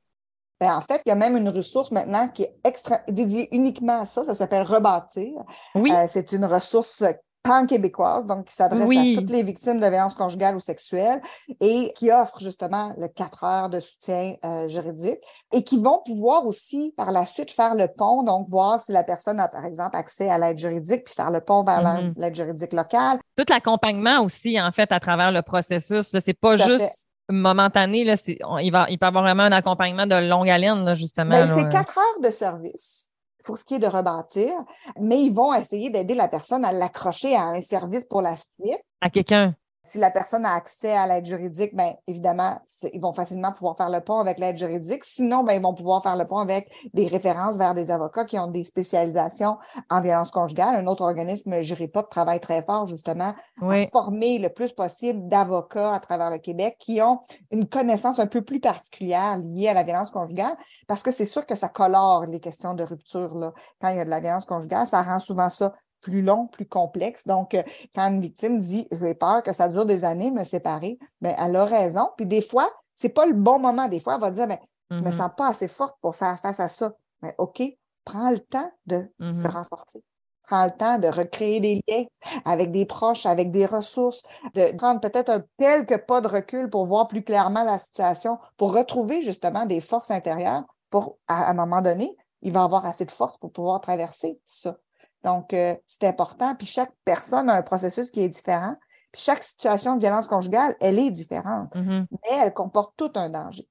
Ben, 0.66 0.76
en 0.78 0.82
fait, 0.82 1.02
il 1.06 1.10
y 1.10 1.12
a 1.12 1.16
même 1.16 1.38
une 1.38 1.50
ressource 1.50 1.92
maintenant 1.92 2.28
qui 2.28 2.44
est 2.44 2.56
extra 2.64 3.00
dédiée 3.08 3.48
uniquement 3.56 4.02
à 4.02 4.06
ça. 4.06 4.26
Ça 4.26 4.34
s'appelle 4.34 4.64
Rebâtir. 4.64 5.32
Oui, 5.76 5.92
Euh, 5.92 6.06
c'est 6.10 6.32
une 6.32 6.46
ressource 6.46 7.04
pan-québécoise, 7.44 8.26
donc 8.26 8.46
qui 8.46 8.56
s'adresse 8.56 8.88
Oui. 8.88 9.14
à 9.16 9.22
toutes 9.22 9.30
les 9.30 9.44
victimes 9.44 9.80
de 9.80 9.86
violences 9.86 10.16
conjugales 10.16 10.56
ou 10.56 10.60
sexuelles 10.60 11.22
et 11.62 11.94
qui 11.96 12.10
offre 12.12 12.40
justement 12.40 12.94
le 12.98 13.08
4 13.08 13.44
heures 13.44 13.70
de 13.70 13.80
soutien 13.80 14.34
euh, 14.44 14.68
juridique 14.68 15.20
et 15.54 15.64
qui 15.64 15.80
vont 15.80 16.02
pouvoir 16.04 16.48
aussi 16.48 16.96
par 16.98 17.12
la 17.12 17.28
suite 17.28 17.52
faire 17.52 17.76
le 17.76 17.88
pont, 17.88 18.24
donc 18.24 18.50
voir 18.50 18.82
si 18.82 18.92
la 18.92 19.04
personne 19.04 19.40
a 19.40 19.48
par 19.48 19.64
exemple 19.66 19.96
accès 19.96 20.28
à 20.28 20.40
l'aide 20.40 20.58
juridique 20.58 21.04
puis 21.06 21.14
faire 21.14 21.30
le 21.30 21.42
pont 21.42 21.64
vers 21.64 21.84
Mhm. 21.84 22.16
l'aide 22.18 22.34
juridique 22.36 22.74
locale. 22.74 23.20
tout 23.38 23.46
l'accompagnement 23.48 24.22
aussi, 24.24 24.60
en 24.60 24.72
fait, 24.72 24.92
à 24.92 25.00
travers 25.00 25.32
le 25.32 25.44
processus. 25.44 26.16
C'est 26.20 26.34
pas 26.34 26.56
Tout 26.58 26.64
juste. 26.64 27.08
Momentané. 27.30 28.04
Là, 28.04 28.16
on- 28.46 28.58
il, 28.58 28.72
va, 28.72 28.86
il 28.90 28.98
peut 28.98 29.06
avoir 29.08 29.24
vraiment 29.24 29.44
un 29.44 29.52
accompagnement 29.52 30.06
de 30.06 30.16
longue 30.30 30.50
haleine, 30.50 30.84
là, 30.86 30.96
justement. 30.96 31.32
Ben, 31.32 31.48
c'est 31.48 31.70
quatre 31.70 31.98
heures 31.98 32.22
de 32.22 32.30
service 32.30 33.12
pour 33.44 33.58
ce 33.58 33.66
qui 33.66 33.76
est 33.76 33.80
de 33.80 33.88
rebâtir, 33.88 34.54
mais 35.00 35.22
ils 35.22 35.34
vont 35.34 35.54
essayer 35.54 35.90
d'aider 35.90 36.16
la 36.16 36.28
personne 36.28 36.66
à 36.66 36.72
l'accrocher 36.72 37.36
à 37.36 37.44
un 37.44 37.62
service 37.62 38.06
pour 38.06 38.22
la 38.22 38.36
suite. 38.36 38.80
à 39.02 39.10
quelqu'un. 39.10 39.54
Si 39.86 40.00
la 40.00 40.10
personne 40.10 40.46
a 40.46 40.54
accès 40.54 40.92
à 40.92 41.06
l'aide 41.06 41.26
juridique, 41.26 41.76
bien 41.76 41.94
évidemment, 42.08 42.60
ils 42.92 43.00
vont 43.00 43.14
facilement 43.14 43.52
pouvoir 43.52 43.78
faire 43.78 43.90
le 43.90 44.02
pont 44.02 44.18
avec 44.18 44.40
l'aide 44.40 44.58
juridique. 44.58 45.06
Sinon, 45.06 45.44
ben, 45.44 45.54
ils 45.54 45.62
vont 45.62 45.76
pouvoir 45.76 46.02
faire 46.02 46.16
le 46.16 46.26
pont 46.26 46.40
avec 46.40 46.72
des 46.94 47.08
références 47.08 47.58
vers 47.58 47.76
des 47.76 47.92
avocats 47.92 48.26
qui 48.26 48.40
ont 48.40 48.48
des 48.48 48.64
spécialisations 48.64 49.58
en 49.92 50.02
violence 50.02 50.32
conjugale. 50.32 50.76
Un 50.76 50.88
autre 50.88 51.04
organisme, 51.04 51.62
Juripop, 51.62 52.10
travaille 52.10 52.40
très 52.40 52.64
fort 52.64 52.88
justement 52.88 53.36
Oui. 53.62 53.84
à 53.84 53.88
former 53.92 54.40
le 54.40 54.50
plus 54.50 54.72
possible 54.72 55.28
d'avocats 55.28 55.94
à 55.94 56.00
travers 56.00 56.32
le 56.32 56.40
Québec 56.40 56.78
qui 56.80 57.00
ont 57.02 57.20
une 57.52 57.68
connaissance 57.70 58.18
un 58.18 58.28
peu 58.28 58.42
plus 58.42 58.60
particulière 58.60 59.38
liée 59.38 59.68
à 59.68 59.76
la 59.76 59.84
violence 59.84 60.10
conjugale, 60.10 60.58
parce 60.88 61.04
que 61.04 61.12
c'est 61.12 61.26
sûr 61.26 61.46
que 61.46 61.56
ça 61.56 61.70
colore 61.70 62.26
les 62.26 62.40
questions 62.40 62.74
de 62.74 62.84
rupture. 62.84 63.36
Là. 63.36 63.54
Quand 63.80 63.90
il 63.90 63.98
y 63.98 64.00
a 64.00 64.06
de 64.06 64.10
la 64.10 64.20
violence 64.20 64.46
conjugale, 64.46 64.88
ça 64.88 65.04
rend 65.04 65.20
souvent 65.20 65.50
ça 65.50 65.74
plus 66.06 66.22
long, 66.22 66.48
plus 66.48 66.68
complexe. 66.68 67.26
Donc, 67.28 67.54
euh, 67.56 67.64
quand 67.96 68.08
une 68.10 68.22
victime 68.22 68.60
dit 68.60 68.88
j'ai 68.92 69.16
peur 69.16 69.42
que 69.44 69.54
ça 69.54 69.68
dure 69.70 69.86
des 69.86 70.04
années, 70.06 70.32
me 70.32 70.44
séparer, 70.44 71.00
bien, 71.22 71.36
elle 71.40 71.56
a 71.56 71.66
raison. 71.66 72.10
Puis 72.18 72.26
des 72.28 72.42
fois, 72.42 72.72
c'est 72.94 73.10
pas 73.10 73.26
le 73.26 73.34
bon 73.34 73.60
moment. 73.60 73.88
Des 73.88 74.00
fois, 74.00 74.16
elle 74.16 74.22
va 74.22 74.32
dire 74.32 74.48
ben, 74.48 74.60
je 75.02 75.06
me 75.06 75.12
Mhm, 75.12 75.12
sens 75.12 75.30
pas 75.36 75.48
assez 75.50 75.68
forte 75.68 75.98
pour 76.02 76.16
faire 76.16 76.40
face 76.40 76.60
à 76.60 76.70
ça. 76.70 76.94
Mais 77.24 77.34
OK, 77.40 77.62
prends 78.04 78.30
le 78.32 78.40
temps 78.40 78.72
de 78.86 79.12
te 79.44 79.50
renforcer. 79.52 80.04
prend 80.44 80.66
le 80.66 80.72
temps 80.72 81.00
de 81.00 81.08
recréer 81.08 81.60
des 81.60 81.82
liens 81.88 82.06
avec 82.46 82.72
des 82.72 82.86
proches, 82.86 83.26
avec 83.26 83.52
des 83.52 83.66
ressources, 83.66 84.22
de 84.54 84.76
prendre 84.78 85.02
peut-être 85.02 85.30
un 85.30 85.44
quelques 85.58 86.06
pas 86.06 86.22
de 86.22 86.28
recul 86.28 86.70
pour 86.70 86.86
voir 86.86 87.08
plus 87.08 87.24
clairement 87.24 87.64
la 87.64 87.80
situation, 87.80 88.38
pour 88.58 88.74
retrouver 88.76 89.22
justement 89.24 89.66
des 89.66 89.82
forces 89.82 90.12
intérieures 90.12 90.64
pour, 90.92 91.18
à 91.28 91.50
un 91.50 91.54
moment 91.54 91.82
donné, 91.82 92.16
il 92.42 92.52
va 92.52 92.64
avoir 92.64 92.86
assez 92.86 93.06
de 93.06 93.12
force 93.12 93.38
pour 93.40 93.52
pouvoir 93.52 93.82
traverser 93.82 94.40
ça. 94.46 94.78
Donc, 95.26 95.54
euh, 95.54 95.76
c'est 95.88 96.06
important. 96.06 96.56
Puis 96.56 96.68
chaque 96.68 96.94
personne 97.04 97.50
a 97.50 97.56
un 97.56 97.62
processus 97.64 98.10
qui 98.12 98.22
est 98.22 98.30
différent. 98.30 98.76
Puis 99.12 99.22
chaque 99.24 99.44
situation 99.44 99.96
de 99.96 100.02
violence 100.02 100.28
conjugale, 100.28 100.76
elle 100.80 101.00
est 101.00 101.12
différente, 101.12 101.74
Mhm. 101.74 102.06
mais 102.12 102.38
elle 102.44 102.54
comporte 102.54 102.94
tout 102.96 103.12
un 103.16 103.30
danger. 103.30 103.68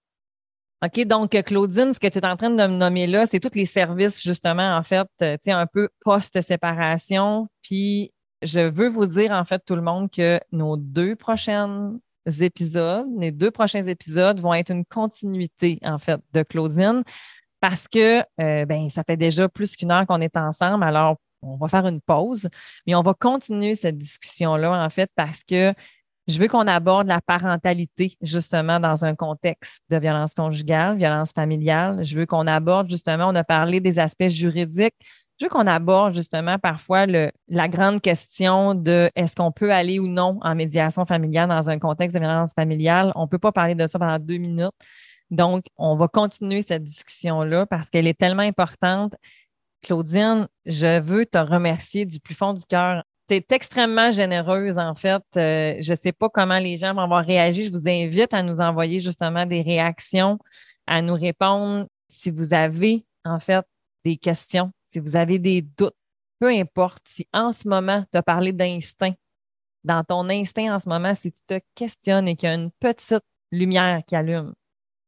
OK, 0.84 1.00
donc 1.06 1.30
Claudine, 1.44 1.94
ce 1.94 2.00
que 2.00 2.08
tu 2.08 2.18
es 2.18 2.26
en 2.26 2.36
train 2.36 2.50
de 2.50 2.56
me 2.56 2.76
nommer 2.76 3.06
là, 3.06 3.26
c'est 3.26 3.40
tous 3.40 3.54
les 3.54 3.64
services, 3.66 4.22
justement, 4.22 4.76
en 4.76 4.82
fait, 4.82 5.06
euh, 5.22 5.34
tu 5.36 5.44
sais, 5.44 5.52
un 5.52 5.66
peu 5.66 5.88
post-séparation. 6.04 7.48
Puis 7.62 8.12
je 8.42 8.60
veux 8.60 8.88
vous 8.88 9.06
dire, 9.06 9.32
en 9.32 9.44
fait, 9.44 9.62
tout 9.64 9.76
le 9.76 9.82
monde, 9.82 10.10
que 10.10 10.38
nos 10.52 10.76
deux 10.76 11.16
prochains 11.16 11.94
épisodes, 12.40 13.06
les 13.18 13.30
deux 13.30 13.50
prochains 13.50 13.84
épisodes 13.86 14.40
vont 14.40 14.52
être 14.54 14.70
une 14.70 14.84
continuité, 14.84 15.78
en 15.82 15.98
fait, 15.98 16.20
de 16.32 16.42
Claudine, 16.42 17.02
parce 17.60 17.88
que 17.88 18.20
euh, 18.40 18.66
ben, 18.66 18.90
ça 18.90 19.02
fait 19.04 19.16
déjà 19.16 19.48
plus 19.48 19.76
qu'une 19.76 19.90
heure 19.90 20.06
qu'on 20.06 20.20
est 20.20 20.36
ensemble. 20.36 20.84
Alors, 20.84 21.16
on 21.44 21.56
va 21.56 21.68
faire 21.68 21.86
une 21.86 22.00
pause, 22.00 22.48
mais 22.86 22.94
on 22.94 23.02
va 23.02 23.14
continuer 23.14 23.74
cette 23.74 23.98
discussion-là, 23.98 24.84
en 24.84 24.90
fait, 24.90 25.10
parce 25.16 25.44
que 25.44 25.74
je 26.26 26.38
veux 26.38 26.48
qu'on 26.48 26.66
aborde 26.66 27.06
la 27.06 27.20
parentalité, 27.20 28.16
justement, 28.22 28.80
dans 28.80 29.04
un 29.04 29.14
contexte 29.14 29.82
de 29.90 29.98
violence 29.98 30.32
conjugale, 30.34 30.96
violence 30.96 31.32
familiale. 31.32 32.02
Je 32.04 32.16
veux 32.16 32.24
qu'on 32.24 32.46
aborde, 32.46 32.88
justement, 32.88 33.28
on 33.28 33.34
a 33.34 33.44
parlé 33.44 33.80
des 33.80 33.98
aspects 33.98 34.28
juridiques. 34.28 34.94
Je 35.38 35.44
veux 35.44 35.50
qu'on 35.50 35.66
aborde, 35.66 36.14
justement, 36.14 36.58
parfois 36.58 37.06
la 37.06 37.68
grande 37.68 38.00
question 38.00 38.74
de 38.74 39.10
est-ce 39.16 39.34
qu'on 39.36 39.52
peut 39.52 39.70
aller 39.72 39.98
ou 39.98 40.06
non 40.06 40.38
en 40.42 40.54
médiation 40.54 41.04
familiale 41.04 41.48
dans 41.50 41.68
un 41.68 41.78
contexte 41.78 42.14
de 42.14 42.20
violence 42.20 42.52
familiale. 42.54 43.12
On 43.16 43.22
ne 43.22 43.28
peut 43.28 43.38
pas 43.38 43.52
parler 43.52 43.74
de 43.74 43.86
ça 43.86 43.98
pendant 43.98 44.18
deux 44.18 44.38
minutes. 44.38 44.72
Donc, 45.30 45.66
on 45.76 45.96
va 45.96 46.08
continuer 46.08 46.62
cette 46.62 46.84
discussion-là 46.84 47.66
parce 47.66 47.90
qu'elle 47.90 48.06
est 48.06 48.18
tellement 48.18 48.42
importante. 48.42 49.14
Claudine, 49.84 50.48
je 50.66 51.00
veux 51.00 51.26
te 51.26 51.38
remercier 51.38 52.04
du 52.04 52.18
plus 52.18 52.34
fond 52.34 52.54
du 52.54 52.64
cœur 52.64 53.04
tu 53.28 53.34
es 53.34 53.46
extrêmement 53.50 54.12
généreuse, 54.12 54.78
en 54.78 54.94
fait. 54.94 55.22
Euh, 55.36 55.76
je 55.80 55.92
ne 55.92 55.96
sais 55.96 56.12
pas 56.12 56.28
comment 56.28 56.58
les 56.58 56.76
gens 56.76 56.94
vont 56.94 57.02
avoir 57.02 57.24
réagi. 57.24 57.64
Je 57.64 57.70
vous 57.70 57.88
invite 57.88 58.34
à 58.34 58.42
nous 58.42 58.60
envoyer 58.60 59.00
justement 59.00 59.46
des 59.46 59.62
réactions, 59.62 60.38
à 60.86 61.00
nous 61.00 61.14
répondre 61.14 61.86
si 62.08 62.30
vous 62.30 62.52
avez, 62.52 63.06
en 63.24 63.40
fait, 63.40 63.64
des 64.04 64.16
questions, 64.16 64.72
si 64.90 64.98
vous 64.98 65.16
avez 65.16 65.38
des 65.38 65.62
doutes. 65.62 65.96
Peu 66.38 66.48
importe 66.48 67.02
si 67.08 67.26
en 67.32 67.52
ce 67.52 67.66
moment, 67.66 68.04
tu 68.12 68.18
as 68.18 68.22
parlé 68.22 68.52
d'instinct, 68.52 69.14
dans 69.84 70.04
ton 70.04 70.28
instinct 70.28 70.74
en 70.74 70.80
ce 70.80 70.88
moment, 70.88 71.14
si 71.14 71.32
tu 71.32 71.40
te 71.46 71.58
questionnes 71.74 72.28
et 72.28 72.36
qu'il 72.36 72.48
y 72.48 72.52
a 72.52 72.54
une 72.54 72.70
petite 72.72 73.24
lumière 73.50 74.02
qui 74.06 74.16
allume. 74.16 74.52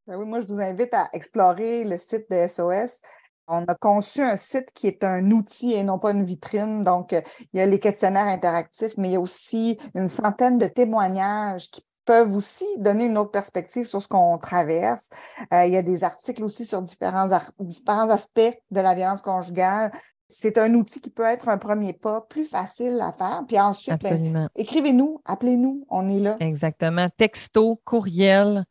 Ben 0.07 0.16
oui, 0.16 0.24
moi, 0.24 0.41
je 0.41 0.47
vous 0.47 0.61
invite 0.61 0.95
à 0.95 1.11
explorer 1.12 1.85
le 1.85 1.99
site 1.99 2.31
de 2.31 2.47
SOS. 2.47 3.03
On 3.49 3.65
a 3.65 3.75
conçu 3.75 4.23
un 4.23 4.37
site 4.37 4.73
qui 4.75 4.87
est 4.87 5.05
un 5.05 5.31
outil 5.31 5.73
et 5.73 5.85
non 5.85 5.99
pas 5.99 6.11
une 6.11 6.25
vitrine. 6.25 6.83
Donc, 6.83 7.13
euh, 7.13 7.21
il 7.53 7.59
y 7.59 7.63
a 7.63 7.67
les 7.67 7.79
questionnaires 7.79 8.27
interactifs, 8.27 8.97
mais 8.97 9.09
il 9.09 9.13
y 9.13 9.17
a 9.17 9.21
aussi 9.21 9.79
une 9.95 10.09
centaine 10.09 10.59
de 10.59 10.67
témoignages 10.67 11.71
qui 11.71 11.85
peuvent 12.07 12.35
aussi 12.35 12.65
donner 12.79 13.05
une 13.05 13.19
autre 13.19 13.33
perspective 13.33 13.85
sur 13.87 14.01
ce 14.01 14.09
qu'on 14.09 14.39
traverse. 14.39 15.11
Euh, 15.53 15.67
il 15.67 15.75
y 15.75 15.77
a 15.77 15.83
des 15.83 16.05
articles 16.05 16.43
aussi 16.43 16.65
sur 16.65 16.81
différents, 16.81 17.29
différents 17.61 18.09
aspects 18.09 18.57
de 18.71 18.81
la 18.81 18.95
violence 18.95 19.23
conjugale. 19.23 19.93
C'est 20.29 20.59
un 20.59 20.73
outil 20.75 21.01
qui 21.01 21.11
peut 21.11 21.25
être 21.25 21.49
un 21.49 21.59
premier 21.59 21.93
pas 21.93 22.21
plus 22.23 22.47
facile 22.47 23.01
à 23.01 23.13
faire. 23.13 23.45
Puis 23.47 23.61
ensuite, 23.61 24.03
ben, 24.03 24.49
écrivez-nous, 24.57 25.21
appelez-nous, 25.25 25.85
on 25.89 26.09
est 26.09 26.21
là. 26.21 26.37
Exactement. 26.41 27.09
Texto, 27.17 27.81
courriel, 27.85 28.65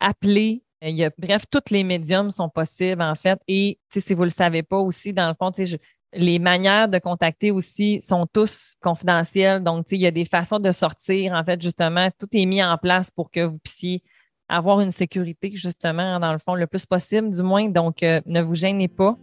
appelez, 0.00 0.63
il 0.90 0.96
y 0.96 1.04
a, 1.04 1.10
bref, 1.16 1.44
tous 1.50 1.70
les 1.70 1.84
médiums 1.84 2.30
sont 2.30 2.48
possibles, 2.48 3.02
en 3.02 3.14
fait. 3.14 3.40
Et 3.48 3.78
si 3.90 4.14
vous 4.14 4.22
ne 4.22 4.26
le 4.26 4.30
savez 4.30 4.62
pas 4.62 4.78
aussi, 4.78 5.12
dans 5.12 5.28
le 5.28 5.34
fond, 5.34 5.52
les 6.12 6.38
manières 6.38 6.88
de 6.88 6.98
contacter 6.98 7.50
aussi 7.50 8.00
sont 8.02 8.26
tous 8.26 8.76
confidentielles. 8.80 9.62
Donc, 9.62 9.86
il 9.90 9.98
y 9.98 10.06
a 10.06 10.10
des 10.10 10.24
façons 10.24 10.58
de 10.58 10.72
sortir. 10.72 11.32
En 11.32 11.44
fait, 11.44 11.60
justement, 11.60 12.08
tout 12.18 12.28
est 12.32 12.46
mis 12.46 12.62
en 12.62 12.76
place 12.78 13.10
pour 13.10 13.30
que 13.30 13.40
vous 13.40 13.58
puissiez 13.58 14.02
avoir 14.48 14.80
une 14.80 14.92
sécurité, 14.92 15.52
justement, 15.54 16.20
dans 16.20 16.32
le 16.32 16.38
fond, 16.38 16.54
le 16.54 16.66
plus 16.66 16.86
possible, 16.86 17.30
du 17.30 17.42
moins. 17.42 17.68
Donc, 17.68 18.02
euh, 18.02 18.20
ne 18.26 18.42
vous 18.42 18.54
gênez 18.54 18.88
pas. 18.88 19.14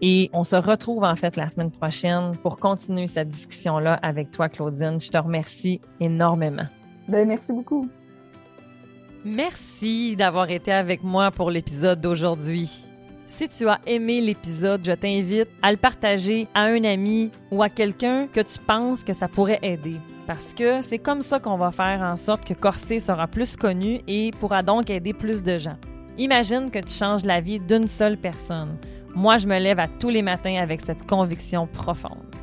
Et 0.00 0.30
on 0.32 0.44
se 0.44 0.56
retrouve, 0.56 1.04
en 1.04 1.16
fait, 1.16 1.36
la 1.36 1.48
semaine 1.48 1.70
prochaine 1.70 2.30
pour 2.42 2.56
continuer 2.56 3.08
cette 3.08 3.28
discussion-là 3.28 3.94
avec 3.94 4.30
toi, 4.30 4.48
Claudine. 4.48 5.00
Je 5.00 5.10
te 5.10 5.18
remercie 5.18 5.80
énormément. 6.00 6.66
Bien, 7.08 7.24
merci 7.24 7.52
beaucoup. 7.52 7.88
Merci 9.28 10.16
d'avoir 10.16 10.50
été 10.50 10.72
avec 10.72 11.02
moi 11.02 11.30
pour 11.30 11.50
l'épisode 11.50 12.00
d'aujourd'hui. 12.00 12.70
Si 13.26 13.46
tu 13.46 13.68
as 13.68 13.78
aimé 13.86 14.22
l'épisode, 14.22 14.80
je 14.82 14.92
t'invite 14.92 15.48
à 15.60 15.70
le 15.70 15.76
partager 15.76 16.48
à 16.54 16.62
un 16.62 16.82
ami 16.82 17.30
ou 17.50 17.62
à 17.62 17.68
quelqu'un 17.68 18.26
que 18.26 18.40
tu 18.40 18.58
penses 18.58 19.04
que 19.04 19.12
ça 19.12 19.28
pourrait 19.28 19.58
aider. 19.62 19.96
Parce 20.26 20.54
que 20.54 20.80
c'est 20.80 20.98
comme 20.98 21.20
ça 21.20 21.40
qu'on 21.40 21.58
va 21.58 21.70
faire 21.72 22.00
en 22.00 22.16
sorte 22.16 22.46
que 22.46 22.54
Corsé 22.54 23.00
sera 23.00 23.26
plus 23.26 23.54
connu 23.54 24.00
et 24.08 24.30
pourra 24.40 24.62
donc 24.62 24.88
aider 24.88 25.12
plus 25.12 25.42
de 25.42 25.58
gens. 25.58 25.76
Imagine 26.16 26.70
que 26.70 26.78
tu 26.78 26.94
changes 26.94 27.24
la 27.24 27.42
vie 27.42 27.60
d'une 27.60 27.86
seule 27.86 28.16
personne. 28.16 28.78
Moi, 29.14 29.36
je 29.36 29.46
me 29.46 29.58
lève 29.58 29.78
à 29.78 29.88
tous 29.88 30.08
les 30.08 30.22
matins 30.22 30.56
avec 30.56 30.80
cette 30.80 31.06
conviction 31.06 31.66
profonde. 31.66 32.34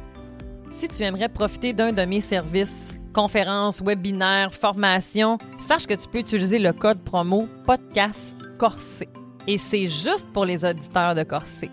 Si 0.71 0.87
tu 0.87 1.01
aimerais 1.01 1.29
profiter 1.29 1.73
d'un 1.73 1.91
de 1.91 2.05
mes 2.05 2.21
services, 2.21 2.93
conférences, 3.15 3.81
webinaires, 3.81 4.53
formations, 4.53 5.37
sache 5.65 5.87
que 5.87 5.93
tu 5.93 6.07
peux 6.09 6.19
utiliser 6.19 6.59
le 6.59 6.73
code 6.73 6.99
promo 6.99 7.47
podcast 7.65 8.35
Corsé. 8.59 9.07
Et 9.47 9.57
c'est 9.57 9.87
juste 9.87 10.27
pour 10.33 10.45
les 10.45 10.65
auditeurs 10.65 11.15
de 11.15 11.23
Corsé. 11.23 11.71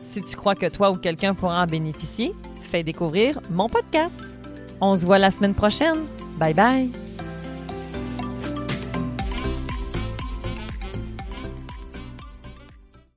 Si 0.00 0.22
tu 0.22 0.36
crois 0.36 0.54
que 0.54 0.66
toi 0.66 0.92
ou 0.92 0.96
quelqu'un 0.96 1.34
pourra 1.34 1.62
en 1.62 1.66
bénéficier, 1.66 2.32
fais 2.60 2.84
découvrir 2.84 3.40
mon 3.50 3.68
podcast. 3.68 4.40
On 4.80 4.94
se 4.94 5.04
voit 5.04 5.18
la 5.18 5.30
semaine 5.30 5.54
prochaine. 5.54 6.04
Bye 6.38 6.54
bye. 6.54 7.13